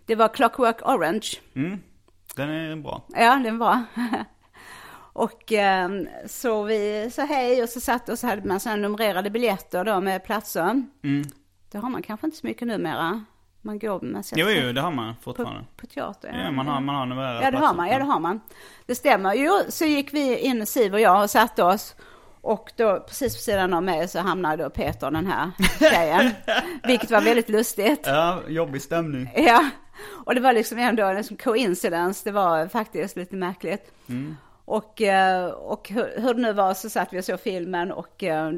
Det 0.06 0.14
var 0.14 0.28
Clockwork 0.28 0.88
Orange. 0.88 1.28
Den 2.38 2.50
är 2.50 2.76
bra. 2.76 3.02
Ja, 3.08 3.40
den 3.44 3.58
var. 3.58 3.82
och 5.12 5.52
eh, 5.52 5.90
så 6.26 6.62
vi 6.62 7.10
sa 7.12 7.22
hej 7.22 7.62
och 7.62 7.68
så 7.68 7.80
satt 7.80 8.08
och 8.08 8.18
så 8.18 8.26
hade 8.26 8.48
man 8.48 8.60
sådana 8.60 8.82
numrerade 8.82 9.30
biljetter 9.30 9.84
då 9.84 10.00
med 10.00 10.24
platser. 10.24 10.82
Det 11.70 11.78
har 11.78 11.90
man 11.90 12.02
kanske 12.02 12.26
inte 12.26 12.36
så 12.36 12.46
mycket 12.46 12.68
numera. 12.68 13.24
Man 13.62 13.78
går 13.78 14.00
med 14.00 14.24
sätter 14.24 14.42
Jo, 14.42 14.48
jo, 14.66 14.72
det 14.72 14.80
har 14.80 14.90
man 14.90 15.14
på, 15.14 15.22
fortfarande. 15.22 15.64
på 15.76 15.86
teater. 15.86 16.40
Ja, 16.44 16.50
man 16.50 16.66
har, 16.66 16.80
man 16.80 16.94
har 16.94 17.06
numera 17.06 17.42
Ja, 17.42 17.50
det 17.50 17.58
har 17.58 17.74
man. 17.74 17.88
Ja, 17.88 17.98
det 17.98 18.04
har 18.04 18.20
man. 18.20 18.40
Det 18.86 18.94
stämmer. 18.94 19.34
Jo, 19.34 19.60
så 19.68 19.84
gick 19.84 20.14
vi 20.14 20.38
in, 20.38 20.66
Siv 20.66 20.94
och 20.94 21.00
jag, 21.00 21.22
och 21.22 21.30
satte 21.30 21.64
oss. 21.64 21.96
Och 22.40 22.72
då, 22.76 23.00
precis 23.08 23.36
på 23.36 23.42
sidan 23.42 23.74
av 23.74 23.82
mig, 23.82 24.08
så 24.08 24.18
hamnade 24.18 24.62
då 24.62 24.70
Peter, 24.70 25.10
den 25.10 25.26
här 25.26 25.50
tjejen. 25.78 26.30
vilket 26.86 27.10
var 27.10 27.20
väldigt 27.20 27.48
lustigt. 27.48 28.00
Ja, 28.06 28.40
jobbig 28.48 28.82
stämning. 28.82 29.30
Ja, 29.36 29.68
och 30.24 30.34
det 30.34 30.40
var 30.40 30.52
liksom 30.52 30.78
ändå 30.78 31.04
en 31.06 31.16
liksom 31.16 31.36
coincidence. 31.36 32.20
Det 32.24 32.32
var 32.32 32.68
faktiskt 32.68 33.16
lite 33.16 33.36
märkligt. 33.36 33.92
Och, 34.64 35.02
eh, 35.02 35.46
och 35.50 35.88
hur, 35.88 36.20
hur 36.20 36.34
det 36.34 36.40
nu 36.40 36.52
var 36.52 36.74
så 36.74 36.90
satt 36.90 37.12
vi 37.12 37.20
och 37.20 37.24
såg 37.24 37.40
filmen 37.40 37.92
och 37.92 38.22
eh, 38.22 38.52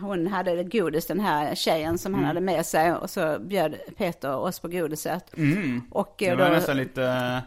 hon 0.00 0.26
hade 0.26 0.64
godis, 0.64 1.06
den 1.06 1.20
här 1.20 1.54
tjejen 1.54 1.98
som 1.98 2.14
han 2.14 2.24
hade 2.24 2.40
med 2.40 2.66
sig. 2.66 2.92
Och 2.92 3.10
så 3.10 3.38
bjöd 3.40 3.74
Peter 3.96 4.36
oss 4.36 4.60
på 4.60 4.68
godiset. 4.68 5.30
Och, 5.90 6.22
eh, 6.22 6.30
Det 6.30 6.42
var 6.42 6.48
då- 6.50 6.54
nästan 6.56 6.76
lite, 6.76 7.42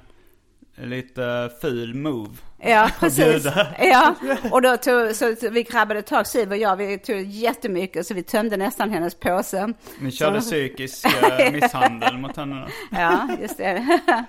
lite 0.76 1.52
ful 1.62 1.94
move. 1.94 2.30
Ja, 2.66 2.90
precis. 3.00 3.46
Ja, 3.80 4.16
och 4.52 4.62
då 4.62 4.78
tog, 4.78 5.16
så 5.16 5.36
vi 5.52 5.64
grabbade 5.64 6.02
tag, 6.02 6.28
Siv 6.28 6.50
och 6.52 6.58
jag, 6.58 6.76
vi 6.76 6.98
tog 6.98 7.22
jättemycket 7.22 8.08
så 8.08 8.14
vi 8.14 8.24
tömde 8.24 8.58
nästan 8.58 8.90
hennes 8.90 9.16
påse. 9.16 9.74
Ni 10.00 10.12
körde 10.12 10.42
Så- 10.42 10.50
psykisk 10.50 11.06
eh, 11.06 11.52
misshandel 11.52 12.18
mot 12.18 12.38
henne 12.38 12.56
då. 12.62 12.68
Ja, 12.98 13.28
just 13.42 13.58
det. 13.58 14.00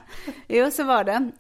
Jo, 0.48 0.70
så 0.70 0.84
var 0.84 1.04
det. 1.04 1.30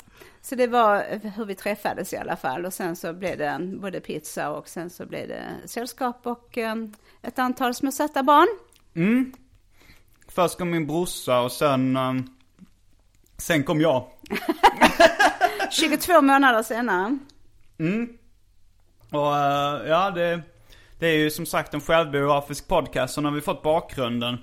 Så 0.42 0.54
det 0.54 0.66
var 0.66 1.04
hur 1.36 1.44
vi 1.44 1.54
träffades 1.54 2.12
i 2.12 2.16
alla 2.16 2.36
fall. 2.36 2.64
Och 2.66 2.72
sen 2.72 2.96
så 2.96 3.12
blev 3.12 3.38
det 3.38 3.58
både 3.80 4.00
pizza 4.00 4.50
och 4.50 4.68
sen 4.68 4.90
så 4.90 5.06
blev 5.06 5.28
det 5.28 5.42
sällskap 5.64 6.20
och 6.26 6.58
eh, 6.58 6.74
ett 7.22 7.38
antal 7.38 7.74
små 7.74 7.92
söta 7.92 8.22
barn. 8.22 8.48
Först 10.28 10.58
kom 10.58 10.70
min 10.70 10.86
brorsa 10.86 11.40
och 11.40 11.52
sen... 11.52 11.98
eh, 13.44 13.46
sen 13.46 13.64
kom 13.64 13.80
jag. 13.80 14.04
22 15.70 16.20
månader 16.20 16.62
senare. 16.62 17.18
Och 19.10 19.36
eh, 19.36 19.88
ja, 19.88 20.10
det, 20.10 20.42
det 20.98 21.06
är 21.06 21.16
ju 21.16 21.30
som 21.30 21.46
sagt 21.46 21.74
en 21.74 21.80
självbiografisk 21.80 22.68
podcast, 22.68 23.14
så 23.14 23.20
nu 23.20 23.28
har 23.28 23.34
vi 23.34 23.40
fått 23.40 23.62
bakgrunden. 23.62 24.38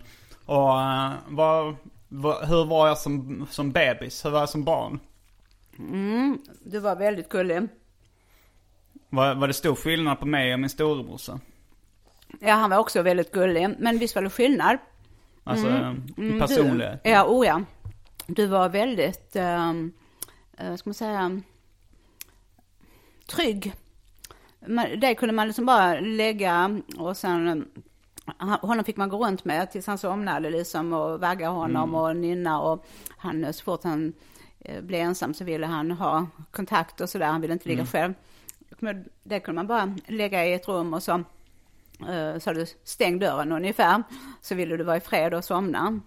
Och 0.46 0.70
uh, 0.70 1.12
vad, 1.28 1.76
vad, 2.10 2.48
hur 2.48 2.66
var 2.66 2.88
jag 2.88 2.98
som, 2.98 3.48
som 3.52 3.72
bebis? 3.72 4.26
Hur 4.26 4.30
var 4.30 4.40
jag 4.40 4.50
som 4.50 4.64
barn? 4.64 5.00
Du 6.66 6.80
var 6.80 6.96
väldigt 6.96 7.30
gullig. 7.30 7.68
Var, 9.10 9.36
var 9.36 9.48
det 9.48 9.54
stor 9.54 9.76
skillnad 9.76 10.20
på 10.20 10.26
mig 10.26 10.54
och 10.54 10.60
min 10.60 10.70
storebrorsa? 10.70 11.40
Ja, 12.40 12.54
han 12.54 12.70
var 12.70 12.78
också 12.78 13.02
väldigt 13.02 13.32
gullig. 13.32 13.76
Men 13.80 13.98
visst 13.98 14.16
var 14.16 14.22
det 14.22 14.30
skillnad? 14.30 14.78
Alltså 15.44 15.68
eh, 15.68 15.94
i 16.18 16.22
Mm, 16.22 16.40
personlighet? 16.40 17.04
Du, 17.04 17.10
ja, 17.10 17.26
oh 17.26 17.46
ja. 17.46 17.62
Du 18.36 18.48
var 18.48 18.70
väldigt, 18.70 19.36
um, 19.36 19.92
uh, 20.64 20.76
ska 20.76 20.90
man 20.90 20.94
säga, 20.94 21.42
trygg. 23.28 23.74
Dig 24.98 25.16
kunde 25.16 25.34
man 25.34 25.48
liksom 25.48 25.66
bara 25.66 26.00
lägga 26.00 26.82
och 26.98 27.18
sen, 27.18 27.68
han- 28.38 28.60
honom 28.60 28.86
fick 28.86 28.98
man 28.98 29.10
gå 29.10 29.26
runt 29.26 29.46
med 29.46 29.72
tills 29.72 29.88
han 29.88 29.98
somnade 29.98 30.50
liksom 30.50 30.94
och 30.94 31.20
vagga 31.20 31.50
honom 31.50 31.96
och 31.96 32.16
nynna 32.16 32.62
och 32.62 32.86
han, 33.18 33.54
så 33.54 33.64
fort 33.64 33.84
han 33.84 34.14
eh, 34.60 34.82
blev 34.82 35.02
ensam 35.02 35.34
så 35.34 35.44
ville 35.44 35.66
han 35.66 35.92
ha 35.92 36.28
kontakt 36.52 37.02
och 37.02 37.10
sådär, 37.10 37.26
han 37.26 37.42
ville 37.42 37.54
inte 37.54 37.70
ligga 37.70 37.86
själv. 37.86 38.14
Men 38.80 39.06
Det 39.24 39.40
kunde 39.40 39.56
man 39.60 39.68
bara 39.68 39.96
lägga 40.08 40.46
i 40.46 40.54
ett 40.54 40.68
rum 40.68 40.94
och 40.94 41.04
så 41.04 41.24
Eh, 42.10 42.40
sa 42.40 42.54
du 42.54 42.66
stäng 42.84 43.20
dörren 43.20 43.52
ungefär, 43.52 44.04
så 44.42 44.56
ville 44.56 44.78
du 44.78 44.84
vara 44.84 44.98
i 44.98 45.00
fred 45.00 45.34
och 45.34 45.46
somna. 45.46 46.00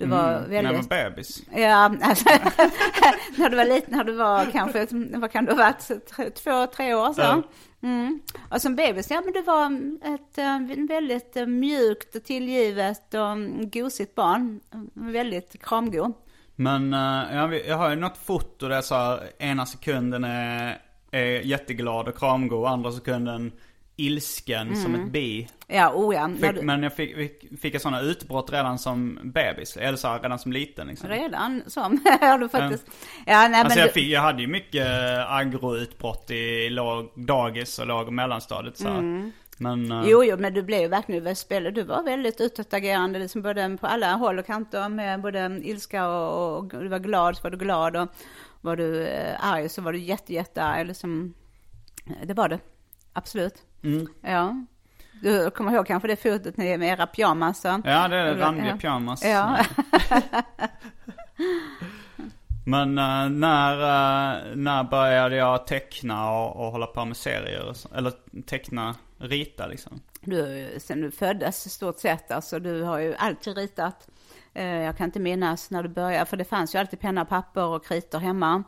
Du 0.00 0.06
var 0.06 0.26
När 0.48 0.54
jag 0.54 0.62
väldigt... 0.62 0.90
var 0.90 1.10
bebis? 1.10 1.42
Ja, 1.54 1.94
alltså, 2.02 2.24
när 3.36 3.50
du 3.50 3.56
var 3.56 3.64
liten, 3.64 3.96
när 3.96 4.04
du 4.04 4.12
var 4.12 4.44
kanske, 4.52 4.86
vad 5.18 5.32
kan 5.32 5.44
du 5.44 5.52
ha 5.52 5.58
varit, 5.58 6.34
två, 6.34 6.66
tre 6.66 6.94
år 6.94 7.12
så. 7.12 7.20
Ja. 7.20 7.42
Mm. 7.82 8.20
Och 8.50 8.62
som 8.62 8.76
bebis, 8.76 9.10
ja 9.10 9.20
men 9.24 9.32
du 9.32 9.42
var 9.42 9.66
ett 10.14 10.38
eh, 10.38 10.86
väldigt 10.88 11.36
eh, 11.36 11.46
mjukt 11.46 12.16
och 12.16 12.24
tillgivet 12.24 13.14
och 13.14 13.28
mm, 13.28 13.70
gosigt 13.70 14.14
barn. 14.14 14.60
Väldigt 14.94 15.62
kramgo. 15.62 16.12
Men 16.56 16.94
eh, 16.94 17.58
jag, 17.66 17.76
har 17.76 17.90
ju 17.90 17.96
något 17.96 18.18
foto 18.18 18.68
där 18.68 18.74
jag 18.74 18.84
sa 18.84 19.20
ena 19.38 19.66
sekunden 19.66 20.24
är, 20.24 20.78
är 21.10 21.40
jätteglad 21.40 22.08
och 22.08 22.18
kramgod, 22.18 22.66
andra 22.66 22.92
sekunden 22.92 23.52
ilsken 24.00 24.76
som 24.76 24.94
ett 24.94 25.12
bi. 25.12 25.48
Ja, 25.66 25.92
oh 25.94 26.14
ja. 26.14 26.30
Fick, 26.40 26.54
du, 26.54 26.62
men 26.62 26.82
jag 26.82 26.94
fick, 26.96 27.16
fick, 27.16 27.60
fick 27.60 27.74
jag 27.74 27.82
sådana 27.82 28.00
utbrott 28.00 28.52
redan 28.52 28.78
som 28.78 29.18
bebis, 29.22 29.76
eller 29.76 29.96
så 29.96 30.18
redan 30.22 30.38
som 30.38 30.52
liten 30.52 30.86
liksom. 30.86 31.08
redan 31.08 31.62
som, 31.66 31.82
har 32.20 32.38
du 32.38 32.48
faktiskt. 32.48 32.86
Ja, 33.26 33.48
nej 33.48 33.60
Alltså 33.60 33.78
men 33.78 33.86
jag, 33.86 33.94
fick, 33.94 34.08
jag 34.08 34.20
hade 34.20 34.42
ju 34.42 34.48
mycket 34.48 34.86
eh, 34.86 35.32
aggro-utbrott 35.32 36.30
i 36.30 36.70
låg, 36.70 37.10
dagis 37.14 37.78
och 37.78 37.86
låg 37.86 38.06
och 38.06 38.12
mellanstadiet 38.12 38.78
så 38.78 38.88
här. 38.88 39.30
Men, 39.58 39.92
eh, 39.92 40.02
Jo, 40.06 40.24
jo, 40.24 40.36
men 40.36 40.54
du 40.54 40.62
blev 40.62 40.80
ju 40.80 40.88
verkligen 40.88 41.24
du 41.24 41.34
spelare. 41.34 41.70
Du 41.70 41.82
var 41.82 42.02
väldigt 42.02 42.40
utåtagerande, 42.40 43.18
liksom 43.18 43.42
både 43.42 43.76
på 43.80 43.86
alla 43.86 44.12
håll 44.12 44.38
och 44.38 44.46
kanter 44.46 44.88
med 44.88 45.20
både 45.20 45.60
ilska 45.62 46.08
och, 46.08 46.58
och 46.58 46.64
du 46.64 46.88
var 46.88 46.98
glad 46.98 47.36
så 47.36 47.42
var 47.42 47.50
du 47.50 47.56
glad 47.56 47.96
och 47.96 48.08
var 48.60 48.76
du 48.76 49.06
eh, 49.06 49.46
arg 49.46 49.68
så 49.68 49.82
var 49.82 49.92
du 49.92 49.98
jätte, 49.98 50.34
jättearg. 50.34 50.86
Liksom, 50.86 51.34
det 52.24 52.34
var 52.34 52.48
det, 52.48 52.60
absolut. 53.12 53.54
Ja. 54.22 54.64
Du 55.22 55.50
kommer 55.50 55.72
ihåg 55.72 55.86
kanske 55.86 56.08
det 56.08 56.16
fotot 56.16 56.56
med 56.56 56.82
era 56.82 57.06
pyjamas? 57.06 57.64
Ja, 57.64 57.80
det 58.08 58.16
är 58.16 58.34
randiga 58.36 58.76
pyjamas. 58.76 59.24
Ja. 59.24 59.58
Men 62.66 62.98
eh, 62.98 63.28
när, 63.30 63.72
eh, 63.72 64.56
när 64.56 64.84
började 64.84 65.36
jag 65.36 65.66
teckna 65.66 66.30
och, 66.32 66.66
och 66.66 66.72
hålla 66.72 66.86
på 66.86 67.04
med 67.04 67.16
serier? 67.16 67.72
så- 67.72 67.88
Eller 67.94 68.12
teckna, 68.46 68.94
rita 69.18 69.66
liksom? 69.66 70.00
Du, 70.20 70.68
sen 70.78 71.00
du 71.00 71.10
föddes 71.10 71.66
i 71.66 71.68
stort 71.70 71.98
sett, 71.98 72.30
alltså 72.30 72.58
du 72.58 72.82
har 72.82 72.98
ju 72.98 73.14
alltid 73.14 73.56
ritat. 73.56 74.08
Eh, 74.54 74.64
Jag 74.64 74.96
kan 74.96 75.04
inte 75.04 75.20
minnas 75.20 75.70
när 75.70 75.82
du 75.82 75.88
började, 75.88 76.26
för 76.26 76.36
det 76.36 76.44
fanns 76.44 76.74
ju 76.74 76.78
alltid 76.78 77.00
penna, 77.00 77.24
papper 77.24 77.64
och 77.64 77.84
kritor 77.84 78.18
hemma. 78.18 78.62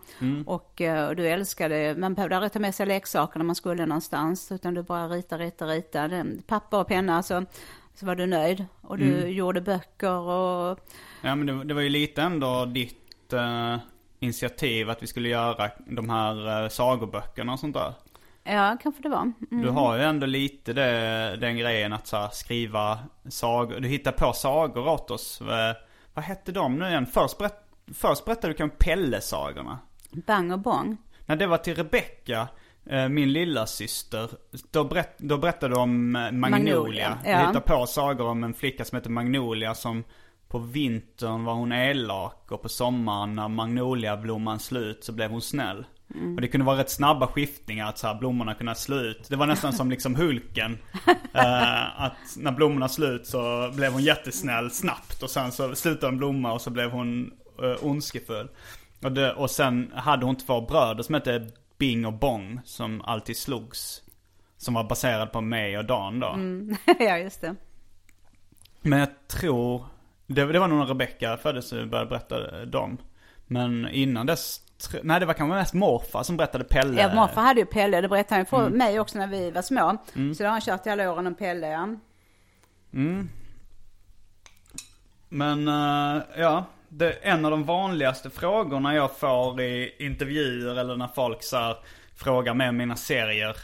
Och, 0.47 0.81
eh, 0.81 1.09
och 1.09 1.17
du 1.17 1.29
älskade, 1.29 1.95
man 1.99 2.15
behövde 2.15 2.37
aldrig 2.37 2.53
ta 2.53 2.59
med 2.59 2.75
sig 2.75 2.87
leksaker 2.87 3.39
när 3.39 3.45
man 3.47 3.55
skulle 3.55 3.87
någonstans, 3.87 4.53
utan 4.53 4.75
du 4.75 4.83
bara 4.83 5.09
rita, 5.09 5.39
rita, 5.39 5.67
rita. 5.67 6.25
Papper 6.47 6.81
och 6.81 6.89
penna, 6.89 7.23
så, 7.23 7.45
så 7.95 8.07
var 8.07 8.15
du 8.17 8.27
nöjd. 8.27 8.65
Och 8.81 8.99
du 8.99 9.27
gjorde 9.29 9.61
böcker 9.61 10.19
och, 10.19 10.79
Ja 11.23 11.35
men 11.35 11.47
det, 11.47 11.65
det 11.65 11.75
var 11.75 11.83
ju 11.83 11.89
lite 11.89 12.23
ändå 12.23 12.65
ditt 12.65 13.33
eh, 13.33 13.77
initiativ 14.23 14.91
att 14.91 15.03
vi 15.03 15.07
skulle 15.07 15.29
göra 15.29 15.71
de 15.87 16.11
här 16.11 16.63
uh, 16.63 16.69
sagoböckerna 16.69 17.53
och 17.53 17.61
sånt 17.61 17.75
där. 17.75 17.93
Ja, 18.45 18.77
kanske 18.83 19.03
det 19.03 19.09
var. 19.09 19.33
Mm. 19.51 19.63
Du 19.63 19.69
har 19.69 19.97
ju 19.97 20.03
ändå 20.03 20.27
lite 20.27 20.73
det, 20.73 21.37
den 21.41 21.57
grejen 21.57 21.93
att 21.93 22.07
så 22.07 22.17
här, 22.17 22.29
skriva 22.29 22.99
sagor. 23.29 23.81
Du 23.81 23.89
hittar 23.89 24.13
på 24.13 24.33
sagor 24.33 24.89
åt 24.89 25.11
oss. 25.11 25.43
Vad 26.15 26.25
hette 26.25 26.53
de 26.53 26.79
nu 26.79 26.89
igen? 26.89 27.07
Först, 27.07 27.39
berätt, 27.39 27.65
först 27.95 28.25
berättade 28.25 28.53
du 28.53 28.57
kanske 28.57 28.77
Pelle-sagorna. 28.77 29.79
Bang 30.11 30.53
och 30.53 30.59
bång. 30.59 30.97
När 31.27 31.37
det 31.37 31.47
var 31.47 31.59
till 31.59 31.75
Rebecca, 31.75 32.49
eh, 32.87 33.09
min 33.09 33.33
lilla 33.33 33.67
syster, 33.67 34.31
då, 34.71 34.85
berätt, 34.85 35.19
då 35.19 35.39
berättade 35.39 35.75
du 35.75 35.81
om 35.81 36.17
eh, 36.17 36.33
Magnolia. 36.33 36.39
Magnolia, 36.39 37.19
Du 37.25 37.31
ja. 37.31 37.47
hittar 37.47 37.61
på 37.61 37.87
sagor 37.87 38.27
om 38.29 38.45
en 38.45 38.55
flicka 38.55 38.85
som 38.85 38.97
heter 38.97 39.11
Magnolia 39.11 39.75
som 39.75 40.05
på 40.49 40.59
vintern 40.59 41.45
var 41.45 41.55
hon 41.55 41.73
elak 41.73 42.53
och 42.53 42.63
på 42.63 42.69
sommaren 42.69 43.35
när 43.35 43.49
magnoliablomman 43.49 44.59
slut 44.59 45.05
så 45.05 45.13
blev 45.13 45.31
hon 45.31 45.43
snäll. 45.43 45.85
Och 46.15 46.41
det 46.41 46.49
kunde 46.49 46.67
vara 46.67 46.79
rätt 46.79 46.91
snabba 46.91 47.27
skiftningar 47.27 47.89
att 47.89 47.99
så 47.99 48.07
här, 48.07 48.15
blommorna 48.15 48.55
kunde 48.55 48.75
slå 48.75 48.97
ut. 48.97 49.29
Det 49.29 49.37
var 49.37 49.47
nästan 49.47 49.73
som 49.73 49.91
liksom 49.91 50.15
Hulken. 50.15 50.79
Eh, 51.35 52.03
att 52.03 52.37
när 52.37 52.53
blommorna 52.53 52.89
slut 52.89 53.27
så 53.27 53.73
blev 53.75 53.93
hon 53.93 54.03
jättesnäll 54.03 54.71
snabbt 54.71 55.23
och 55.23 55.31
sen 55.31 55.53
så 55.53 55.75
slutade 55.75 56.07
hon 56.07 56.19
blomma 56.19 56.53
och 56.53 56.61
så 56.61 56.71
blev 56.71 56.91
hon 56.91 57.33
uh, 57.63 57.85
ondskefull. 57.87 58.49
Och, 59.03 59.13
det, 59.13 59.33
och 59.33 59.51
sen 59.51 59.93
hade 59.95 60.27
hon 60.27 60.37
två 60.37 60.61
bröder 60.61 61.03
som 61.03 61.15
hette 61.15 61.49
Bing 61.79 62.07
och 62.07 62.13
Bong 62.13 62.61
som 62.65 63.03
alltid 63.03 63.37
slogs. 63.37 64.03
Som 64.57 64.75
var 64.75 64.85
baserad 64.85 65.33
på 65.33 65.41
mig 65.41 65.79
och 65.79 65.85
Dan 65.85 66.21
då. 66.21 66.37
ja, 66.99 67.19
just 67.19 67.41
det. 67.41 67.55
Men 68.83 68.99
jag 68.99 69.29
tror, 69.29 69.85
det, 70.27 70.45
det 70.45 70.59
var 70.59 70.69
nog 70.69 70.79
när 70.79 70.87
Rebecca 70.87 71.37
föddes 71.37 71.73
vi 71.73 71.87
började 71.87 72.11
berätta 72.11 72.65
dem. 72.65 72.99
Men 73.47 73.89
innan 73.89 74.27
dess, 74.27 74.61
nej 75.03 75.21
det 75.21 75.27
var 75.27 75.35
kanske 75.35 75.55
mest 75.57 75.75
morfar 75.75 76.23
som 76.23 76.37
berättade 76.37 76.65
Pelle. 76.65 77.01
Ja, 77.03 77.15
morfar 77.15 77.43
hade 77.43 77.61
ju 77.61 77.67
Pelle, 77.67 78.01
det 78.01 78.09
berättade 78.09 78.39
han 78.39 78.47
för 78.47 78.67
Mm. 78.67 78.79
mig 78.79 79.01
också 79.01 79.19
när 79.19 79.27
vi 79.27 79.51
var 79.51 79.63
små. 79.63 79.97
Så 80.13 80.43
det 80.43 80.45
har 80.45 80.53
han 80.53 80.61
kört 80.61 80.87
i 80.87 80.91
alla 80.91 81.13
åren 81.13 81.27
om 81.27 81.35
Pelle, 81.35 81.67
ja. 81.69 81.89
Men 85.29 85.69
eh, 85.69 86.23
ja, 86.37 86.65
det, 86.89 87.13
en 87.13 87.45
av 87.45 87.51
de 87.51 87.65
vanligaste 87.65 88.31
frågorna 88.31 88.95
jag 88.95 89.17
får 89.17 89.61
i 89.61 89.95
intervjuer 89.99 90.77
eller 90.79 90.97
när 90.97 91.09
folk 91.09 91.43
så 91.43 91.57
här, 91.57 91.77
frågar 92.17 92.53
om 92.53 92.77
mina 92.77 92.97
serier 92.97 93.57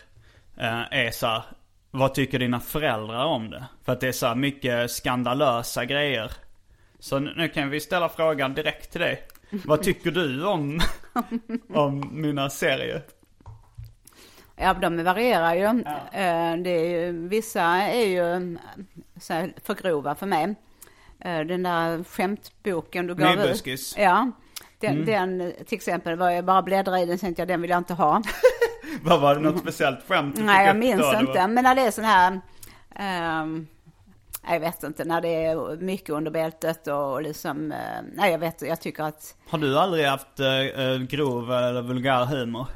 eh, 0.57 0.83
är 0.91 1.11
så 1.11 1.27
här, 1.27 1.43
vad 1.91 2.15
tycker 2.15 2.39
dina 2.39 2.61
föräldrar 2.61 3.25
om 3.25 3.51
det? 3.51 3.65
För 3.85 3.93
att 3.93 4.01
det 4.01 4.09
är 4.09 4.13
så 4.13 4.27
här 4.27 4.35
mycket 4.35 4.91
skandalösa 4.91 5.85
grejer. 5.85 6.33
Så 6.99 7.19
nu 7.19 7.35
nu 7.37 7.49
kan 7.49 7.71
vi 7.71 7.81
ställa 7.81 8.09
frågan 8.09 8.55
direkt 8.55 8.93
till 8.93 9.01
dig. 9.01 9.23
Vad 9.51 9.83
tycker 9.83 10.11
du 10.11 10.47
om, 10.47 10.81
om 11.75 12.09
mina 12.13 12.51
serier? 12.51 13.03
Ja, 14.57 14.75
de 14.75 15.05
varierar 15.05 15.55
ju. 15.55 15.65
Eh, 15.65 16.57
Det 16.63 16.71
är 16.71 17.01
ju 17.01 17.29
vissa 17.29 17.63
är 17.83 18.07
ju 18.07 18.57
så 19.21 19.49
för 19.65 19.75
grova 19.75 20.15
för 20.15 20.27
mig. 20.27 20.55
Eh, 21.21 21.41
Den 21.41 21.63
där 21.63 22.05
skämtboken 22.05 23.07
du 23.07 23.15
gav 23.15 23.33
ut. 23.33 23.39
Nybuskis. 23.39 23.95
Ja. 23.99 24.31
Den, 24.81 25.05
den 25.05 25.53
till 25.67 25.77
exempel 25.77 26.17
var 26.17 26.31
jag 26.31 26.45
bara 26.45 26.63
bläddra 26.63 27.01
i 27.01 27.07
den 27.07 27.19
tänkte 27.19 27.43
jag 27.43 27.49
den 27.49 27.61
vill 27.63 27.71
jag 27.71 27.79
inte 27.79 27.95
ha. 27.95 28.23
Vad 29.03 29.21
var 29.21 29.35
det 29.35 29.41
något 29.41 29.59
speciellt 29.59 29.99
skämt 30.09 30.37
du 30.37 30.43
Nej, 30.43 30.67
jag 30.67 30.77
minns 30.77 31.01
då? 31.01 31.21
Inte. 31.21 31.47
Men 31.47 31.65
när 31.65 31.75
det 31.75 31.83
är 31.83 31.91
sån 31.91 32.05
här, 32.05 32.41
ehm, 32.95 33.67
jag 34.47 34.61
vet 34.61 34.83
inte, 34.83 35.05
när 35.05 35.21
det 35.21 35.45
är 35.45 35.77
mycket 35.77 36.11
under 36.11 36.31
bältet 36.31 36.87
och 36.87 37.23
liksom, 37.23 37.73
eh, 37.73 37.79
nej 38.15 38.31
jag 38.33 38.39
vet, 38.39 38.63
jag 38.63 38.81
tycker 38.81 39.03
att, 39.03 39.37
Har 39.49 39.59
du 39.59 39.79
aldrig 39.79 40.07
haft 40.07 40.41
eh, 40.41 40.49
eh, 40.57 40.99
grov 40.99 41.53
eller 41.53 41.83
vulgär 41.83 42.25
humor? 42.25 42.67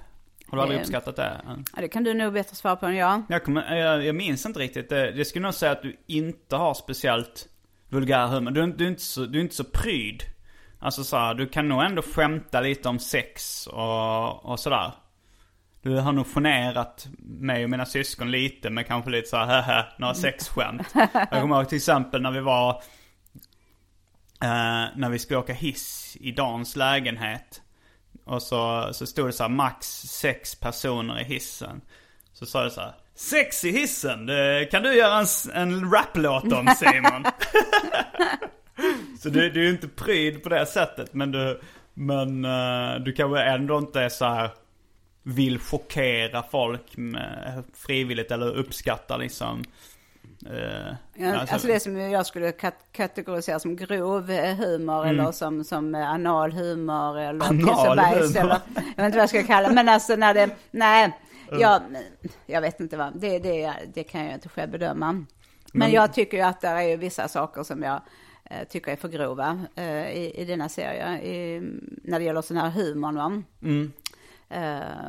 Har 0.48 0.56
du 0.56 0.62
aldrig 0.62 0.78
Eh. 0.78 0.82
uppskattat 0.82 1.16
det? 1.16 1.40
ja, 1.46 1.80
det 1.80 1.88
kan 1.88 2.04
du 2.04 2.14
nog 2.14 2.32
bättre 2.32 2.56
svara 2.56 2.76
på 2.76 2.86
än 2.86 2.96
jag. 2.96 3.22
Jag, 3.28 3.44
kommer, 3.44 3.76
jag, 3.76 4.04
jag 4.04 4.14
minns 4.14 4.46
inte 4.46 4.58
riktigt. 4.60 4.88
Det, 4.88 5.10
jag 5.10 5.26
skulle 5.26 5.42
nog 5.42 5.54
säga 5.54 5.72
att 5.72 5.82
du 5.82 5.96
inte 6.06 6.56
har 6.56 6.74
speciellt 6.74 7.48
vulgär 7.88 8.26
humor. 8.26 8.50
Du, 8.50 8.62
är- 8.62 8.66
du, 8.66 8.84
är, 8.84 8.88
inte 8.88 9.02
så, 9.02 9.20
du 9.24 9.38
är 9.38 9.42
inte 9.42 9.54
så 9.54 9.64
pryd. 9.64 10.22
Alltså 10.80 11.04
så 11.04 11.16
här, 11.16 11.34
du 11.34 11.48
kan 11.48 11.68
nog 11.68 11.82
ändå 11.82 12.02
skämta 12.02 12.60
lite 12.60 12.88
om 12.88 12.98
sex 12.98 13.66
och, 13.66 14.44
och 14.44 14.60
sådär. 14.60 14.92
Du 15.82 15.98
har 15.98 16.12
nog 16.12 16.26
generat 16.26 17.06
mig 17.18 17.64
och 17.64 17.70
mina 17.70 17.86
syskon 17.86 18.30
lite 18.30 18.70
med 18.70 18.86
kanske 18.86 19.10
lite 19.10 19.28
så 19.28 19.36
här, 19.36 19.62
"Haha, 19.62 19.86
några 19.98 20.14
sexskämt. 20.14 20.86
Jag 21.12 21.30
kommer 21.30 21.56
ihåg 21.56 21.68
till 21.68 21.76
exempel 21.76 22.22
när 22.22 22.30
vi 22.30 22.40
var, 22.40 22.70
eh, 24.42 24.84
när 24.96 25.08
vi 25.08 25.18
skulle 25.18 25.38
åka 25.38 25.52
hiss 25.52 26.16
i 26.20 26.32
Dans 26.32 26.76
lägenhet. 26.76 27.62
Och 28.24 28.42
så, 28.42 28.88
så 28.92 29.06
stod 29.06 29.28
det 29.28 29.32
så 29.32 29.42
här 29.44 29.50
max 29.50 29.86
sex 30.02 30.54
personer 30.54 31.20
i 31.20 31.24
hissen. 31.24 31.80
Så 32.32 32.46
sa 32.46 32.64
det 32.64 32.70
så 32.70 32.80
här. 32.80 32.94
Sex 33.14 33.64
i 33.64 33.70
hissen, 33.70 34.26
det 34.26 34.68
kan 34.70 34.82
du 34.82 34.94
göra 34.94 35.18
en, 35.18 35.26
en 35.54 35.90
raplåt 35.90 36.52
om 36.52 36.74
Simon. 36.76 37.24
så 39.20 39.28
du, 39.28 39.50
du 39.50 39.60
är 39.60 39.64
ju 39.64 39.70
inte 39.70 39.88
pryd 39.88 40.42
på 40.42 40.48
det 40.48 40.66
sättet. 40.66 41.14
Men 41.14 41.32
du, 41.32 41.60
men 41.94 42.44
eh, 42.44 42.94
du 42.94 43.12
kanske 43.12 43.42
ändå 43.42 43.78
inte 43.78 44.00
är 44.00 44.08
så 44.08 44.24
här 44.24 44.50
vill 45.22 45.58
chockera 45.58 46.42
folk 46.42 46.96
med, 46.96 47.62
frivilligt 47.74 48.30
eller 48.30 48.56
uppskatta 48.56 49.16
liksom. 49.16 49.64
eh, 50.46 50.94
Ja, 51.14 51.36
alltså, 51.36 51.66
det 51.66 51.80
som 51.80 51.96
jag 52.00 52.26
skulle 52.26 52.50
kat- 52.52 52.86
kategorisera 52.92 53.58
som 53.58 53.76
grov 53.76 54.30
eh, 54.30 54.56
humor 54.56 55.06
eller 55.06 55.32
som, 55.32 55.64
som 55.64 55.94
eh, 55.94 56.10
anal 56.10 56.52
humor 56.52 57.18
eller 57.18 57.50
Mm. 57.50 57.68
Anal 57.68 57.96
bajs 57.96 58.36
eller 58.36 58.58
jag 58.74 58.82
vet 58.96 59.06
inte 59.06 59.16
vad 59.18 59.22
jag 59.22 59.28
ska 59.28 59.42
kalla 59.42 59.68
det. 59.68 59.74
Men 59.74 59.88
alltså 59.88 60.16
när 60.16 60.34
det, 60.34 60.50
nej, 60.70 61.12
jag, 61.50 61.82
jag 62.46 62.60
vet 62.60 62.80
inte 62.80 62.96
vad, 62.96 63.20
det, 63.20 63.38
det, 63.38 63.72
det 63.94 64.04
kan 64.04 64.24
jag 64.24 64.34
inte 64.34 64.48
själv 64.48 64.70
bedöma. 64.72 65.24
Men, 65.72 65.90
jag 65.92 66.12
tycker 66.12 66.36
ju 66.36 66.42
att 66.42 66.60
det 66.60 66.68
är 66.68 66.82
ju 66.82 66.96
vissa 66.96 67.28
saker 67.28 67.62
som 67.62 67.82
jag 67.82 68.00
eh, 68.50 68.68
tycker 68.68 68.92
är 68.92 68.96
för 68.96 69.08
grova 69.08 69.60
eh, 69.74 70.10
i, 70.10 70.32
i 70.36 70.44
denna 70.44 70.68
serie. 70.68 71.22
I, 71.22 71.60
när 72.04 72.18
det 72.18 72.24
gäller 72.24 72.42
sån 72.42 72.56
här 72.56 72.70
humor. 72.70 73.12
Va? 73.12 73.42
Eh, 73.62 73.88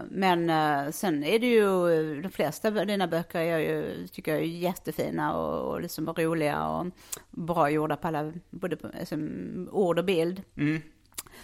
men 0.09 0.49
eh, 0.49 0.91
sen 0.91 1.23
är 1.23 1.39
det 1.39 1.47
ju, 1.47 2.21
de 2.21 2.29
flesta 2.29 2.67
av 2.67 2.87
dina 2.87 3.07
böcker 3.07 3.39
är 3.39 3.57
ju, 3.57 4.07
tycker 4.07 4.31
jag 4.31 4.41
är 4.41 4.45
jättefina 4.45 5.33
och, 5.35 5.71
och 5.71 5.81
liksom 5.81 6.07
roliga 6.07 6.67
och 6.67 6.85
bra 7.31 7.69
gjorda 7.69 7.95
på 7.95 8.07
alla, 8.07 8.33
både 8.49 8.75
på, 8.75 8.87
alltså, 8.99 9.15
ord 9.71 9.99
och 9.99 10.05
bild. 10.05 10.41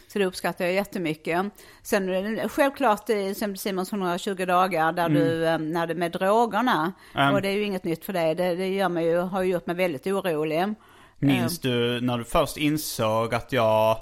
Så 0.08 0.20
det 0.20 0.26
uppskattar 0.26 0.66
jag 0.66 0.74
jättemycket. 0.74 1.46
Sen 1.82 2.06
det 2.36 2.50
självklart 2.50 3.10
som 3.36 3.56
Simons 3.56 3.92
120 3.94 4.46
dagar 4.46 4.92
där 4.92 5.10
du, 5.10 5.46
eh, 5.48 5.58
när 5.58 5.88
det 5.88 5.96
med 5.96 6.12
drogerna, 6.12 6.94
Mm. 7.16 7.34
och 7.34 7.42
det 7.42 7.48
är 7.48 7.54
ju 7.54 7.64
inget 7.64 7.84
nytt 7.84 8.06
för 8.06 8.14
dig, 8.14 8.36
det, 8.36 8.56
det 8.56 8.68
gör 8.68 8.90
mig 8.90 9.06
ju, 9.06 9.18
har 9.18 9.44
ju 9.44 9.52
gjort 9.52 9.66
mig 9.68 9.76
väldigt 9.76 10.08
orolig. 10.08 10.74
Minns 11.20 11.60
du 11.60 12.02
när 12.02 12.18
du 12.18 12.24
först 12.24 12.58
insåg 12.58 13.34
att 13.36 13.52
jag 13.52 13.98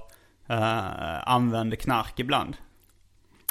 eh, 0.47 1.29
använde 1.29 1.75
knark 1.75 2.19
ibland? 2.19 2.57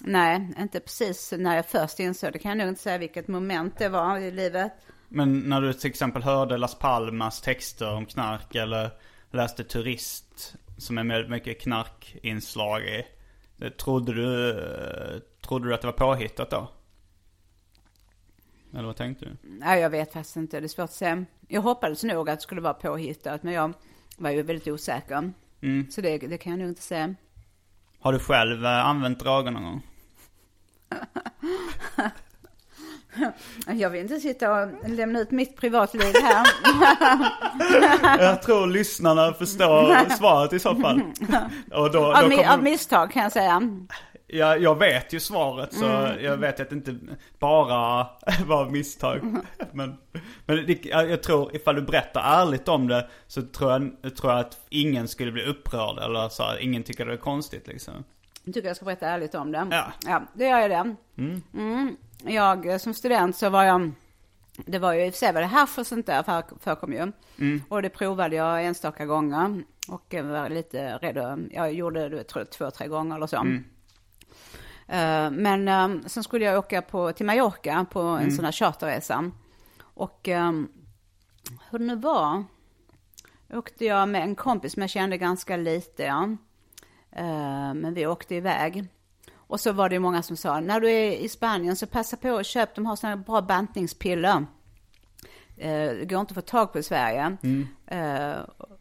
Nej, 0.06 0.48
inte 0.58 0.80
precis 0.80 1.32
när 1.38 1.56
jag 1.56 1.66
först 1.66 2.00
insåg, 2.00 2.32
det 2.32 2.38
kan 2.38 2.48
jag 2.50 2.58
nog 2.58 2.68
inte 2.68 2.82
säga 2.82 2.98
vilket 2.98 3.28
moment 3.28 3.78
det 3.78 3.88
var 3.88 4.18
i 4.18 4.30
livet. 4.30 4.72
Men 5.08 5.38
när 5.40 5.60
du 5.60 5.72
till 5.72 5.90
exempel 5.90 6.22
hörde 6.22 6.56
Las 6.56 6.74
Palmas 6.78 7.40
texter 7.40 7.94
om 7.94 8.06
knark 8.06 8.54
eller 8.54 8.90
läste 9.30 9.64
Turist 9.64 10.54
som 10.78 10.98
är 10.98 11.28
mycket 11.28 11.60
knarkinslag 11.60 12.82
i. 12.82 13.06
det- 13.56 13.70
Trodde 13.78 14.12
du, 14.14 14.50
eh, 14.50 15.18
trodde 15.48 15.68
du 15.68 15.74
att 15.74 15.80
det 15.80 15.86
var 15.86 15.92
påhittat 15.92 16.50
då? 16.50 16.68
Eller 18.74 18.84
vad 18.86 18.96
tänkte 18.96 19.24
du? 19.24 19.36
Nej, 19.42 19.80
jag 19.80 19.90
vet 19.90 20.12
faktiskt 20.12 20.36
inte. 20.36 20.60
Det 20.60 20.66
är 20.66 20.68
svårt 20.68 20.84
att 20.84 20.92
säga. 20.92 21.24
Jag 21.48 21.60
hoppades 21.60 22.02
nog 22.04 22.30
att 22.30 22.38
det 22.38 22.42
skulle 22.42 22.60
vara 22.60 22.74
påhittat, 22.74 23.42
men 23.42 23.52
jag 23.54 23.72
var 24.16 24.30
ju 24.30 24.42
väldigt 24.42 24.68
osäker. 24.68 25.32
Så 25.90 26.00
det, 26.00 26.18
det 26.18 26.38
kan 26.38 26.52
jag 26.52 26.58
nog 26.58 26.68
inte 26.68 26.82
säga. 26.82 27.14
Har 28.00 28.12
du 28.12 28.18
själv 28.18 28.64
eh, 28.64 28.86
använt 28.86 29.18
droger 29.20 29.50
någon 29.50 29.62
gång? 29.64 29.82
Jag 33.66 33.90
vill 33.90 34.00
inte 34.00 34.20
sitta 34.20 34.52
och 34.62 34.68
lämna 34.88 35.20
ut 35.20 35.30
mitt 35.30 35.56
privatliv 35.56 36.02
här. 36.22 36.46
Jag 38.18 38.42
tror 38.42 38.66
lyssnarna 38.66 39.32
förstår 39.32 40.10
svaret 40.16 40.52
i 40.52 40.58
så 40.58 40.74
fall. 40.74 41.00
Och 41.72 41.90
då, 41.92 42.14
Av, 42.14 42.30
då 42.30 42.36
kommer- 42.36 42.52
av 42.54 42.62
misstag 42.62 43.10
kan 43.12 43.22
jag 43.22 43.32
säga. 43.32 43.62
jag, 44.26 44.62
jag 44.62 44.78
vet 44.78 45.12
ju 45.12 45.20
svaret 45.20 45.74
så 45.74 46.08
jag 46.20 46.36
vet 46.36 46.60
att 46.60 46.70
det 46.70 46.76
inte 46.76 46.96
bara 47.38 48.06
var 48.46 48.70
misstag. 48.70 49.20
Men, 49.72 49.96
men 50.46 50.66
det, 50.66 50.84
jag, 50.84 51.22
tror 51.22 51.56
ifall 51.56 51.74
du 51.74 51.82
berättar 51.82 52.42
ärligt 52.42 52.68
om 52.68 52.88
det 52.88 53.08
så 53.26 53.42
tror 53.42 53.70
jag, 53.72 54.16
tror 54.16 54.32
jag 54.32 54.40
att 54.40 54.58
ingen 54.68 55.08
skulle 55.08 55.32
bli 55.32 55.42
upprörd 55.44 55.98
eller 55.98 56.28
så 56.28 56.42
ingen 56.60 56.82
tycker 56.82 57.06
det 57.06 57.12
är 57.12 57.16
konstigt 57.16 57.66
liksom. 57.66 58.04
Jag 58.46 58.54
tycker 58.54 58.68
jag 58.68 58.76
ska 58.76 58.84
berätta 58.84 59.06
ärligt 59.08 59.34
om 59.34 59.52
det. 59.52 59.66
Ja. 59.70 59.92
ja 60.04 60.22
det 60.34 60.44
gör 60.44 60.58
jag 60.58 60.70
det. 60.70 60.96
Mm. 61.52 61.96
Jag 62.24 62.66
eh, 62.66 62.78
som 62.78 62.94
student 62.94 63.36
så 63.36 63.50
var 63.50 63.64
jag, 63.64 63.92
det 64.66 64.78
var 64.78 64.92
ju 64.92 65.06
i 65.06 65.08
och 65.08 65.12
för 65.14 65.18
sig 65.18 65.32
var 65.32 65.40
det 65.40 65.46
hasch 65.46 65.78
och 65.78 65.86
sånt 65.86 66.06
där 66.06 66.22
för, 66.22 66.44
förekom 66.60 66.92
ju. 66.92 67.12
Och 67.68 67.82
det 67.82 67.88
provade 67.88 68.36
jag 68.36 68.64
enstaka 68.64 69.06
gånger. 69.06 69.64
Och 69.88 70.14
var 70.14 70.48
lite 70.48 70.96
rädd, 70.96 71.48
jag 71.52 71.72
gjorde 71.72 72.08
det 72.08 72.24
tror 72.24 72.40
jag, 72.40 72.50
två, 72.50 72.70
tre 72.70 72.88
gånger 72.88 73.16
eller 73.16 73.26
så. 73.26 73.36
Eh, 74.88 75.30
Men 75.30 75.68
eh, 75.68 76.06
sen 76.06 76.22
skulle 76.24 76.44
jag 76.44 76.58
åka 76.58 76.82
på, 76.82 77.12
till 77.12 77.26
Mallorca 77.26 77.86
på 77.90 78.00
en 78.00 78.32
sån 78.32 78.44
här 78.44 78.52
charterresa. 78.52 79.30
Och 79.80 80.28
eh, 80.28 80.52
hur 81.70 81.78
det 81.78 81.84
nu 81.84 81.96
var, 81.96 82.44
åkte 83.52 83.84
jag 83.84 84.08
med 84.08 84.22
en 84.22 84.34
kompis 84.34 84.72
som 84.72 84.80
jag 84.82 84.90
kände 84.90 85.18
ganska 85.18 85.56
lite. 85.56 86.02
Ja. 86.02 86.36
Eh, 87.16 87.74
Men 87.74 87.94
vi 87.94 88.06
åkte 88.06 88.34
iväg. 88.34 88.84
Och 89.48 89.60
så 89.60 89.72
var 89.72 89.88
det 89.88 89.94
ju 89.94 89.98
många 90.00 90.22
som 90.22 90.36
sa, 90.36 90.60
när 90.60 90.80
du 90.80 90.90
är 90.90 91.10
i 91.12 91.28
Spanien 91.28 91.76
så 91.76 91.86
passa 91.86 92.16
på 92.16 92.36
att 92.36 92.46
köpa, 92.46 92.72
de 92.74 92.86
har 92.86 92.96
sådana 92.96 93.16
bra 93.16 93.40
bantningspiller. 93.42 94.46
Eh, 95.56 95.90
Det 95.90 96.08
går 96.10 96.20
inte 96.20 96.30
att 96.32 96.34
få 96.34 96.40
tag 96.40 96.72
på 96.72 96.78
i 96.78 96.82
Sverige. 96.82 97.36
Eh, 97.86 98.36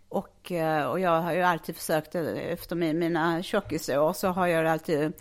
Och, 0.10 0.52
och 0.92 1.00
jag 1.00 1.22
har 1.22 1.34
ju 1.34 1.42
alltid 1.42 1.76
försökt, 1.76 2.16
efter 2.16 2.76
min, 2.76 3.00
mina 3.00 3.44
tjockisår, 3.44 4.14
så 4.14 4.28
har 4.28 4.48
jag 4.48 4.66
alltid 4.68 5.14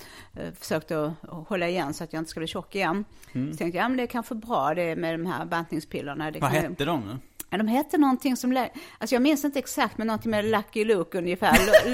försökt 0.60 0.90
att 0.90 1.12
hålla 1.48 1.68
igen 1.68 1.94
så 1.94 2.04
att 2.04 2.12
jag 2.12 2.20
inte 2.20 2.30
ska 2.30 2.40
bli 2.40 2.46
tjock 2.46 2.74
igen. 2.74 3.04
Mm. 3.32 3.52
Så 3.52 3.58
tänkte 3.58 3.78
jag, 3.78 3.84
ja 3.84 3.88
men 3.88 3.96
det 3.96 4.02
är 4.02 4.06
kanske 4.06 4.34
bra 4.34 4.74
det 4.74 4.96
med 4.96 5.14
de 5.14 5.26
här 5.26 5.44
bantningspillerna. 5.44 6.30
Det 6.30 6.40
Vad 6.40 6.50
hette 6.50 6.84
de 6.84 7.00
nu? 7.00 7.18
Ja, 7.54 7.58
de 7.58 7.68
hette 7.68 7.98
någonting 7.98 8.36
som, 8.36 8.68
alltså 8.98 9.14
jag 9.14 9.22
minns 9.22 9.44
inte 9.44 9.58
exakt, 9.58 9.98
men 9.98 10.06
någonting 10.06 10.30
med 10.30 10.44
Lucky 10.44 10.84
Luke 10.84 11.18
ungefär. 11.18 11.52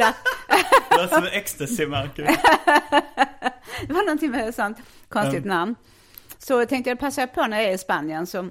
det 0.90 0.96
var 0.96 1.06
som 1.06 1.24
ecstasy-märke. 1.32 2.22
det 3.86 3.92
var 3.92 4.04
någonting 4.04 4.30
med 4.30 4.48
ett 4.48 4.54
sånt 4.54 4.78
konstigt 5.08 5.44
mm. 5.44 5.48
namn. 5.48 5.74
Så 6.38 6.52
jag 6.52 6.68
tänkte 6.68 6.90
jag 6.90 6.98
passar 6.98 7.26
på 7.26 7.46
när 7.46 7.60
jag 7.60 7.70
är 7.70 7.74
i 7.74 7.78
Spanien 7.78 8.26
så 8.26 8.48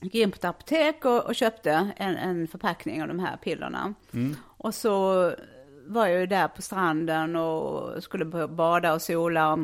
gick 0.00 0.14
in 0.14 0.30
på 0.30 0.34
ett 0.34 0.44
apotek 0.44 1.04
och, 1.04 1.26
och 1.26 1.34
köpte 1.34 1.90
en, 1.96 2.16
en, 2.16 2.48
förpackning 2.48 3.02
av 3.02 3.08
de 3.08 3.18
här 3.18 3.36
pillerna. 3.36 3.94
Mm. 4.12 4.36
Och 4.42 4.74
så 4.74 5.24
var 5.86 6.06
jag 6.06 6.20
ju 6.20 6.26
där 6.26 6.48
på 6.48 6.62
stranden 6.62 7.36
och 7.36 8.02
skulle 8.02 8.48
bada 8.48 8.94
och 8.94 9.02
sola. 9.02 9.52
Och, 9.52 9.58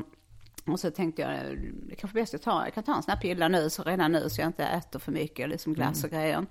och 0.64 0.80
så 0.80 0.90
tänkte 0.90 1.22
jag, 1.22 1.59
det 1.88 1.94
kanske 1.94 2.14
bäst 2.14 2.34
att 2.34 2.42
ta, 2.42 2.64
jag 2.64 2.74
kan 2.74 2.84
ta 2.84 2.96
en 2.96 3.02
sån 3.02 3.12
här 3.12 3.20
pilla 3.20 3.48
nu, 3.48 3.70
så 3.70 3.82
redan 3.82 4.12
nu, 4.12 4.30
så 4.30 4.40
jag 4.40 4.48
inte 4.48 4.64
äter 4.64 4.98
för 4.98 5.12
mycket, 5.12 5.48
liksom 5.48 5.74
glass 5.74 6.04
och 6.04 6.12
mm. 6.12 6.22
grejer. 6.22 6.46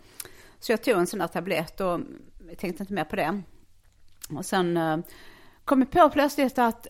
Så 0.60 0.72
jag 0.72 0.84
tog 0.84 0.98
en 0.98 1.08
sån 1.08 1.22
här 1.22 1.28
tablett 1.28 1.82
och 1.82 2.00
tänkte 2.58 2.84
inte 2.84 2.94
mer 2.94 3.04
på 3.04 3.16
det. 3.16 3.42
Och 4.30 4.46
sen 4.46 4.78
uh, 4.78 5.00
kom 5.66 5.80
jag 5.80 5.92
på 5.92 6.10
plötsligt 6.10 6.60
att 6.60 6.88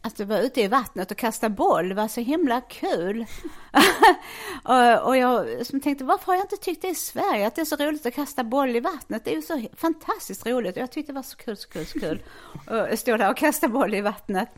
att 0.00 0.20
vara 0.20 0.40
ute 0.40 0.60
i 0.60 0.68
vattnet 0.68 1.10
och 1.10 1.16
kasta 1.16 1.48
boll 1.48 1.92
var 1.92 2.08
så 2.08 2.20
himla 2.20 2.60
kul. 2.60 3.26
och, 4.64 5.06
och, 5.06 5.16
jag 5.16 5.66
som 5.66 5.80
tänkte, 5.80 6.04
varför 6.04 6.26
har 6.26 6.34
jag 6.34 6.44
inte 6.44 6.56
tyckt 6.56 6.82
det 6.82 6.88
i 6.88 6.94
Sverige, 6.94 7.46
att 7.46 7.54
det 7.54 7.60
är 7.60 7.64
så 7.64 7.76
roligt 7.76 8.06
att 8.06 8.14
kasta 8.14 8.44
boll 8.44 8.76
i 8.76 8.80
vattnet? 8.80 9.24
Det 9.24 9.30
är 9.30 9.34
ju 9.34 9.42
så 9.42 9.66
fantastiskt 9.76 10.46
roligt. 10.46 10.76
Jag 10.76 10.90
tyckte 10.90 11.12
det 11.12 11.16
var 11.16 11.22
så 11.22 11.36
kul, 11.36 11.56
så 11.56 11.68
kul, 11.68 11.86
så 11.86 12.00
kul. 12.00 12.22
och 12.92 12.98
stå 12.98 13.16
där 13.16 13.30
och 13.30 13.36
kasta 13.36 13.68
boll 13.68 13.94
i 13.94 14.00
vattnet. 14.00 14.48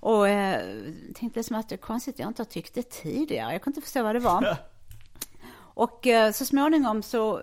Och 0.00 0.28
eh, 0.28 0.60
tänkte 1.14 1.38
liksom 1.38 1.56
att 1.56 1.68
det 1.68 1.74
är 1.74 1.76
konstigt 1.76 2.18
jag 2.18 2.28
inte 2.28 2.42
har 2.42 2.46
tyckt 2.46 2.74
det 2.74 2.90
tidigare. 2.90 3.52
Jag 3.52 3.62
kunde 3.62 3.76
inte 3.76 3.86
förstå 3.86 4.02
vad 4.02 4.14
det 4.14 4.20
var. 4.20 4.56
och 5.58 6.06
eh, 6.06 6.32
så 6.32 6.44
småningom 6.44 7.02
så 7.02 7.42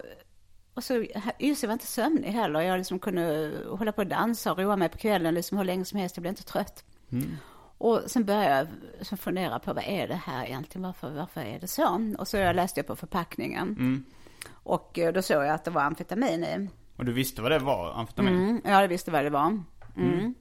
och 0.76 0.84
så, 0.84 1.06
jag 1.38 1.68
var 1.68 1.74
inte 1.74 1.88
sömnig 1.88 2.30
heller. 2.30 2.62
Jag 2.62 2.78
liksom 2.78 3.00
kunde 3.00 3.54
hålla 3.70 3.92
på 3.92 4.02
och 4.02 4.08
dansa 4.08 4.52
och 4.52 4.58
roa 4.58 4.76
mig 4.76 4.90
på 4.90 4.98
kvällen 4.98 5.34
liksom 5.34 5.58
hur 5.58 5.66
länge 5.66 5.86
som 5.86 6.00
helst. 6.00 6.18
Jag 6.18 6.22
blev 6.22 6.32
inte 6.32 6.44
trött. 6.44 6.84
Mm. 7.12 7.38
Och 7.78 8.02
sen 8.08 8.26
började 8.26 8.56
jag 8.56 8.68
liksom 9.00 9.18
fundera 9.18 9.60
på 9.60 9.74
vad 9.74 9.84
är 9.84 10.08
det 10.08 10.22
här 10.26 10.46
egentligen? 10.46 10.84
Varför, 10.84 11.10
varför 11.10 11.42
är 11.42 11.60
det 11.60 11.68
så? 11.68 12.14
Och 12.18 12.28
så 12.28 12.38
jag 12.38 12.56
läste 12.56 12.80
jag 12.80 12.88
på 12.88 12.96
förpackningen. 12.96 13.68
Mm. 13.68 14.06
Och 14.52 15.00
eh, 15.00 15.14
då 15.14 15.22
såg 15.22 15.44
jag 15.44 15.50
att 15.50 15.64
det 15.64 15.72
var 15.72 15.82
amfetamin 15.82 16.44
i. 16.44 16.70
Och 16.98 17.06
du 17.06 17.14
visste 17.14 17.42
vad 17.42 17.52
det 17.52 17.60
var, 17.60 17.94
amfetamin? 17.94 18.34
Mm, 18.34 18.62
ja, 18.66 18.82
jag 18.82 18.88
visste 18.88 19.12
vad 19.12 19.24
det 19.24 19.30
var. 19.30 19.64
Mm. 19.98 20.34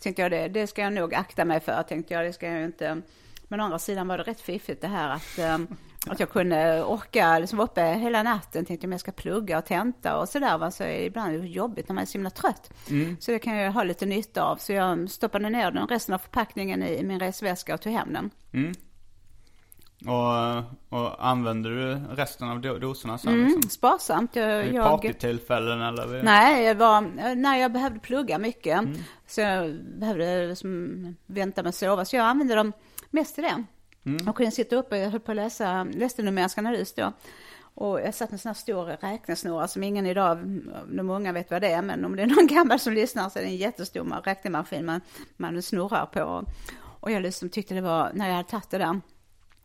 Tänkte 0.00 0.22
jag 0.22 0.30
det, 0.30 0.48
det 0.48 0.66
ska 0.66 0.82
jag 0.82 0.92
nog 0.92 1.14
akta 1.14 1.44
mig 1.44 1.60
för, 1.60 1.82
tänkte 1.82 2.14
jag. 2.14 2.24
Det 2.24 2.32
ska 2.32 2.46
jag 2.46 2.64
inte. 2.64 3.02
Men 3.48 3.60
å 3.60 3.64
andra 3.64 3.78
sidan 3.78 4.08
var 4.08 4.18
det 4.18 4.24
rätt 4.24 4.40
fiffigt 4.40 4.80
det 4.80 4.88
här 4.88 5.10
att 5.10 5.38
um, 5.60 5.76
att 6.06 6.20
jag 6.20 6.30
kunde 6.30 6.84
orka 6.84 7.38
liksom 7.38 7.58
vara 7.58 7.68
uppe 7.68 7.82
hela 7.82 8.22
natten. 8.22 8.64
Tänkte 8.64 8.86
om 8.86 8.92
jag 8.92 9.00
ska 9.00 9.12
plugga 9.12 9.58
och 9.58 9.64
tenta 9.64 10.18
och 10.18 10.28
sådär. 10.28 10.70
Så 10.70 10.84
ibland 10.84 11.34
är 11.34 11.38
det 11.38 11.46
jobbigt 11.46 11.88
när 11.88 11.94
man 11.94 12.02
är 12.02 12.06
så 12.06 12.12
himla 12.12 12.30
trött. 12.30 12.72
Mm. 12.90 13.16
Så 13.20 13.30
det 13.30 13.38
kan 13.38 13.56
jag 13.56 13.72
ha 13.72 13.84
lite 13.84 14.06
nytta 14.06 14.42
av. 14.42 14.56
Så 14.56 14.72
jag 14.72 15.10
stoppade 15.10 15.50
ner 15.50 15.70
den 15.70 15.86
resten 15.86 16.14
av 16.14 16.18
förpackningen 16.18 16.82
i 16.82 17.02
min 17.02 17.20
resväska 17.20 17.74
och 17.74 17.80
tog 17.80 17.92
hem 17.92 18.12
den. 18.12 18.30
Mm. 18.52 18.74
Och, 20.06 20.98
och 20.98 21.26
använder 21.26 21.70
du 21.70 22.14
resten 22.16 22.48
av 22.48 22.80
doserna 22.80 23.18
sen? 23.18 23.32
Mm, 23.32 23.46
liksom? 23.46 23.70
Sparsamt. 23.70 24.36
Jag, 24.36 24.62
Vid 24.62 24.74
partytillfällen 24.74 25.82
eller? 25.82 26.22
Nej, 26.22 26.64
jag 26.64 26.74
var, 26.74 27.00
när 27.34 27.56
jag 27.56 27.72
behövde 27.72 28.00
plugga 28.00 28.38
mycket. 28.38 28.78
Mm. 28.78 28.94
Så 29.26 29.40
jag 29.40 29.74
behövde 29.84 30.46
liksom 30.46 31.16
vänta 31.26 31.62
med 31.62 31.68
att 31.68 31.74
sova. 31.74 32.04
Så 32.04 32.16
jag 32.16 32.26
använde 32.26 32.54
dem 32.54 32.72
mest 33.10 33.34
till 33.34 33.44
det. 33.44 33.64
Mm. 34.04 34.28
Och 34.28 34.36
kunde 34.36 34.52
sitta 34.52 34.76
uppe, 34.76 34.96
jag 34.96 35.10
höll 35.10 35.20
på 35.20 35.32
att 35.32 35.36
läsa, 35.36 35.84
läste 35.84 36.22
numerisk 36.22 36.58
analys 36.58 36.94
då. 36.94 37.12
Och 37.74 38.00
jag 38.00 38.14
satt 38.14 38.30
med 38.30 38.32
en 38.32 38.38
sån 38.38 38.48
här 38.48 38.54
stor 38.54 38.84
räknesnurra 38.84 39.68
som 39.68 39.82
ingen 39.82 40.06
idag, 40.06 40.38
de 40.92 41.10
unga 41.10 41.32
vet 41.32 41.50
vad 41.50 41.62
det 41.62 41.68
är, 41.68 41.82
men 41.82 42.04
om 42.04 42.16
det 42.16 42.22
är 42.22 42.26
någon 42.26 42.46
gammal 42.56 42.78
som 42.78 42.92
lyssnar 42.92 43.28
så 43.28 43.38
är 43.38 43.42
det 43.42 43.48
en 43.48 43.56
jättestor 43.56 44.22
räknemaskin 44.24 44.86
man, 44.86 45.00
man 45.36 45.62
snurrar 45.62 46.06
på. 46.06 46.44
Och 47.00 47.10
jag 47.10 47.22
liksom 47.22 47.48
tyckte 47.48 47.74
det 47.74 47.80
var, 47.80 48.10
när 48.14 48.28
jag 48.28 48.34
hade 48.34 48.48
tagit 48.48 48.70
det 48.70 48.78
där, 48.78 49.00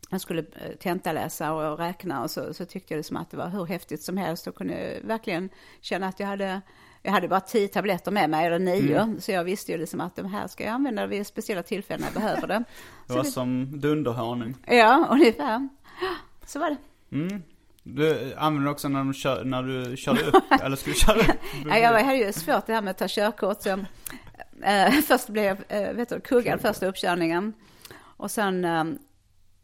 jag 0.08 0.20
skulle 0.20 0.40
eh, 0.40 0.76
tentaläsa 0.80 1.52
och 1.52 1.78
räkna 1.78 2.22
och 2.22 2.30
så, 2.30 2.54
så 2.54 2.64
tyckte 2.64 2.94
jag 2.94 2.98
det 2.98 3.04
som 3.04 3.16
att 3.16 3.30
det 3.30 3.36
var 3.36 3.48
hur 3.48 3.66
häftigt 3.66 4.02
som 4.02 4.16
helst 4.16 4.46
och 4.46 4.54
kunde 4.54 5.00
verkligen 5.04 5.48
känna 5.80 6.08
att 6.08 6.20
jag 6.20 6.26
hade 6.26 6.60
jag 7.02 7.12
hade 7.12 7.28
bara 7.28 7.40
tio 7.40 7.68
tabletter 7.68 8.10
med 8.10 8.30
mig, 8.30 8.46
eller 8.46 8.58
nio, 8.58 9.02
mm. 9.02 9.20
så 9.20 9.32
jag 9.32 9.44
visste 9.44 9.72
ju 9.72 9.78
liksom 9.78 10.00
att 10.00 10.16
de 10.16 10.26
här 10.26 10.46
ska 10.46 10.64
jag 10.64 10.72
använda 10.72 11.06
vid 11.06 11.26
speciella 11.26 11.62
tillfällen 11.62 12.00
när 12.00 12.06
jag 12.06 12.22
behöver 12.22 12.48
det. 12.48 12.64
Det 13.06 13.12
var 13.12 13.22
det... 13.22 13.30
som 13.30 13.80
dunderhörning. 13.80 14.54
Ja, 14.66 15.08
ungefär. 15.10 15.68
Så 16.46 16.58
var 16.58 16.70
det. 16.70 16.76
Mm. 17.16 17.42
Du 17.82 18.34
använde 18.36 18.70
också 18.70 18.88
när, 18.88 18.98
de 18.98 19.14
kör, 19.14 19.44
när 19.44 19.62
du 19.62 19.96
körde 19.96 20.20
upp, 20.20 20.44
eller 20.62 20.76
skulle 20.76 20.96
köra 20.96 21.18
upp? 21.18 21.26
ja, 21.66 21.78
jag 21.78 22.04
hade 22.04 22.16
ju 22.16 22.32
svårt 22.32 22.66
det 22.66 22.74
här 22.74 22.82
med 22.82 22.90
att 22.90 22.98
ta 22.98 23.08
körkort. 23.08 23.62
Så, 23.62 23.70
äh, 24.62 24.90
först 24.90 25.28
blev 25.28 25.64
jag, 25.68 25.94
vet 25.94 26.08
du, 26.08 26.20
kuggad 26.20 26.60
första 26.60 26.86
uppkörningen. 26.86 27.52
Och 28.00 28.30
sen 28.30 28.64
äh, 28.64 28.84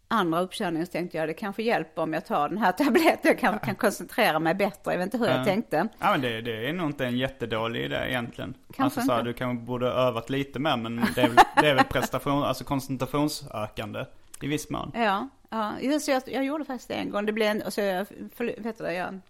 andra 0.08 0.40
uppkörningen 0.40 0.86
så 0.86 0.92
tänkte 0.92 1.16
jag 1.16 1.28
det 1.28 1.34
kanske 1.34 1.62
hjälper 1.62 2.02
om 2.02 2.12
jag 2.12 2.26
tar 2.26 2.48
den 2.48 2.58
här 2.58 2.72
tabletten. 2.84 3.20
Jag 3.22 3.38
kanske 3.38 3.66
kan 3.66 3.74
koncentrera 3.74 4.38
mig 4.38 4.54
bättre. 4.54 4.92
Jag 4.92 4.98
vet 4.98 5.14
inte 5.14 5.18
hur 5.18 5.26
jag 5.26 5.44
tänkte. 5.44 5.88
Ja 5.98 6.10
men 6.10 6.20
det, 6.20 6.40
det 6.40 6.68
är 6.68 6.72
nog 6.72 6.86
inte 6.86 7.06
en 7.06 7.18
jättedålig 7.18 7.84
idé 7.84 8.04
egentligen. 8.08 8.54
Kanske 8.74 9.00
alltså, 9.00 9.16
så 9.16 9.22
du 9.22 9.32
kanske 9.32 9.64
borde 9.64 9.88
övat 9.88 10.30
lite 10.30 10.58
mer 10.58 10.76
men 10.76 11.06
det 11.14 11.22
är 11.22 11.28
väl, 11.28 11.36
det 11.60 11.68
är 11.68 11.74
väl 11.74 11.84
prestation, 11.84 12.44
alltså 12.44 12.64
koncentrationsökande 12.64 14.04
i 14.40 14.46
viss 14.46 14.70
mån. 14.70 14.92
Ja, 14.94 15.28
ja. 15.50 15.72
Just, 15.80 16.08
jag, 16.08 16.22
jag 16.26 16.44
gjorde 16.44 16.64
faktiskt 16.64 16.88
det 16.88 16.94
en 16.94 17.10
gång. 17.10 17.26
Det 17.26 17.32
blev 17.32 17.48
en, 17.48 17.62
alltså, 17.62 17.82
jag, 17.82 18.06
vet 18.38 18.78
du, 18.78 18.84
jag 18.84 19.20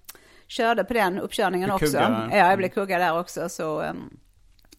körde 0.47 0.85
på 0.85 0.95
den 0.95 1.19
uppkörningen 1.19 1.71
också. 1.71 1.97
Ja, 1.97 2.37
jag 2.37 2.59
blev 2.59 2.69
kuggad 2.69 3.01
där 3.01 3.19
också. 3.19 3.49
Så, 3.49 3.83
um, 3.83 4.17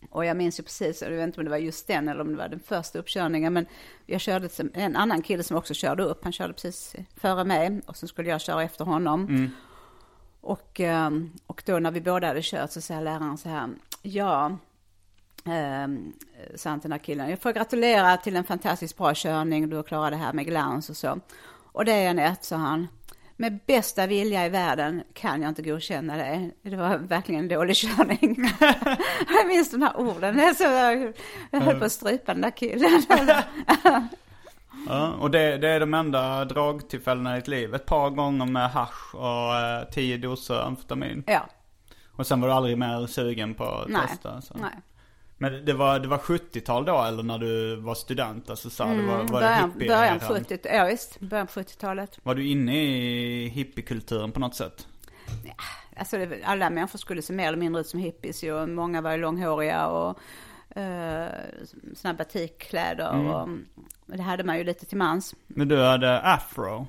och 0.09 0.25
jag 0.25 0.37
minns 0.37 0.59
ju 0.59 0.63
precis, 0.63 1.01
jag 1.01 1.09
vet 1.09 1.23
inte 1.23 1.39
om 1.39 1.45
det 1.45 1.51
var 1.51 1.57
just 1.57 1.87
den 1.87 2.07
eller 2.09 2.21
om 2.21 2.31
det 2.31 2.37
var 2.37 2.47
den 2.47 2.59
första 2.59 2.99
uppkörningen, 2.99 3.53
men 3.53 3.65
jag 4.05 4.21
körde 4.21 4.49
en 4.73 4.95
annan 4.95 5.21
kille 5.21 5.43
som 5.43 5.57
också 5.57 5.73
körde 5.73 6.03
upp. 6.03 6.23
Han 6.23 6.33
körde 6.33 6.53
precis 6.53 6.95
före 7.17 7.43
mig 7.43 7.81
och 7.85 7.97
så 7.97 8.07
skulle 8.07 8.29
jag 8.29 8.41
köra 8.41 8.63
efter 8.63 8.85
honom. 8.85 9.23
Mm. 9.23 9.49
Och, 10.41 10.79
ehm, 10.79 11.31
och 11.47 11.63
då 11.65 11.79
när 11.79 11.91
vi 11.91 12.01
båda 12.01 12.27
hade 12.27 12.41
kört 12.43 12.71
så 12.71 12.81
säger 12.81 13.01
läraren 13.01 13.37
så 13.37 13.49
här, 13.49 13.69
ja, 14.01 14.57
eh, 15.45 15.87
sa 16.55 16.69
han 16.69 16.79
till 16.79 16.89
den 16.89 16.99
här 16.99 17.05
killen, 17.05 17.29
jag 17.29 17.39
får 17.39 17.53
gratulera 17.53 18.17
till 18.17 18.35
en 18.35 18.43
fantastiskt 18.43 18.97
bra 18.97 19.11
körning, 19.15 19.69
du 19.69 19.75
har 19.75 19.83
klarat 19.83 20.11
det 20.11 20.17
här 20.17 20.33
med 20.33 20.45
glans 20.45 20.89
och 20.89 20.97
så. 20.97 21.19
Och 21.71 21.85
det 21.85 21.91
är 21.91 22.09
en 22.09 22.19
ett, 22.19 22.43
sa 22.43 22.55
han 22.55 22.87
med 23.37 23.59
bästa 23.67 24.07
vilja 24.07 24.45
i 24.45 24.49
världen 24.49 25.03
kan 25.13 25.41
jag 25.41 25.49
inte 25.49 25.61
godkänna 25.61 26.17
det. 26.17 26.51
Det 26.61 26.75
var 26.75 26.97
verkligen 26.97 27.41
en 27.41 27.47
dålig 27.47 27.75
körning. 27.75 28.51
jag 29.29 29.47
minns 29.47 29.71
de 29.71 29.81
här 29.81 29.99
orden. 29.99 30.55
Så 30.55 30.63
jag, 30.63 31.13
jag 31.51 31.59
höll 31.59 31.79
på 31.79 31.85
att 31.85 31.91
strypa 31.91 32.33
den 32.33 32.41
där 32.41 32.51
killen. 32.51 33.01
ja, 34.87 35.13
och 35.13 35.31
det, 35.31 35.57
det, 35.57 35.69
är 35.69 35.79
de 35.79 35.93
enda 35.93 36.45
dragtillfällena 36.45 37.37
i 37.37 37.39
ditt 37.39 37.47
liv. 37.47 37.75
Ett 37.75 37.85
par 37.85 38.09
gånger 38.09 38.45
med 38.45 38.71
hash 38.71 39.15
och 39.15 39.55
eh, 39.55 39.83
tio 39.91 40.17
doser 40.17 40.61
amfetamin. 40.61 41.23
Ja. 41.27 41.45
Och 42.11 42.27
sen 42.27 42.41
var 42.41 42.47
du 42.47 42.53
aldrig 42.53 42.77
mer 42.77 43.07
sugen 43.07 43.53
på 43.53 43.63
att 43.63 43.87
Nej. 43.87 44.01
testa? 44.07 44.41
Så. 44.41 44.53
Nej. 44.57 44.71
Men 45.37 45.65
det 45.65 45.73
var, 45.73 45.99
det 45.99 46.07
var 46.07 46.17
70-tal 46.17 46.85
då 46.85 47.03
eller 47.03 47.23
när 47.23 47.37
du 47.37 47.75
var 47.75 47.95
student? 47.95 48.49
Alltså 48.49 48.69
så 48.69 48.83
mm, 48.83 48.97
det 48.97 49.03
var, 49.11 49.17
var 49.17 49.25
början, 49.25 49.73
det 49.77 49.87
början 49.87 50.19
70, 50.19 50.59
ja 50.63 50.85
visst, 50.85 51.19
början 51.19 51.47
på 51.47 51.59
70-talet. 51.59 52.19
Var 52.23 52.35
du 52.35 52.47
inne 52.47 52.83
i 52.83 53.47
hippiekulturen 53.47 54.31
på 54.31 54.39
något 54.39 54.55
sätt? 54.55 54.87
Ja, 55.45 55.53
alltså 55.97 56.17
det, 56.17 56.43
alla 56.43 56.69
människor 56.69 56.99
skulle 56.99 57.21
se 57.21 57.33
mer 57.33 57.47
eller 57.47 57.57
mindre 57.57 57.81
ut 57.81 57.87
som 57.87 57.99
hippies 57.99 58.43
och 58.43 58.69
många 58.69 59.01
var 59.01 59.11
ju 59.11 59.17
långhåriga 59.17 59.87
och 59.87 60.19
uh, 60.77 61.27
såna 61.95 62.13
batikkläder 62.13 63.13
mm. 63.13 63.27
och 63.27 63.49
det 64.05 64.21
hade 64.21 64.43
man 64.43 64.57
ju 64.57 64.63
lite 64.63 64.85
till 64.85 64.97
mans. 64.97 65.35
Men 65.47 65.67
du 65.67 65.81
hade 65.81 66.21
afro? 66.21 66.87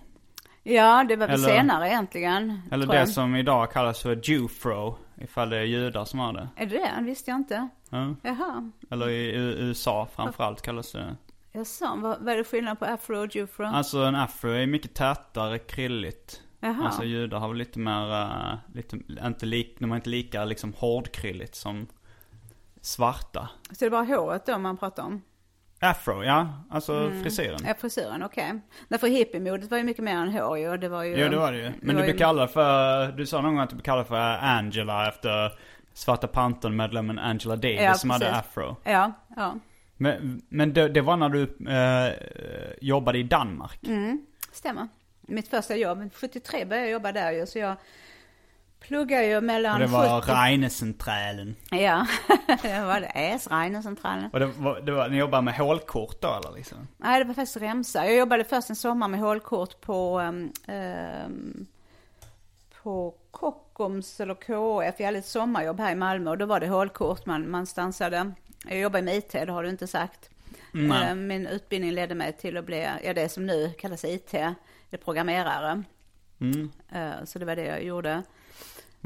Ja, 0.68 1.04
det 1.08 1.16
var 1.16 1.26
väl 1.26 1.34
eller, 1.34 1.48
senare 1.48 1.88
egentligen. 1.88 2.62
Eller 2.70 2.86
det 2.86 3.06
som 3.06 3.36
idag 3.36 3.72
kallas 3.72 4.02
för 4.02 4.20
jufro, 4.22 4.98
ifall 5.16 5.50
det 5.50 5.56
är 5.56 5.62
judar 5.62 6.04
som 6.04 6.18
har 6.18 6.32
det. 6.32 6.48
Är 6.56 6.66
det 6.66 6.76
det? 6.76 7.02
visste 7.02 7.30
jag 7.30 7.38
inte. 7.38 7.68
Ja. 7.90 8.14
Jaha. 8.22 8.70
Eller 8.90 9.08
i 9.08 9.34
USA 9.36 10.08
framförallt 10.16 10.62
kallas 10.62 10.92
det. 10.92 11.16
Jaså, 11.52 11.94
vad, 11.96 12.18
vad 12.20 12.34
är 12.34 12.36
det 12.36 12.44
skillnad 12.44 12.78
på 12.78 12.84
afro 12.84 13.24
och 13.24 13.36
jufro? 13.36 13.64
Alltså 13.64 13.98
en 13.98 14.14
afro 14.14 14.50
är 14.50 14.66
mycket 14.66 14.94
tätare, 14.94 15.58
krilligt. 15.58 16.42
Jaha. 16.60 16.84
Alltså 16.84 17.04
judar 17.04 17.38
har 17.38 17.48
väl 17.48 17.56
lite 17.56 17.78
mer, 17.78 18.22
uh, 18.22 18.54
lite, 18.74 18.98
inte 19.26 19.46
lik, 19.46 19.76
de 19.78 19.92
är 19.92 19.96
inte 19.96 20.10
lika 20.10 20.44
liksom 20.44 20.74
hårdkrylligt 20.78 21.54
som 21.54 21.86
svarta. 22.80 23.48
Så 23.68 23.74
det 23.78 23.86
är 23.86 23.90
bara 23.90 24.04
håret 24.04 24.46
då 24.46 24.58
man 24.58 24.76
pratar 24.76 25.02
om? 25.02 25.22
Afro, 25.80 26.24
ja. 26.24 26.48
Alltså 26.70 26.92
mm. 26.92 27.22
frisyren. 27.22 27.58
Ja, 27.66 27.74
frisyren, 27.78 28.22
okej. 28.22 28.48
Okay. 28.48 28.60
Därför 28.88 29.06
hippiemodet 29.06 29.70
var 29.70 29.78
ju 29.78 29.84
mycket 29.84 30.04
mer 30.04 30.16
än 30.16 30.32
hår 30.32 30.58
ju. 30.58 30.76
Det 30.76 30.88
var 30.88 31.02
ju... 31.02 31.16
Jo, 31.16 31.28
det 31.28 31.36
var 31.36 31.52
det 31.52 31.58
ju. 31.58 31.72
Men 31.82 31.96
du 31.96 32.02
blev 32.02 32.18
kallad 32.18 32.50
för, 32.50 33.12
du 33.12 33.26
sa 33.26 33.40
någon 33.40 33.54
gång 33.54 33.62
att 33.62 33.70
du 33.70 33.76
blev 33.76 33.84
kallad 33.84 34.06
för 34.06 34.16
Angela 34.40 35.08
efter 35.08 35.52
Svarta 35.92 36.26
Pantern-medlemmen 36.26 37.18
Angela 37.18 37.56
Davis 37.56 37.80
Ja, 37.80 37.94
som 37.94 38.10
hade 38.10 38.24
precis. 38.24 38.38
afro. 38.38 38.76
Ja, 38.84 39.12
ja. 39.36 39.54
Men, 39.96 40.42
men 40.48 40.72
det, 40.72 40.88
det 40.88 41.00
var 41.00 41.16
när 41.16 41.28
du 41.28 41.42
eh, 41.72 42.12
jobbade 42.80 43.18
i 43.18 43.22
Danmark? 43.22 43.86
Mm. 43.86 44.26
Stämmer. 44.52 44.88
Mitt 45.20 45.48
första 45.48 45.76
jobb, 45.76 46.10
73 46.14 46.64
började 46.64 46.86
jag 46.86 46.92
jobba 46.92 47.12
där 47.12 47.32
ju, 47.32 47.46
så 47.46 47.58
jag 47.58 47.76
pluggar 48.86 49.22
ju 49.22 49.40
mellan 49.40 49.74
Och 49.74 49.80
det 49.80 49.86
var 49.86 50.20
70 50.20 50.32
Reinecentralen. 50.32 51.56
Ja, 51.70 52.06
det 52.62 52.80
var 52.80 53.00
det. 53.00 53.06
Es, 53.14 53.48
Reinercentralen. 53.50 54.30
Och 54.32 54.40
det 54.40 54.46
var, 54.46 54.80
det 54.80 54.92
var, 54.92 55.08
ni 55.08 55.16
jobbade 55.16 55.42
med 55.42 55.54
hålkort 55.54 56.20
då 56.22 56.28
eller 56.28 56.56
liksom? 56.56 56.88
Nej, 56.96 57.18
det 57.18 57.24
var 57.24 57.34
faktiskt 57.34 57.56
remsa. 57.56 58.04
Jag 58.04 58.16
jobbade 58.16 58.44
först 58.44 58.70
en 58.70 58.76
sommar 58.76 59.08
med 59.08 59.20
hålkort 59.20 59.80
på, 59.80 60.20
um, 60.20 60.52
um, 61.26 61.66
på 62.82 63.14
Kockums 63.30 64.20
eller 64.20 64.34
KF. 64.34 64.94
Jag 65.00 65.06
hade 65.06 65.18
ett 65.18 65.26
sommarjobb 65.26 65.80
här 65.80 65.92
i 65.92 65.94
Malmö 65.94 66.30
och 66.30 66.38
då 66.38 66.46
var 66.46 66.60
det 66.60 66.68
hålkort 66.68 67.26
man, 67.26 67.50
man 67.50 67.66
stansade. 67.66 68.32
Jag 68.68 68.78
jobbar 68.78 69.02
med 69.02 69.16
IT, 69.16 69.32
det 69.32 69.52
har 69.52 69.62
du 69.62 69.68
inte 69.68 69.86
sagt. 69.86 70.30
Nej. 70.72 71.08
Eh, 71.08 71.14
Min 71.14 71.46
utbildning 71.46 71.92
ledde 71.92 72.14
mig 72.14 72.32
till 72.32 72.56
att 72.56 72.64
bli, 72.64 72.88
ja 73.04 73.14
det 73.14 73.28
som 73.28 73.46
nu 73.46 73.72
kallas 73.78 74.04
IT, 74.04 74.30
det 74.90 74.96
programmerare. 75.04 75.82
Mm. 76.40 76.70
Eh, 76.92 77.24
Så 77.24 77.38
det 77.38 77.44
var 77.44 77.56
det 77.56 77.64
jag 77.64 77.84
gjorde. 77.84 78.22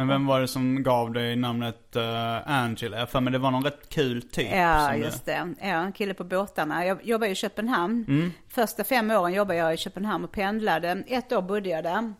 Men 0.00 0.08
vem 0.08 0.26
var 0.26 0.40
det 0.40 0.48
som 0.48 0.82
gav 0.82 1.12
dig 1.12 1.36
namnet 1.36 1.96
uh, 1.96 2.50
Angela? 2.50 2.96
Jag 2.96 3.02
har 3.02 3.06
för 3.06 3.20
mig 3.20 3.32
det 3.32 3.38
var 3.38 3.50
någon 3.50 3.64
rätt 3.64 3.88
kul 3.88 4.22
typ. 4.22 4.52
Ja, 4.52 4.96
just 4.96 5.24
det. 5.24 5.54
Ja, 5.60 5.66
en 5.66 5.92
kille 5.92 6.14
på 6.14 6.24
båtarna. 6.24 6.86
Jag 6.86 7.06
jobbar 7.06 7.26
i 7.26 7.34
Köpenhamn. 7.34 8.32
Första 8.48 8.84
fem 8.84 9.10
åren 9.10 9.32
jobbade 9.32 9.58
jag 9.58 9.74
i 9.74 9.76
Köpenhamn 9.76 10.24
och 10.24 10.32
pendlade. 10.32 11.04
Ett 11.06 11.32
år 11.32 11.42
bodde 11.42 11.68
jag 11.68 11.84
där. 11.84 12.12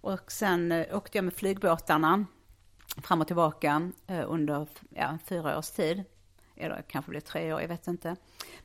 Och 0.00 0.32
sen 0.32 0.72
eh, 0.72 0.96
åkte 0.96 1.18
jag 1.18 1.24
med 1.24 1.34
flygbåtarna 1.34 2.24
fram 3.02 3.20
och 3.20 3.26
tillbaka 3.26 3.90
eh, 4.06 4.24
under 4.26 4.66
ja, 4.90 5.18
fyra 5.28 5.58
års 5.58 5.70
tid. 5.70 6.04
Eller 6.56 6.82
kanske 6.88 7.10
blev 7.10 7.20
tre 7.20 7.52
år, 7.52 7.60
jag 7.60 7.68
vet 7.68 7.86
inte. 7.86 8.16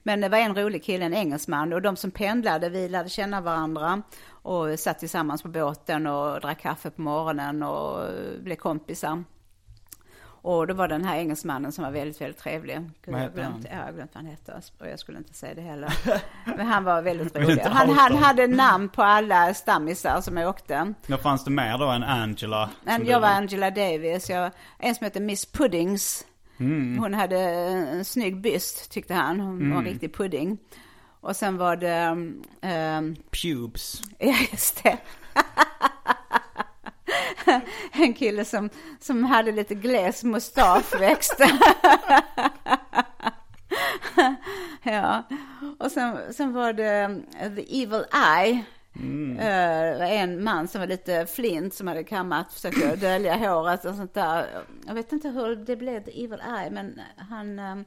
Men 0.04 0.22
det 0.22 0.30
var 0.30 0.38
en 0.38 0.56
rolig 0.56 0.84
kille, 0.84 1.06
en 1.06 1.14
engelsman. 1.14 1.74
Och 1.74 1.82
de 1.82 1.96
som 1.96 2.12
pendlade, 2.12 2.70
vi 2.70 2.90
lärde 2.90 3.10
känna 3.10 3.42
varandra. 3.42 4.02
Och 4.42 4.80
satt 4.80 5.00
tillsammans 5.00 5.42
på 5.42 5.48
båten 5.48 6.08
och 6.08 6.42
drack 6.42 6.62
kaffe 6.62 6.90
på 6.90 7.02
morgonen 7.02 7.64
och 7.64 8.10
blev 8.42 8.56
kompisar. 8.56 9.24
Och 10.42 10.68
då 10.68 10.74
var 10.74 10.88
den 10.88 11.04
här 11.06 11.18
engelsmannen 11.18 11.72
som 11.72 11.84
var 11.84 11.92
väldigt, 11.92 12.22
väldigt 12.22 12.38
trevlig. 12.38 12.76
Gud, 13.06 13.16
jag 13.16 13.20
har 13.20 13.30
glömt, 13.30 13.66
ja, 13.72 13.86
jag 13.86 13.96
glömt 13.96 14.12
vad 14.16 14.24
han 14.24 14.32
heter. 14.32 14.62
Och 14.80 14.88
jag 14.88 15.00
skulle 15.00 15.18
inte 15.18 15.34
säga 15.34 15.54
det 15.54 15.62
heller. 15.62 15.94
Men 16.58 16.68
han 16.68 16.84
var 16.84 17.02
väldigt 17.02 17.36
rolig. 17.36 17.60
Han, 17.60 17.90
han 17.90 18.16
hade 18.16 18.48
namn 18.48 18.90
på 18.90 19.04
alla 19.04 19.54
stammisar 19.54 20.22
som 20.22 20.38
jag 20.38 20.50
åkte. 20.50 20.94
Vad 21.08 21.20
fanns 21.20 21.44
det 21.44 21.52
mer 21.52 21.78
då 21.78 21.86
än 21.86 22.04
Angela? 22.04 22.70
Men 22.84 23.06
jag 23.06 23.20
var 23.20 23.28
Angela 23.28 23.72
Davis. 23.72 24.30
Jag, 24.30 24.52
en 24.78 24.96
som 24.96 25.04
heter 25.06 25.22
Miss 25.22 25.46
Puddings. 25.46 26.26
Hon 27.00 27.14
hade 27.14 27.40
en 27.40 28.06
snygg 28.06 28.42
byst 28.42 28.92
tyckte 28.92 29.14
han. 29.14 29.40
Hon 29.40 29.72
var 29.72 29.78
en 29.78 29.86
riktig 29.86 30.16
pudding. 30.16 30.58
Och 31.22 31.36
sen 31.36 31.58
var 31.58 31.76
det, 31.76 32.08
um, 32.98 33.16
Pubes. 33.16 34.02
ja 34.20 34.36
just 34.52 34.84
det. 34.84 34.98
en 37.92 38.14
kille 38.14 38.46
som, 38.46 38.70
som 39.00 39.24
hade 39.24 39.52
lite 39.52 39.76
gles 39.76 40.24
mustaschväxt. 40.24 41.36
ja, 44.84 45.24
och 45.80 45.92
sen, 45.92 46.34
sen 46.34 46.54
var 46.54 46.74
det 46.74 47.06
um, 47.06 47.26
The 47.56 47.84
Evil 47.84 48.06
Eye. 48.14 48.64
Eh, 49.40 49.94
det 49.94 49.98
var 50.00 50.06
en 50.06 50.44
man 50.44 50.68
som 50.68 50.82
var 50.82 50.88
lite 50.88 51.26
flint 51.26 51.74
som 51.74 51.88
hade 51.88 52.04
kammat, 52.04 52.54
försökte 52.54 52.96
dölja 52.96 53.36
håret 53.36 53.86
och 53.86 53.96
sånt 53.96 54.14
där. 54.14 54.48
Jag 54.88 54.94
vet 54.94 55.12
inte 55.12 55.30
hur 55.30 55.56
det 55.56 55.76
blev 55.76 56.04
The 56.04 56.24
Evil 56.24 56.42
Eye, 56.60 56.70
men 56.72 57.02
han... 57.30 57.86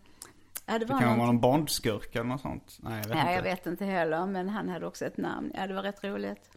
Ja, 0.72 0.78
det 0.78 0.84
Det 0.84 0.98
kan 0.98 1.18
vara 1.18 1.26
någon 1.26 1.40
Bondskurk 1.40 2.14
eller 2.14 2.24
något 2.24 2.40
sånt. 2.40 2.76
Nej, 2.80 2.92
jag 3.02 3.08
vet 3.08 3.16
Ja, 3.16 3.20
inte. 3.22 3.32
jag 3.32 3.42
vet 3.42 3.66
inte 3.66 3.84
heller, 3.84 4.26
men 4.26 4.48
han 4.48 4.68
hade 4.68 4.86
också 4.86 5.04
ett 5.04 5.16
namn. 5.16 5.50
Ja, 5.54 5.66
det 5.66 5.74
var 5.74 5.82
rätt 5.82 6.04
roligt. 6.04 6.50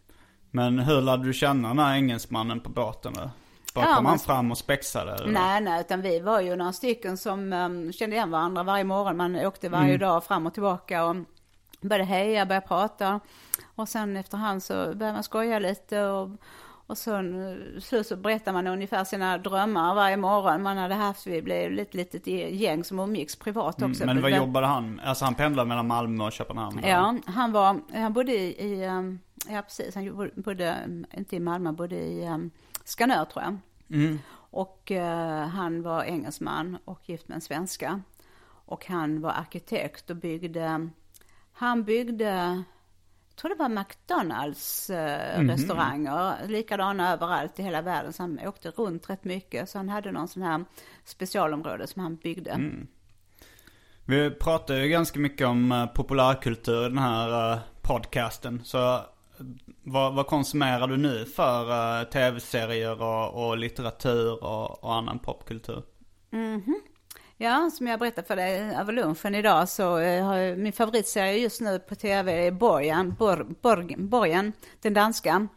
Men 0.50 0.78
hur 0.78 1.00
lärde 1.02 1.24
du 1.24 1.32
känna 1.32 1.68
den 1.68 1.78
här 1.78 1.94
engelsmannen 1.94 2.60
på 2.60 2.70
båten 2.70 3.12
då? 3.16 3.30
Bara 3.74 3.84
Ja, 3.88 3.94
kom 3.94 4.06
han 4.06 4.18
fram 4.18 4.50
och 4.50 4.58
spexade? 4.58 5.12
Eller? 5.14 5.32
Nej, 5.32 5.60
nej, 5.60 5.80
utan 5.80 6.00
vi 6.02 6.20
var 6.20 6.40
ju 6.40 6.56
några 6.56 6.72
stycken 6.72 7.16
som 7.16 7.52
um, 7.52 7.92
kände 7.92 8.16
igen 8.16 8.30
varandra 8.30 8.62
varje 8.62 8.84
morgon. 8.84 9.16
Man 9.16 9.36
åkte 9.36 9.68
varje 9.68 9.88
Mm. 9.88 9.98
dag 10.00 10.24
fram 10.24 10.46
och 10.46 10.54
tillbaka 10.54 11.04
och 11.04 11.16
började 11.80 12.04
heja, 12.04 12.46
började 12.46 12.66
prata. 12.66 13.20
Och 13.74 13.88
sen 13.88 14.16
efterhand 14.16 14.62
så 14.62 14.74
började 14.74 15.12
man 15.12 15.22
skoja 15.22 15.58
lite 15.58 16.02
och, 16.04 16.30
och 16.86 16.98
sen 16.98 17.48
eh, 17.48 17.80
slut 17.80 18.06
så 18.06 18.16
berättade 18.16 18.52
man 18.52 18.66
ungefär 18.66 19.04
sina 19.04 19.38
drömmar 19.38 19.94
varje 19.94 20.16
morgon 20.16 20.62
man 20.62 20.76
hade 20.76 20.94
haft. 20.94 21.26
Vi 21.26 21.42
blev 21.42 21.78
ett 21.78 21.94
litet 21.94 22.26
gäng 22.26 22.84
som 22.84 22.98
umgicks 22.98 23.36
privat 23.36 23.82
också. 23.82 24.02
Mm, 24.02 24.14
Men 24.14 24.22
vad 24.22 24.30
jobbade 24.30 24.66
han? 24.66 25.00
Alltså 25.00 25.24
han 25.24 25.34
pendlade 25.34 25.68
mellan 25.68 25.86
Malmö 25.86 26.24
och 26.24 26.32
Köpenhamn? 26.32 26.80
Ja, 26.84 27.16
han 27.26 27.52
var, 27.52 27.80
han 27.92 28.12
bodde 28.12 28.32
i, 28.32 28.72
i 28.72 28.86
um, 28.86 29.18
ja 29.48 29.62
precis, 29.62 29.94
han 29.94 30.30
bodde, 30.34 30.76
um, 30.86 31.06
inte 31.16 31.36
i 31.36 31.40
Malmö, 31.40 31.68
han 31.68 31.76
bodde 31.76 31.96
i 31.96 32.28
um, 32.28 32.50
Skanör 32.84 33.24
tror 33.24 33.44
jag. 33.44 33.56
Mm. 33.90 34.18
Och 34.50 34.92
eh, 34.92 35.48
han 35.48 35.82
var 35.82 36.02
engelsman 36.04 36.78
och 36.84 37.08
gift 37.08 37.28
med 37.28 37.34
en 37.34 37.40
svenska. 37.40 38.00
Och 38.66 38.86
han 38.86 39.20
var 39.20 39.30
arkitekt 39.30 40.10
och 40.10 40.16
byggde, 40.16 40.88
han 41.52 41.84
byggde, 41.84 42.62
tror 43.36 43.48
det 43.48 43.54
var 43.58 43.68
McDonalds 43.68 44.90
eh, 44.90 45.38
Mhm. 45.40 45.50
restauranger, 45.50 46.48
likadana 46.48 47.12
överallt 47.12 47.58
i 47.58 47.62
hela 47.62 47.82
världen. 47.82 48.12
Så 48.12 48.22
han 48.22 48.40
åkte 48.46 48.70
runt 48.70 49.10
rätt 49.10 49.24
mycket. 49.24 49.68
Så 49.70 49.78
han 49.78 49.88
hade 49.88 50.12
någon 50.12 50.28
sån 50.28 50.42
här 50.42 50.64
specialområde 51.04 51.86
som 51.86 52.02
han 52.02 52.16
byggde. 52.16 52.50
Mm. 52.50 52.86
Vi 54.04 54.30
pratar 54.30 54.74
ju 54.74 54.88
ganska 54.88 55.18
mycket 55.18 55.46
om 55.46 55.72
eh, 55.72 55.86
populärkultur 55.86 56.86
i 56.86 56.88
den 56.88 56.98
här 56.98 57.52
eh, 57.52 57.58
podcasten. 57.82 58.60
Så 58.64 58.94
eh, 58.94 59.00
vad, 59.82 60.14
vad 60.14 60.26
konsumerar 60.26 60.86
du 60.86 60.96
nu 60.96 61.24
för 61.24 62.04
tv-serier 62.04 63.02
och, 63.02 63.46
och 63.48 63.58
litteratur 63.58 64.44
och, 64.44 64.84
och 64.84 64.94
annan 64.94 65.18
popkultur? 65.18 65.82
Ja, 67.38 67.70
som 67.72 67.86
jag 67.86 67.98
berättade 68.00 68.26
för 68.26 68.36
dig 68.36 68.74
över 68.76 68.92
lunchen 68.92 69.34
idag 69.34 69.68
så 69.68 69.98
eh, 69.98 70.24
har 70.24 70.36
jag, 70.36 70.58
min 70.58 70.72
favoritserie 70.72 71.38
just 71.38 71.60
nu 71.60 71.78
på 71.78 71.94
tv 71.94 72.46
är 72.46 72.50
Borgen, 72.50 73.14
Bor, 73.18 73.46
Borgen, 73.62 74.08
Borgen 74.08 74.52
den 74.82 74.94
danska. 74.94 75.48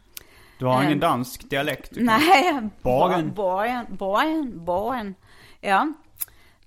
Du 0.58 0.66
har 0.66 0.80
ingen 0.82 0.92
Ehm, 0.92 1.00
dansk 1.00 1.50
dialekt? 1.50 1.90
du 1.94 2.04
Nej, 2.04 2.68
Borgen. 2.82 3.32
Borgen, 3.34 3.86
Borgen, 3.88 4.64
Borgen. 4.64 5.14
Ja, 5.60 5.92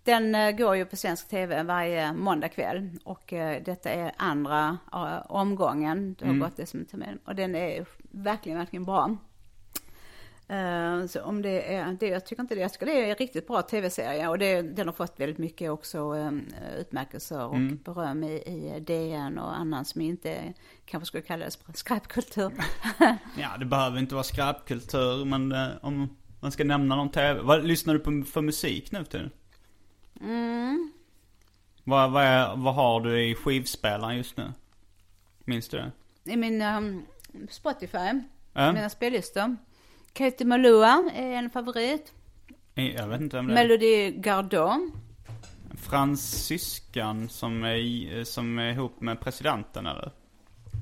den 0.04 0.36
eh, 0.36 0.52
går 0.52 0.76
ju 0.76 0.86
på 0.86 0.96
svensk 0.96 1.30
tv 1.30 1.64
varje 1.64 2.14
måndagkväll 2.14 2.90
och 3.04 3.34
eh, 3.34 3.62
detta 3.64 3.90
är 3.90 4.12
andra 4.18 4.78
eh, 4.94 5.32
omgången. 5.32 6.16
Det 6.20 6.28
har 6.28 6.34
gått 6.34 6.58
det 6.58 6.66
som 6.66 6.80
en 6.80 6.86
termin 6.86 7.20
och 7.26 7.36
den 7.36 7.56
är 7.56 7.86
verkligen, 8.12 8.58
verkligen 8.58 8.86
bra. 8.86 9.18
Eh, 10.48 11.06
så 11.06 11.22
om 11.22 11.42
det 11.42 11.76
är, 11.76 11.94
det, 12.00 12.08
jag 12.08 12.26
tycker 12.26 12.42
inte 12.42 12.56
det, 12.56 12.62
jag 12.62 12.74
tycker 12.74 12.86
det 12.86 12.92
är 13.06 13.10
en 13.10 13.16
riktigt 13.16 13.48
bra 13.48 13.62
tv-serie 13.62 14.28
och 14.28 14.38
det, 14.40 14.62
den 14.62 14.88
har 14.88 14.94
fått 14.94 15.20
väldigt 15.20 15.38
mycket 15.38 15.72
också 15.72 16.16
eh, 16.18 16.32
utmärkelser 16.80 17.46
och 17.46 17.56
beröm 17.84 18.24
i, 18.24 18.34
i 18.34 18.80
DN 18.80 19.38
och 19.38 19.56
annan 19.58 19.86
som 19.86 20.02
inte 20.02 20.54
kanske 20.86 21.08
skulle 21.08 21.24
kallas 21.24 21.60
skräpkultur. 21.74 22.52
Ja, 23.38 23.58
det 23.60 23.66
behöver 23.66 24.00
inte 24.00 24.16
vara 24.16 24.24
skräpkultur, 24.24 25.26
men 25.26 25.52
eh, 25.52 25.68
om 25.82 26.18
man 26.40 26.52
ska 26.52 26.64
nämna 26.64 26.96
någon 26.96 27.10
tv. 27.12 27.42
Vad 27.42 27.66
lyssnar 27.66 27.94
du 27.94 28.00
på 28.00 28.24
för 28.32 28.42
musik 28.42 28.92
nu 28.92 29.06
tiden? 29.06 29.32
Mm. 30.22 30.92
Vad, 31.84 32.12
vad, 32.12 32.24
är, 32.24 32.56
vad 32.56 32.76
har 32.76 33.02
du 33.02 33.24
i 33.24 33.36
skivspelaren 33.36 34.18
just 34.18 34.38
nu? 34.38 34.52
Minns 35.40 35.70
du 35.70 35.78
det? 35.78 35.92
I 36.32 36.38
min 36.38 36.62
um, 36.62 37.06
Spotify, 37.50 38.22
Ja. 38.54 38.74
mina 38.74 38.90
spellistor. 38.90 39.56
Katie 40.14 40.48
Malua 40.48 41.04
är 41.16 41.32
en 41.32 41.50
favorit. 41.50 42.12
Jag 42.76 43.08
vet 43.08 43.22
inte 43.22 43.36
vem 43.38 43.48
det 43.48 43.54
är. 43.54 43.56
Melody 43.56 44.12
Gardot. 44.12 44.80
Fransyskan 45.82 47.30
som 47.30 47.64
är, 47.64 47.76
i- 47.76 48.26
som 48.26 48.60
är 48.60 48.72
ihop 48.72 49.02
med 49.02 49.20
presidenten 49.22 49.86
eller? 49.88 50.12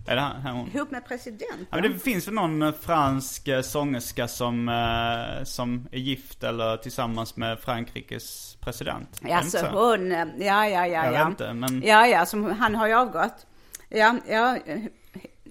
Är 0.08 0.16
det 0.16 0.22
han, 0.22 0.56
hon? 0.56 0.70
Ihop 0.76 0.92
med 0.92 1.06
presidenten. 1.08 1.66
Ja, 1.70 1.82
men 1.82 1.92
det 1.92 2.00
finns 2.00 2.28
väl 2.28 2.34
någon 2.34 2.62
eh, 2.62 2.72
fransk 2.72 3.48
eh, 3.48 3.62
sångerska 3.62 4.28
som, 4.28 4.70
eh, 4.70 5.44
som 5.44 5.88
är 5.92 5.98
gift 6.00 6.44
eller 6.44 6.78
tillsammans 6.78 7.36
med 7.38 7.60
Frankrikes 7.60 8.58
president? 8.60 9.22
Inte 9.26 9.44
så? 9.50 9.66
hon, 9.68 10.12
eh, 10.12 10.26
ja 10.40 10.68
ja 10.68 10.88
ja 10.88 11.06
Jag 11.06 11.14
ja. 11.14 11.20
vet 11.24 11.28
inte, 11.28 11.54
men- 11.54 11.84
Ja 11.86 12.08
ja, 12.08 12.26
som, 12.26 12.44
han 12.52 12.76
har 12.76 12.88
ju 12.88 12.94
avgått. 12.94 13.46
Ja, 13.90 14.16
ja, 14.30 14.58
eh, 14.66 14.80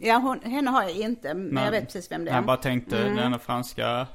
ja 0.00 0.16
hon, 0.16 0.40
henne 0.52 0.70
har 0.70 0.82
jag 0.82 0.92
inte, 0.92 1.34
men 1.34 1.46
Nej. 1.48 1.64
jag 1.64 1.70
vet 1.70 1.84
precis 1.84 2.10
vem 2.10 2.24
det 2.24 2.30
är. 2.30 2.34
Jag 2.34 2.44
bara 2.46 2.56
tänkte, 2.56 3.02
den 3.04 3.18
enda 3.18 3.38
franska, 3.38 4.06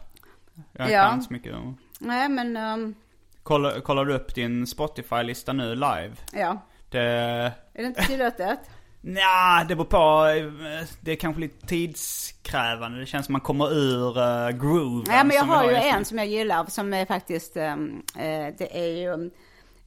jag 0.71 0.91
Ja. 0.91 1.03
kan 1.03 1.13
inte 1.13 1.25
så 1.27 1.33
mycket 1.33 1.55
om. 1.55 1.77
Nej 1.99 2.29
men, 2.29 2.57
um, 2.57 2.95
Kollar, 3.43 3.79
kollar 3.79 4.05
du 4.05 4.13
upp 4.13 4.35
din 4.35 4.67
Spotify-lista 4.67 5.53
nu 5.53 5.75
live? 5.75 6.11
ja. 6.33 6.57
Det, 6.89 7.01
Är 7.01 7.53
det 7.81 7.83
inte 7.83 8.01
tillåtet? 8.05 8.59
Nja, 9.01 9.65
det 9.67 9.75
beror 9.75 9.85
på. 9.85 10.25
eh, 10.67 10.87
Det 11.01 11.11
är 11.11 11.15
kanske 11.15 11.41
lite 11.41 11.67
tidskrävande. 11.67 12.99
Det 12.99 13.05
känns 13.05 13.25
som 13.25 13.33
man 13.33 13.41
kommer 13.41 13.73
ur 13.73 14.17
uh, 14.19 14.49
grooven. 14.49 15.13
Ja, 15.15 15.23
men 15.23 15.35
jag 15.35 15.43
har 15.43 15.69
ju 15.69 15.75
en 15.75 16.05
som 16.05 16.17
jag 16.17 16.27
gillar 16.27 16.65
som 16.65 16.93
är 16.93 17.05
faktiskt, 17.05 17.57
ehm, 17.57 18.01
eh, 18.15 18.53
det 18.57 18.77
är 18.79 18.87
ju 18.97 19.09
um, 19.09 19.31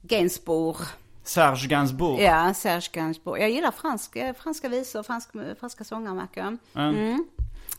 Gainsbourg. 0.02 0.76
Serge 1.28 1.66
Gainsbourg. 1.68 2.20
Ja, 2.22 2.54
Serge 2.54 2.88
Gainsbourg. 2.92 3.40
Jag 3.42 3.50
gillar 3.50 3.70
franska, 3.70 4.34
franska 4.34 4.68
visor, 4.68 5.02
franska, 5.02 5.38
franska 5.60 5.84
sånger 5.84 6.14
märker 6.14 6.40
jag. 6.40 6.56
Mm. 6.88 7.24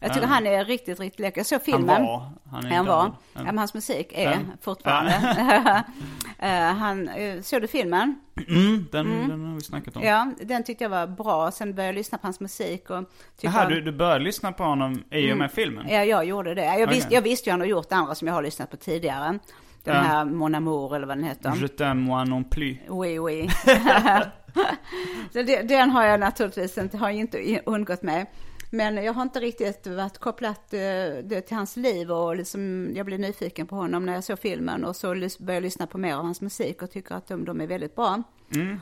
Jag 0.01 0.13
tycker 0.13 0.27
han 0.27 0.47
är 0.47 0.65
riktigt, 0.65 0.99
riktigt 0.99 1.19
läcker. 1.19 1.39
Jag 1.39 1.45
såg 1.47 1.55
Han 1.59 1.65
filmen. 1.65 2.03
var. 2.03 2.29
Han 2.51 2.65
är 2.65 2.69
Han 2.75 2.85
var. 2.85 3.03
Ja. 3.05 3.15
Ja, 3.33 3.43
men 3.43 3.57
hans 3.57 3.73
musik 3.73 4.07
är 4.13 4.31
Ja. 4.31 4.37
fortfarande. 4.61 5.83
Eh, 6.41 6.73
han, 6.73 7.09
eh, 7.09 7.41
såg 7.41 7.61
du 7.61 7.67
filmen? 7.67 8.15
Mm, 8.47 8.85
den, 8.91 9.27
den 9.29 9.45
har 9.47 9.55
vi 9.55 9.61
snackat 9.61 9.95
om. 9.95 10.03
Ja, 10.03 10.31
den 10.41 10.63
tyckte 10.63 10.83
jag 10.83 10.89
var 10.89 11.07
bra. 11.07 11.51
Sen 11.51 11.73
började 11.75 11.87
jag 11.87 11.95
lyssna 11.95 12.17
på 12.17 12.27
hans 12.27 12.39
musik 12.39 12.89
och 12.89 13.03
Jaha, 13.41 13.51
han- 13.51 13.71
du, 13.71 13.81
du 13.81 13.91
började 13.91 14.23
lyssna 14.23 14.51
på 14.51 14.63
honom 14.63 15.03
i 15.11 15.33
och 15.33 15.37
med 15.37 15.51
filmen? 15.51 15.85
Ja, 15.89 16.03
jag 16.03 16.25
gjorde 16.25 16.53
det. 16.55 16.65
Jag, 16.65 16.73
Okej. 16.83 16.87
visste, 16.95 17.13
jag 17.13 17.21
visste 17.21 17.49
ju 17.49 17.51
han 17.51 17.59
har 17.59 17.67
gjort 17.67 17.91
andra 17.91 18.15
som 18.15 18.27
jag 18.27 18.35
har 18.35 18.41
lyssnat 18.43 18.71
på 18.71 18.77
tidigare. 18.77 19.39
Den 19.83 19.95
Ja. 19.95 20.01
här 20.01 20.25
Mon 20.25 20.55
Amour 20.55 20.95
eller 20.95 21.07
vad 21.07 21.17
den 21.17 21.23
heter. 21.23 21.53
Je 21.55 21.67
t'aime 21.67 21.93
moi 21.93 22.25
non 22.25 22.43
plus. 22.43 22.77
Oui, 22.89 23.19
oui. 23.19 23.49
så 25.33 25.41
det, 25.43 25.61
den 25.61 25.89
har 25.91 26.03
jag 26.05 26.19
naturligtvis 26.19 26.77
inte, 26.77 26.97
har 26.97 27.09
inte 27.09 27.61
undgått 27.65 28.01
mig. 28.03 28.31
Men 28.71 29.03
jag 29.03 29.13
har 29.13 29.21
inte 29.21 29.39
riktigt 29.39 29.87
varit 29.87 30.17
kopplat 30.17 30.73
eh, 30.73 30.79
det 31.23 31.41
till 31.47 31.57
hans 31.57 31.77
liv 31.77 32.11
och 32.11 32.35
liksom, 32.35 32.91
jag 32.95 33.05
blev 33.05 33.19
nyfiken 33.19 33.67
på 33.67 33.75
honom 33.75 34.05
när 34.05 34.13
jag 34.13 34.23
såg 34.23 34.39
filmen 34.39 34.85
och 34.85 34.95
så 34.95 35.07
började 35.07 35.53
jag 35.53 35.63
lyssna 35.63 35.87
på 35.87 35.97
mer 35.97 36.15
av 36.15 36.23
hans 36.23 36.41
musik 36.41 36.81
och 36.81 36.91
tycker 36.91 37.15
att 37.15 37.27
de, 37.27 37.45
de 37.45 37.61
är 37.61 37.67
väldigt 37.67 37.95
bra. 37.95 38.23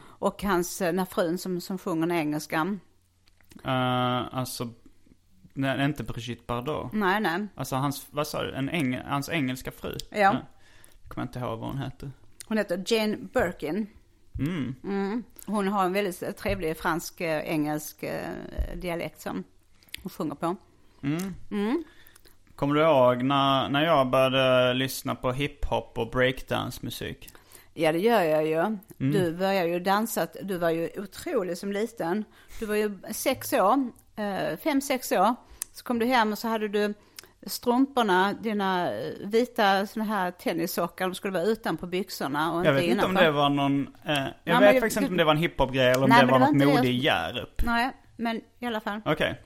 Och 0.08 0.43
hans, 0.43 0.82
eh, 0.82 0.86
den 0.86 1.00
här 1.00 1.06
frun 1.06 1.38
som, 1.38 1.62
som 1.62 1.78
sjunger 1.78 2.08
den 2.08 2.18
engelska. 2.18 2.78
Uh, 3.66 4.36
alltså, 4.38 4.70
nej, 5.54 5.86
inte 5.86 6.04
Brigitte 6.04 6.43
Bardot. 6.48 6.93
Nej, 6.93 7.22
nej. 7.22 7.48
Alltså 7.56 7.76
hans, 7.76 8.08
vad 8.12 8.28
sa 8.28 8.43
du? 8.43 8.54
En 8.56 8.70
eng, 8.70 9.00
hans 9.06 9.30
engelska 9.30 9.72
fru? 9.72 9.95
Ja. 10.10 10.18
Jag 10.18 10.36
kommer 11.08 11.28
inte 11.28 11.39
ihåg 11.39 11.60
vad 11.60 11.70
hon 11.70 11.78
hette. 11.78 12.12
Hon 12.47 12.58
heter 12.58 12.84
Jane 12.88 13.18
Birkin. 13.18 13.88
Mm. 14.39 14.76
Mm. 14.84 15.24
Hon 15.45 15.68
har 15.68 15.86
en 15.86 15.93
väldigt 15.93 16.38
trevlig 16.38 16.78
fransk-engelsk 16.78 18.03
eh, 18.03 18.76
dialekt 18.76 19.22
som 19.22 19.43
hon 20.03 20.10
sjunger 20.10 20.36
på. 20.36 20.55
Kommer 22.55 22.76
du 22.76 22.82
ihåg 22.82 23.24
när, 23.24 23.70
när 23.70 23.86
jag 23.86 24.10
började 24.10 24.74
lyssna 24.74 25.16
på 25.16 25.32
hiphop 25.32 25.97
och 25.97 26.10
breakdance-musik? 26.12 27.30
Ja, 27.74 27.91
det 27.91 27.99
gör 27.99 28.22
jag 28.22 28.47
ju. 28.47 28.60
Mm. 28.60 28.80
Du 28.97 29.34
började 29.34 29.70
ju 29.70 29.80
dansa, 29.80 30.28
du 30.41 30.58
var 30.58 30.70
ju 30.70 30.89
otrolig 30.97 31.58
som 31.58 31.72
liten. 31.72 32.26
Du 32.60 32.66
var 32.66 32.76
ju 32.76 32.99
sex 33.12 33.53
år, 33.53 33.91
eh, 34.16 34.58
fem, 34.64 34.82
sex 34.82 35.12
år. 35.12 35.36
Så 35.74 35.84
kom 35.84 35.99
du 35.99 36.05
hem 36.05 36.32
och 36.32 36.38
så 36.38 36.47
hade 36.47 36.68
du 36.68 36.93
strumporna, 37.50 38.34
dina 38.34 38.91
eh, 38.93 39.14
vita 39.24 39.88
såna 39.88 40.06
här 40.06 40.32
tennissockar, 40.32 41.06
de 41.06 41.16
skulle 41.16 41.34
vara 41.34 41.43
utanpå 41.43 41.88
byxorna 41.88 42.54
och 42.54 42.66
Jag 42.66 42.74
vet 42.74 42.82
inte 42.84 42.91
inte 42.91 43.06
om 43.06 43.12
innanför. 43.12 43.26
det 43.26 43.32
var 43.32 43.50
någon, 43.50 43.88
eh, 44.06 44.14
jag 44.16 44.28
men 44.43 44.60
vet 44.60 44.74
jag- 44.74 44.82
faktiskt 44.82 44.98
inte 44.98 45.08
du- 45.10 45.14
om 45.14 45.18
det 45.18 45.24
var 45.24 45.32
en 45.32 45.38
hiphop-grej 45.38 45.88
eller 45.91 46.04
om 46.04 46.10
Nej, 46.10 46.26
det 46.26 46.32
var 46.32 46.39
det 46.39 46.45
något 46.45 46.48
var 46.50 46.54
inte 46.54 46.66
mode 46.66 46.82
det. 46.82 46.88
i 46.88 46.98
Hjärup. 46.98 47.62
Nej, 47.66 47.91
men 48.18 48.41
i 48.60 48.66
alla 48.66 48.80
fall. 48.80 49.02
Okej. 49.06 49.41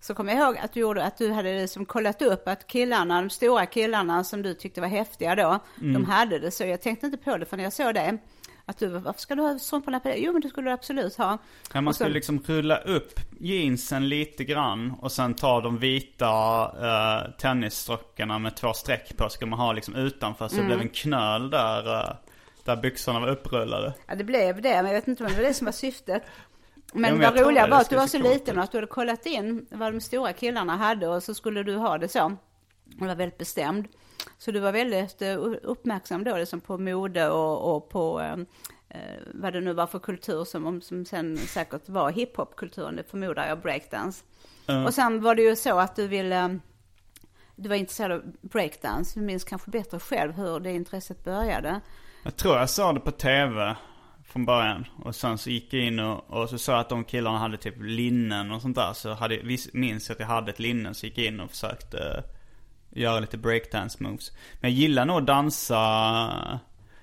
Så 0.00 0.14
kommer 0.14 0.32
jag 0.34 0.42
ihåg 0.42 0.58
att 0.58 0.72
du 0.72 0.80
gjorde, 0.80 1.04
att 1.04 1.16
du 1.18 1.32
hade 1.32 1.60
liksom 1.60 1.84
kollat 1.86 2.22
upp 2.22 2.48
att 2.48 2.66
killarna, 2.66 3.20
de 3.22 3.30
stora 3.30 3.66
killarna 3.66 4.24
som 4.24 4.42
du 4.42 4.54
tyckte 4.54 4.80
var 4.80 4.88
häftiga 4.88 5.34
då, 5.34 5.58
Mm. 5.80 5.92
de 5.92 6.04
hade 6.04 6.38
det. 6.38 6.50
Så 6.50 6.64
jag 6.64 6.82
tänkte 6.82 7.06
inte 7.06 7.18
på 7.18 7.36
det 7.36 7.46
för 7.46 7.56
när 7.56 7.64
jag 7.64 7.72
såg 7.72 7.94
det. 7.94 8.18
Att 8.66 8.78
du, 8.78 8.88
varför 8.88 9.20
ska 9.20 9.34
du 9.34 9.42
ha 9.42 9.58
strumporna 9.58 10.00
på 10.00 10.08
det? 10.08 10.16
Jo 10.16 10.32
men 10.32 10.42
det 10.42 10.48
skulle 10.48 10.70
du 10.70 10.72
absolut 10.72 11.16
ha. 11.16 11.38
Ja, 11.72 11.80
man 11.80 11.94
skulle 11.94 12.10
liksom 12.10 12.42
rulla 12.46 12.76
upp 12.76 13.20
jeansen 13.40 14.08
lite 14.08 14.44
grann 14.44 14.94
och 15.00 15.12
sen 15.12 15.34
ta 15.34 15.60
de 15.60 15.78
vita 15.78 16.64
uh, 16.66 17.30
tennisstrockarna 17.38 18.38
med 18.38 18.56
två 18.56 18.72
streck 18.72 19.16
på. 19.16 19.28
Ska 19.28 19.46
man 19.46 19.58
ha 19.58 19.72
liksom 19.72 19.94
utanför 19.94 20.48
så 20.48 20.56
det 20.56 20.62
blev 20.62 20.80
en 20.80 20.88
knöl 20.88 21.50
där, 21.50 21.94
eh, 21.94 22.16
där 22.64 22.76
byxorna 22.76 23.20
var 23.20 23.28
upprullade. 23.28 23.94
Ja 24.06 24.14
det 24.14 24.24
blev 24.24 24.62
det, 24.62 24.82
men 24.82 24.86
jag 24.86 24.92
vet 24.92 25.08
inte 25.08 25.24
om 25.24 25.30
det 25.30 25.36
var 25.36 25.42
det 25.42 25.54
som 25.54 25.64
var 25.64 25.72
syftet. 25.72 26.22
Men, 26.92 27.02
men 27.02 27.20
jag 27.20 27.30
vad 27.30 27.36
tror 27.36 27.46
roliga 27.46 27.64
det, 27.64 27.70
var 27.70 27.76
det 27.76 27.82
att 27.82 27.90
du 27.90 27.96
var 27.96 28.06
så 28.06 28.18
liten 28.18 28.58
och 28.58 28.64
att 28.64 28.72
du 28.72 28.76
hade 28.76 28.86
kollat 28.86 29.26
in 29.26 29.66
vad 29.70 29.92
de 29.92 30.00
stora 30.00 30.32
killarna 30.32 30.76
hade 30.76 31.08
och 31.08 31.22
så 31.22 31.34
skulle 31.34 31.62
du 31.62 31.76
ha 31.76 31.98
det 31.98 32.08
så. 32.08 32.36
Du 32.84 33.06
var 33.06 33.14
väldigt 33.14 33.38
bestämd. 33.38 33.88
Så 34.44 34.50
du 34.50 34.60
var 34.60 34.72
väldigt 34.72 35.22
eh, 35.22 35.36
uppmärksam 35.62 36.24
då 36.24 36.36
liksom 36.36 36.60
på 36.60 36.78
mode 36.78 37.28
och, 37.30 37.76
och 37.76 37.88
på 37.88 38.20
eh, 38.20 38.32
eh, 38.88 39.18
vad 39.34 39.52
det 39.52 39.60
nu 39.60 39.72
var 39.72 39.86
för 39.86 39.98
kultur 39.98 40.44
som, 40.44 40.66
om- 40.66 40.80
som 40.82 41.04
sen 41.04 41.36
säkert 41.38 41.88
var 41.88 42.10
hiphopkulturen, 42.10 42.96
det 42.96 43.04
förmodar 43.10 43.46
jag, 43.48 43.60
breakdance. 43.60 44.24
Och 44.86 44.94
sen 44.94 45.20
var 45.22 45.34
det 45.34 45.42
ju 45.42 45.56
så 45.56 45.78
att 45.78 45.96
du 45.96 46.06
ville, 46.08 46.58
du 47.56 47.68
var 47.68 47.76
intresserad 47.76 48.12
av 48.12 48.22
breakdance. 48.42 49.20
Du 49.20 49.26
minns 49.26 49.44
kanske 49.44 49.70
bättre 49.70 49.98
själv 49.98 50.32
hur 50.32 50.60
det 50.60 50.72
intresset 50.72 51.24
började. 51.24 51.80
Jag 52.22 52.36
tror 52.36 52.56
jag 52.56 52.70
såg 52.70 52.94
det 52.94 53.00
på 53.00 53.10
tv 53.10 53.76
från 54.24 54.44
början. 54.46 54.84
Och 55.04 55.14
sen 55.14 55.38
så 55.38 55.50
gick 55.50 55.72
jag 55.74 55.82
in 55.84 55.98
och, 55.98 56.30
och 56.30 56.50
så 56.60 56.70
jag 56.72 56.80
att 56.80 56.88
de 56.88 57.04
killarna 57.04 57.38
hade 57.38 57.56
typ 57.56 57.74
linnen 57.80 58.50
och 58.52 58.62
sånt 58.62 58.76
där. 58.76 58.92
Så 58.92 59.12
hade, 59.14 59.58
minns 59.72 60.08
jag 60.08 60.14
att 60.14 60.20
jag 60.20 60.26
hade 60.26 60.50
ett 60.50 60.58
linne 60.58 60.94
så 60.94 61.06
gick 61.06 61.18
jag 61.18 61.26
in 61.26 61.40
och 61.40 61.50
försökte 61.50 61.98
eh, 61.98 62.33
göra 62.94 63.20
lite 63.20 63.38
breakdance 63.38 64.02
moves. 64.02 64.32
Men 64.60 64.70
jag 64.70 64.78
gillar 64.80 65.04
nog 65.04 65.16
att 65.18 65.26
dansa, 65.26 65.74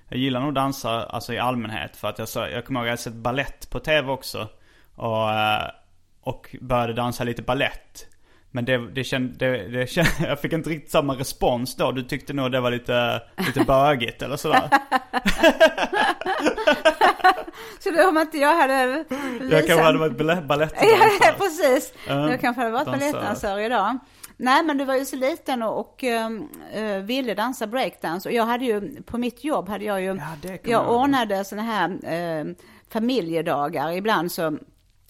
jag 0.08 0.18
gillar 0.18 0.40
nog 0.40 0.48
att 0.48 0.54
dansa 0.54 0.90
alltså 1.04 1.32
i 1.32 1.38
allmänhet. 1.38 1.96
För 1.96 2.08
att 2.08 2.18
jag, 2.18 2.28
så, 2.28 2.38
jag 2.52 2.64
kommer 2.64 2.80
ihåg 2.80 2.86
att 2.88 2.90
jag 2.92 2.98
sett 2.98 3.12
ballett 3.14 3.70
på 3.70 3.80
tv 3.80 4.12
också. 4.12 4.48
Och, 4.94 5.30
eh, 5.30 5.62
och 6.20 6.56
började 6.60 6.92
dansa 6.92 7.24
lite 7.24 7.42
ballett. 7.42 8.06
Men 8.54 8.64
det, 8.64 8.90
det 8.92 9.04
kände, 9.04 9.34
det, 9.38 9.68
det 9.68 9.86
kände, 9.86 10.10
jag 10.28 10.40
fick 10.40 10.52
inte 10.52 10.70
riktigt 10.70 10.90
samma 10.90 11.14
respons 11.14 11.76
då. 11.76 11.92
Du 11.92 12.02
tyckte 12.02 12.32
nog 12.32 12.52
det 12.52 12.60
var 12.60 12.70
lite, 12.70 13.22
lite 13.46 13.60
bögigt 13.66 14.22
eller 14.22 14.36
sådär. 14.36 14.68
Så 17.78 17.90
då 17.90 18.08
om 18.08 18.18
inte 18.18 18.38
jag 18.38 18.56
hade 18.56 18.74
Jag 18.74 19.04
visat- 19.40 19.66
kanske 19.66 19.82
hade 19.84 19.98
varit 19.98 20.16
ballett- 20.18 20.38
Ja, 20.40 20.46
balettdansare. 20.46 21.34
precis. 21.38 21.94
Ja, 22.08 22.30
jag 22.30 22.40
kanske 22.40 22.60
hade 22.62 22.72
varit 22.72 22.86
dansare. 22.86 23.12
balettdansör 23.12 23.58
idag. 23.58 23.98
Nej, 24.42 24.64
men 24.64 24.78
du 24.78 24.84
var 24.84 24.96
ju 24.96 25.04
så 25.04 25.16
liten 25.16 25.62
och, 25.62 25.80
och 25.80 26.04
eh, 26.04 27.02
ville 27.02 27.34
dansa 27.34 27.66
breakdance. 27.66 28.28
Och 28.28 28.34
jag 28.34 28.46
hade 28.46 28.64
ju, 28.64 29.02
på 29.02 29.18
mitt 29.18 29.44
jobb 29.44 29.68
hade 29.68 29.84
jag 29.84 30.02
ju, 30.02 30.08
kommer 30.08 30.58
jag 30.64 30.92
ordnade 30.92 31.44
sådana 31.44 31.62
här 31.62 32.14
eh, 32.14 32.54
familjedagar. 32.88 33.92
Ibland 33.92 34.32
så 34.32 34.58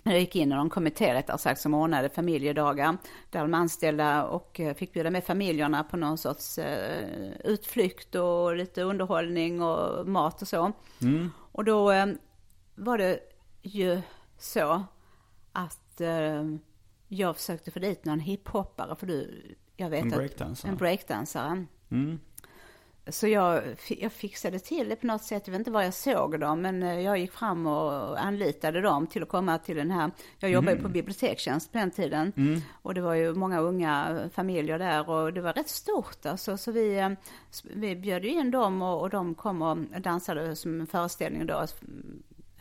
jag 0.02 0.20
gick 0.20 0.36
in 0.36 0.52
i 0.52 0.54
någon 0.54 0.70
kommitté 0.70 1.14
rättare 1.14 1.38
sagt 1.38 1.60
som 1.60 1.74
ordnade 1.74 2.08
familjedagar 2.08 2.96
där 3.30 3.40
de 3.40 3.54
anställda 3.54 4.24
och 4.24 4.60
eh, 4.60 4.74
fick 4.74 4.92
bjuda 4.92 5.10
med 5.10 5.24
familjerna 5.24 5.84
på 5.84 5.96
någon 5.96 6.18
sorts 6.18 6.58
eh, 6.58 7.32
utflykt 7.44 8.14
och 8.14 8.56
lite 8.56 8.82
underhållning 8.82 9.62
och 9.62 10.08
mat 10.08 10.42
och 10.42 10.48
så. 10.48 10.72
Och 11.52 11.64
då 11.64 11.90
eh, 11.90 12.06
var 12.74 12.98
det 12.98 13.18
ju 13.62 14.00
så 14.38 14.84
att 15.52 16.00
eh, 16.00 16.44
jag 17.16 17.36
försökte 17.36 17.70
få 17.70 17.78
dit 17.78 18.04
någon 18.04 18.20
hiphoppare 18.20 18.96
för 18.96 19.06
du, 19.06 19.42
jag 19.76 19.90
vet 19.90 20.02
En 20.02 20.08
att, 20.12 20.18
breakdansare. 20.18 20.70
en 20.70 20.76
breakdansare. 20.76 21.64
Mm. 21.90 22.20
Så 23.06 23.28
jag, 23.28 23.62
jag 23.88 24.12
fixade 24.12 24.58
till 24.58 24.88
det 24.88 24.96
på 24.96 25.06
något 25.06 25.22
sätt. 25.22 25.42
Jag 25.46 25.52
vet 25.52 25.58
inte 25.58 25.70
var 25.70 25.82
jag 25.82 25.94
såg 25.94 26.40
dem, 26.40 26.60
men 26.60 26.82
eh, 26.82 27.00
jag 27.00 27.18
gick 27.18 27.32
fram 27.32 27.66
och 27.66 28.20
anlitade 28.20 28.80
dem 28.80 29.06
till 29.06 29.22
att 29.22 29.28
komma 29.28 29.58
till 29.58 29.76
den 29.76 29.90
här. 29.90 30.10
Jag 30.38 30.50
jobbade 30.50 30.76
ju 30.76 30.82
på 30.82 30.88
bibliotekstjänst 30.88 31.72
på 31.72 31.78
den 31.78 31.90
tiden. 31.90 32.32
Och 32.82 32.94
det 32.94 33.00
var 33.00 33.14
ju 33.14 33.34
många 33.34 33.60
unga 33.60 34.20
familjer 34.34 34.78
där 34.78 35.10
och 35.10 35.32
det 35.32 35.40
var 35.40 35.52
rätt 35.52 35.68
stort 35.68 36.26
alltså. 36.26 36.56
Så 36.56 36.72
vi, 36.72 36.98
eh, 36.98 37.10
vi 37.74 37.96
bjöd 37.96 38.24
in 38.24 38.50
dem 38.50 38.82
och, 38.82 39.00
och 39.00 39.10
de 39.10 39.34
kom 39.34 39.62
och 39.62 40.00
dansade 40.00 40.56
som 40.56 40.80
en 40.80 40.86
föreställning 40.86 41.46
då. 41.46 41.66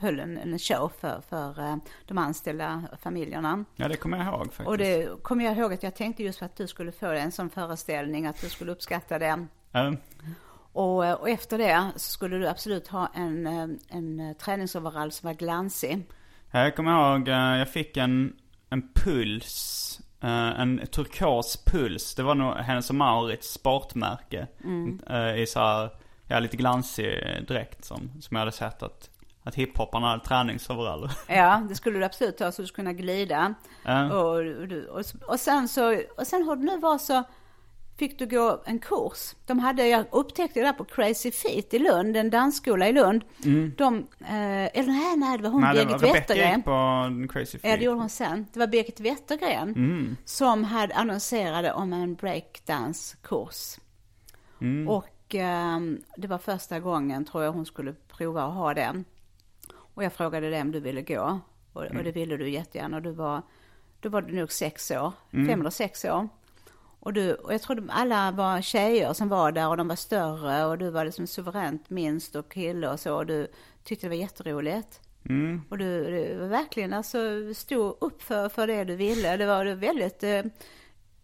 Höll 0.01 0.19
en, 0.19 0.37
en 0.37 0.59
show 0.59 0.91
för, 0.99 1.21
för 1.29 1.59
eh, 1.59 1.75
de 2.05 2.17
anställda 2.17 2.83
familjerna. 3.01 3.65
Ja, 3.75 3.87
det 3.87 3.95
kommer 3.97 4.17
jag 4.17 4.27
ihåg 4.27 4.45
faktiskt. 4.45 4.67
Och 4.67 4.77
det 4.77 5.23
kommer 5.23 5.45
jag 5.45 5.57
ihåg 5.57 5.73
att 5.73 5.83
jag 5.83 5.95
tänkte 5.95 6.23
just 6.23 6.39
för 6.39 6.45
att 6.45 6.55
du 6.55 6.67
skulle 6.67 6.91
få 6.91 7.05
en 7.11 7.31
sån 7.31 7.49
föreställning, 7.49 8.25
att 8.25 8.41
du 8.41 8.49
skulle 8.49 8.71
uppskatta 8.71 9.19
det. 9.19 9.47
Ja. 9.71 9.93
Och, 10.73 11.19
och 11.21 11.29
efter 11.29 11.57
det 11.57 11.91
så 11.95 12.11
skulle 12.11 12.37
du 12.37 12.47
absolut 12.47 12.87
ha 12.87 13.11
en, 13.15 13.47
eh, 13.47 13.67
en 13.89 14.35
träningsoverall 14.35 15.11
som 15.11 15.27
var 15.27 15.33
glansig. 15.33 16.03
Ja, 16.51 16.59
Jag 16.59 16.75
kommer 16.75 17.13
ihåg, 17.15 17.27
eh, 17.27 17.35
jag 17.35 17.69
fick 17.69 17.97
en, 17.97 18.35
en 18.69 18.89
puls. 18.93 19.99
eh, 20.21 20.59
En 20.59 20.87
turkos 20.91 21.63
puls. 21.65 22.15
Det 22.15 22.23
var 22.23 22.35
nog 22.35 22.53
Hennes 22.53 22.89
och 22.89 22.95
Mauritz 22.95 23.47
sportmärke. 23.53 24.47
eh, 25.09 25.35
I 25.41 25.45
så 25.47 25.59
här, 25.59 25.89
ja 26.27 26.39
lite 26.39 26.57
glansig 26.57 27.23
dräkt 27.47 27.85
som, 27.85 28.11
som 28.21 28.35
jag 28.35 28.39
hade 28.39 28.51
sett 28.51 28.83
att, 28.83 29.09
att 29.43 29.55
hiphopparna 29.55 30.07
hade 30.07 30.23
träningsoveraller. 30.25 31.11
Ja, 31.27 31.63
det 31.69 31.75
skulle 31.75 31.99
du 31.99 32.05
absolut 32.05 32.39
ha 32.39 32.51
så 32.51 32.61
du 32.61 32.67
skulle 32.67 32.83
kunna 32.83 32.93
glida. 32.93 33.53
Ja. 33.85 34.13
Och, 34.13 34.35
och, 34.89 35.03
och, 35.27 35.39
sen 35.39 35.67
så, 35.67 36.01
och 36.17 36.27
sen 36.27 36.43
har 36.43 36.55
du 36.55 36.63
nu 36.63 36.77
var 36.79 36.97
så, 36.97 37.23
fick 37.97 38.19
du 38.19 38.27
gå 38.27 38.61
en 38.65 38.79
kurs. 38.79 39.35
De 39.45 39.59
hade, 39.59 39.87
jag 39.87 40.05
upptäckte 40.11 40.59
det 40.59 40.65
där 40.65 40.73
på 40.73 40.83
Crazy 40.83 41.31
Feet 41.31 41.73
i 41.73 41.79
Lund, 41.79 42.17
en 42.17 42.29
dansskola 42.29 42.87
i 42.89 42.93
Lund. 42.93 43.23
De, 43.77 43.97
eh, 44.19 44.79
eller 44.79 44.87
nej, 44.87 45.17
nej, 45.17 45.37
det 45.37 45.43
var 45.43 45.49
hon 45.49 45.61
Nej, 45.61 45.75
det 45.75 45.85
Birgit 45.85 46.15
Wettergren. 46.15 46.55
gick 46.55 46.65
på 46.65 47.33
Crazy 47.33 47.57
Ja, 47.63 47.69
det 47.69 47.75
Feet. 47.77 47.81
gjorde 47.85 47.99
hon 47.99 48.09
sen. 48.09 48.47
Det 48.53 48.59
var 48.59 48.67
Birgit 48.67 48.99
Wettergren 48.99 49.69
Mm. 49.69 50.17
som 50.25 50.63
hade 50.63 50.95
annonserade 50.95 51.73
om 51.73 51.93
en 51.93 52.15
breakdance-kurs. 52.15 53.79
Mm. 54.61 54.87
Och 54.87 55.35
ehm, 55.35 56.01
det 56.17 56.27
var 56.27 56.37
första 56.37 56.79
gången, 56.79 57.25
tror 57.25 57.43
jag, 57.43 57.51
hon 57.51 57.65
skulle 57.65 57.93
prova 58.17 58.43
att 58.43 58.53
ha 58.53 58.73
den. 58.73 59.05
Och 59.93 60.03
jag 60.03 60.13
frågade 60.13 60.49
dig 60.49 60.61
om 60.61 60.71
du 60.71 60.79
ville 60.79 61.01
gå. 61.01 61.39
Och, 61.73 61.85
Mm. 61.85 61.97
och 61.97 62.03
det 62.03 62.11
ville 62.11 62.37
du 62.37 62.49
jättegärna. 62.49 62.97
Och 62.97 63.03
du 63.03 63.11
var, 63.11 63.41
då 63.99 64.09
var 64.09 64.21
du 64.21 64.33
nog 64.35 64.51
sex 64.51 64.91
år, 64.91 65.13
Mm. 65.33 65.47
fem 65.47 65.59
eller 65.59 65.69
sex 65.69 66.05
år. 66.05 66.27
Och, 66.99 67.13
du, 67.13 67.33
och 67.33 67.53
jag 67.53 67.61
tror 67.61 67.75
de 67.75 67.89
alla 67.89 68.31
var 68.31 68.61
tjejer 68.61 69.13
som 69.13 69.29
var 69.29 69.51
där 69.51 69.67
och 69.69 69.77
de 69.77 69.87
var 69.87 69.95
större 69.95 70.65
och 70.65 70.77
du 70.77 70.89
var 70.89 71.05
liksom 71.05 71.27
suveränt 71.27 71.89
minst 71.89 72.35
och 72.35 72.51
kille 72.51 72.89
och 72.89 72.99
så. 72.99 73.15
Och 73.15 73.25
du 73.25 73.47
tyckte 73.83 74.05
det 74.05 74.09
var 74.09 74.15
jätteroligt. 74.15 74.99
Mm. 75.29 75.61
Och 75.69 75.77
du, 75.77 76.03
du 76.03 76.47
verkligen 76.47 76.93
alltså 76.93 77.19
stod 77.53 77.97
upp 78.01 78.21
för, 78.23 78.49
för 78.49 78.67
det 78.67 78.83
du 78.83 78.95
ville. 78.95 79.37
Det 79.37 79.45
var 79.45 79.65
du 79.65 79.75
väldigt 79.75 80.23
eh, 80.23 80.41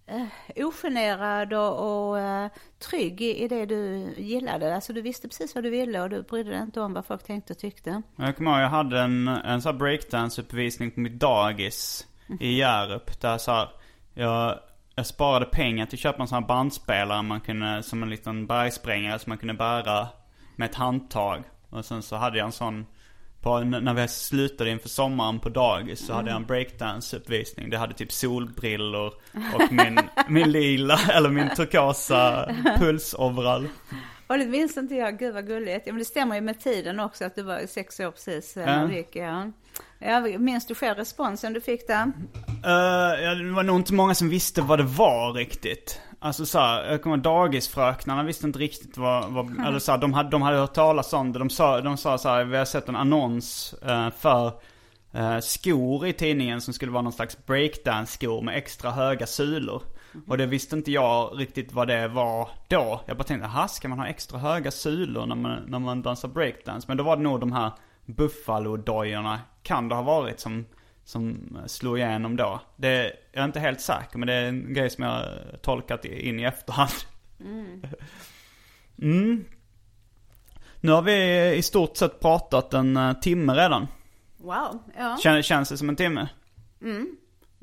eh, 0.07 0.65
ogenerad 0.65 1.53
och, 1.53 2.07
och 2.09 2.19
eh, 2.19 2.51
trygg 2.79 3.21
i, 3.21 3.43
i 3.43 3.47
det 3.47 3.65
du 3.65 4.13
gillade. 4.17 4.75
Alltså 4.75 4.93
du 4.93 5.01
visste 5.01 5.27
precis 5.27 5.55
vad 5.55 5.63
du 5.63 5.69
ville 5.69 6.01
och 6.01 6.09
du 6.09 6.21
brydde 6.21 6.49
dig 6.49 6.61
inte 6.61 6.81
om 6.81 6.93
vad 6.93 7.05
folk 7.05 7.23
tänkte 7.23 7.53
och 7.53 7.59
tyckte. 7.59 8.01
Jag 8.15 8.37
kommer 8.37 8.51
ihåg, 8.51 8.61
jag 8.61 8.69
hade 8.69 8.99
en, 8.99 9.27
en 9.27 9.61
sån 9.61 9.71
här 9.71 9.79
breakdance-uppvisning 9.79 10.91
på 10.91 10.99
mitt 10.99 11.19
dagis 11.19 12.07
i 12.39 12.57
Hjärup. 12.57 13.21
Där 13.21 13.37
så 13.37 13.51
här, 13.51 13.69
jag, 14.13 14.59
jag 14.95 15.05
sparade 15.05 15.45
pengar 15.45 15.85
till 15.85 15.95
att 15.95 15.99
köpa 15.99 16.21
en 16.21 16.27
sån 16.27 16.41
här 16.43 16.47
bandspelare 16.47 17.21
man 17.21 17.41
kunde, 17.41 17.83
som 17.83 18.03
en 18.03 18.09
liten 18.09 18.47
bergsprängare 18.47 19.19
som 19.19 19.29
man 19.29 19.37
kunde 19.37 19.53
bära 19.53 20.07
med 20.55 20.69
ett 20.69 20.75
handtag. 20.75 21.43
Och 21.69 21.85
sen 21.85 22.01
så 22.01 22.15
hade 22.15 22.37
jag 22.37 22.45
en 22.45 22.51
sån, 22.51 22.85
på, 23.41 23.59
när 23.59 23.93
vi 23.93 24.07
slutade 24.07 24.69
inför 24.69 24.89
sommaren 24.89 25.39
på 25.39 25.49
dagis 25.49 26.05
så 26.05 26.13
hade 26.13 26.29
jag 26.29 26.37
en 26.37 26.45
breakdance-uppvisning. 26.45 27.69
Det 27.69 27.77
hade 27.77 27.93
typ 27.93 28.11
solbrillor 28.11 29.13
och 29.55 29.71
min, 29.71 29.99
min 30.27 30.51
lila, 30.51 30.99
eller 31.11 31.29
min 31.29 31.49
turkosa 31.55 32.49
pulsoverall. 32.79 33.67
Och 34.27 34.37
det 34.37 34.45
minns 34.45 34.77
inte 34.77 34.95
jag, 34.95 35.19
gud 35.19 35.33
vad 35.33 35.47
gulligt. 35.47 35.87
Ja, 35.87 35.93
men 35.93 35.99
det 35.99 36.05
stämmer 36.05 36.35
ju 36.35 36.41
med 36.41 36.59
tiden 36.59 36.99
också 36.99 37.25
att 37.25 37.35
du 37.35 37.43
var 37.43 37.67
sex 37.67 37.99
år 37.99 38.11
precis 38.11 38.57
eh, 38.57 38.65
när 38.65 38.87
du 38.87 38.95
gick. 38.95 39.15
Ja. 39.15 39.51
Ja, 39.99 40.19
minns 40.19 40.67
du 40.67 40.75
själv 40.75 40.97
responsen 40.97 41.53
du 41.53 41.61
fick 41.61 41.87
där? 41.87 42.03
Uh, 42.03 43.23
ja, 43.23 43.35
det 43.35 43.51
var 43.51 43.63
nog 43.63 43.75
inte 43.75 43.93
många 43.93 44.15
som 44.15 44.29
visste 44.29 44.61
vad 44.61 44.79
det 44.79 44.83
var 44.83 45.33
riktigt. 45.33 46.01
Alltså 46.19 46.45
så 46.45 46.59
här, 46.59 46.91
jag 46.91 47.01
kommer 47.01 47.17
dagisfröknarna 47.17 48.23
visste 48.23 48.47
inte 48.47 48.59
riktigt 48.59 48.97
vad, 48.97 49.29
vad 49.29 49.65
eller 49.67 49.79
så 49.79 49.91
här, 49.91 49.99
de, 49.99 50.13
hade, 50.13 50.29
de 50.29 50.41
hade 50.41 50.57
hört 50.57 50.73
talas 50.73 51.13
om 51.13 51.31
det. 51.31 51.39
De 51.39 51.49
sa, 51.49 51.81
de 51.81 51.97
sa 51.97 52.17
så 52.17 52.29
här, 52.29 52.43
vi 52.43 52.57
har 52.57 52.65
sett 52.65 52.89
en 52.89 52.95
annons 52.95 53.75
eh, 53.85 54.09
för 54.19 54.51
eh, 55.13 55.39
skor 55.39 56.07
i 56.07 56.13
tidningen 56.13 56.61
som 56.61 56.73
skulle 56.73 56.91
vara 56.91 57.01
någon 57.01 57.13
slags 57.13 57.45
breakdance-skor 57.45 58.41
med 58.41 58.57
extra 58.57 58.91
höga 58.91 59.27
sulor. 59.27 59.81
Och 60.27 60.37
det 60.37 60.45
visste 60.45 60.75
inte 60.75 60.91
jag 60.91 61.39
riktigt 61.39 61.73
vad 61.73 61.87
det 61.87 62.07
var 62.07 62.49
då. 62.67 63.01
Jag 63.05 63.17
bara 63.17 63.23
tänkte, 63.23 63.45
aha, 63.45 63.67
ska 63.67 63.87
man 63.87 63.99
ha 63.99 64.07
extra 64.07 64.39
höga 64.39 64.71
sulor 64.71 65.25
när 65.25 65.35
man, 65.35 65.63
när 65.67 65.79
man 65.79 66.01
dansar 66.01 66.27
breakdance? 66.27 66.85
Men 66.87 66.97
då 66.97 67.03
var 67.03 67.17
det 67.17 67.23
nog 67.23 67.39
de 67.39 67.51
här 67.51 67.71
Buffalo-dojorna, 68.05 69.39
kan 69.63 69.89
det 69.89 69.95
ha 69.95 70.01
varit, 70.01 70.39
som, 70.39 70.65
som 71.03 71.57
slog 71.65 71.99
igenom 71.99 72.35
då. 72.35 72.61
Det, 72.75 73.13
jag 73.31 73.41
är 73.41 73.45
inte 73.45 73.59
helt 73.59 73.81
säker, 73.81 74.17
men 74.17 74.27
det 74.27 74.33
är 74.33 74.47
en 74.47 74.73
grej 74.73 74.89
som 74.89 75.03
jag 75.03 75.11
har 75.11 75.57
tolkat 75.61 76.05
in 76.05 76.39
i 76.39 76.43
efterhand. 76.43 76.91
Mm. 79.01 79.45
Nu 80.81 80.91
har 80.91 81.01
vi 81.01 81.51
i 81.55 81.61
stort 81.61 81.97
sett 81.97 82.19
pratat 82.19 82.73
en 82.73 82.97
eh, 82.97 83.13
timme 83.13 83.53
redan. 83.55 83.87
Wow, 84.37 84.83
ja. 84.97 85.17
Kän, 85.23 85.43
känns 85.43 85.69
det 85.69 85.77
som 85.77 85.89
en 85.89 85.95
timme? 85.95 86.27
Mm. 86.81 87.17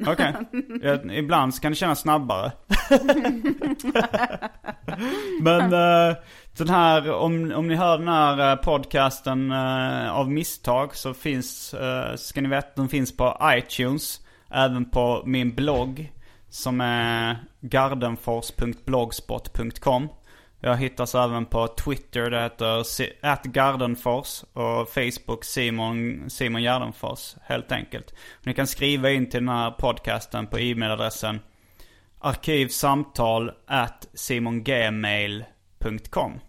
Okej. 0.06 0.34
Ja, 0.82 1.12
Ibland 1.12 1.60
kan 1.60 1.72
det 1.72 1.76
kännas 1.76 2.00
snabbare. 2.00 2.52
Men 5.40 5.72
eh, 5.72 6.16
den 6.56 6.68
här, 6.68 7.12
om, 7.12 7.52
om 7.52 7.68
ni 7.68 7.74
hör 7.74 7.98
den 7.98 8.08
här 8.08 8.50
eh, 8.50 8.56
podcasten 8.56 9.50
eh, 9.50 10.12
av 10.12 10.30
misstag 10.30 10.96
så 10.96 11.14
finns, 11.14 11.74
ska 12.16 12.40
ni 12.40 12.48
veta, 12.48 12.68
den 12.74 12.88
finns 12.88 13.16
på 13.16 13.38
iTunes. 13.44 14.20
Även 14.50 14.90
på 14.90 15.22
min 15.26 15.54
blogg 15.54 16.12
som 16.50 16.80
är 16.80 17.36
gardenfors.blogspot.com. 17.60 20.08
Jag 20.66 20.76
hittas 20.76 21.14
även 21.14 21.46
på 21.46 21.68
Twitter, 21.68 22.30
det 22.30 22.42
heter 22.42 22.82
Si- 22.82 23.12
at 23.22 23.44
Gardenfors 23.44 24.44
och 24.52 24.88
Facebook 24.88 25.44
Simon, 25.44 26.24
Simon 26.30 26.62
Gardenfors 26.62 27.36
helt 27.42 27.72
enkelt. 27.72 28.14
Ni 28.42 28.54
kan 28.54 28.66
skriva 28.66 29.10
in 29.10 29.30
till 29.30 29.40
den 29.40 29.48
här 29.48 29.70
podcasten 29.70 30.46
på 30.46 30.58
e-mailadressen 30.58 31.40
arkivsamtal 32.20 33.50
at 33.66 34.06
simongmail.com. 34.14 36.40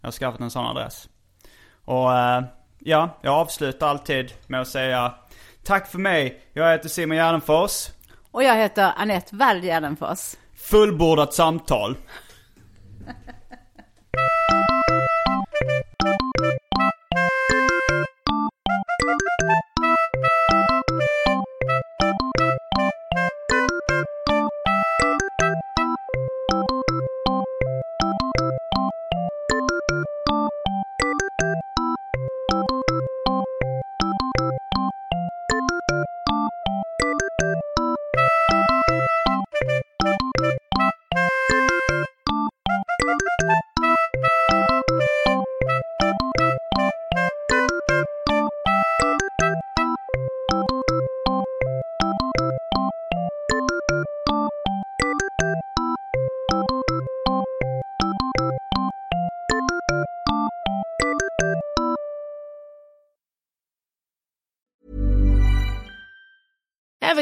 Jag 0.00 0.06
har 0.06 0.12
skaffat 0.12 0.40
en 0.40 0.50
sån 0.50 0.66
adress. 0.66 1.08
Och 1.84 2.16
eh, 2.18 2.42
ja, 2.78 3.18
jag 3.22 3.34
avslutar 3.34 3.88
alltid 3.88 4.32
med 4.46 4.60
att 4.60 4.68
säga 4.68 5.14
tack 5.62 5.90
för 5.90 5.98
mig. 5.98 6.40
Jag 6.52 6.72
heter 6.72 6.88
Simon 6.88 7.16
Gärdenfors. 7.16 7.88
Och 8.30 8.42
jag 8.42 8.56
heter 8.56 8.92
Anette 8.96 9.36
Wald 9.36 9.64
Gärdenfors. 9.64 10.34
Fullbordat 10.54 11.34
samtal. 11.34 11.96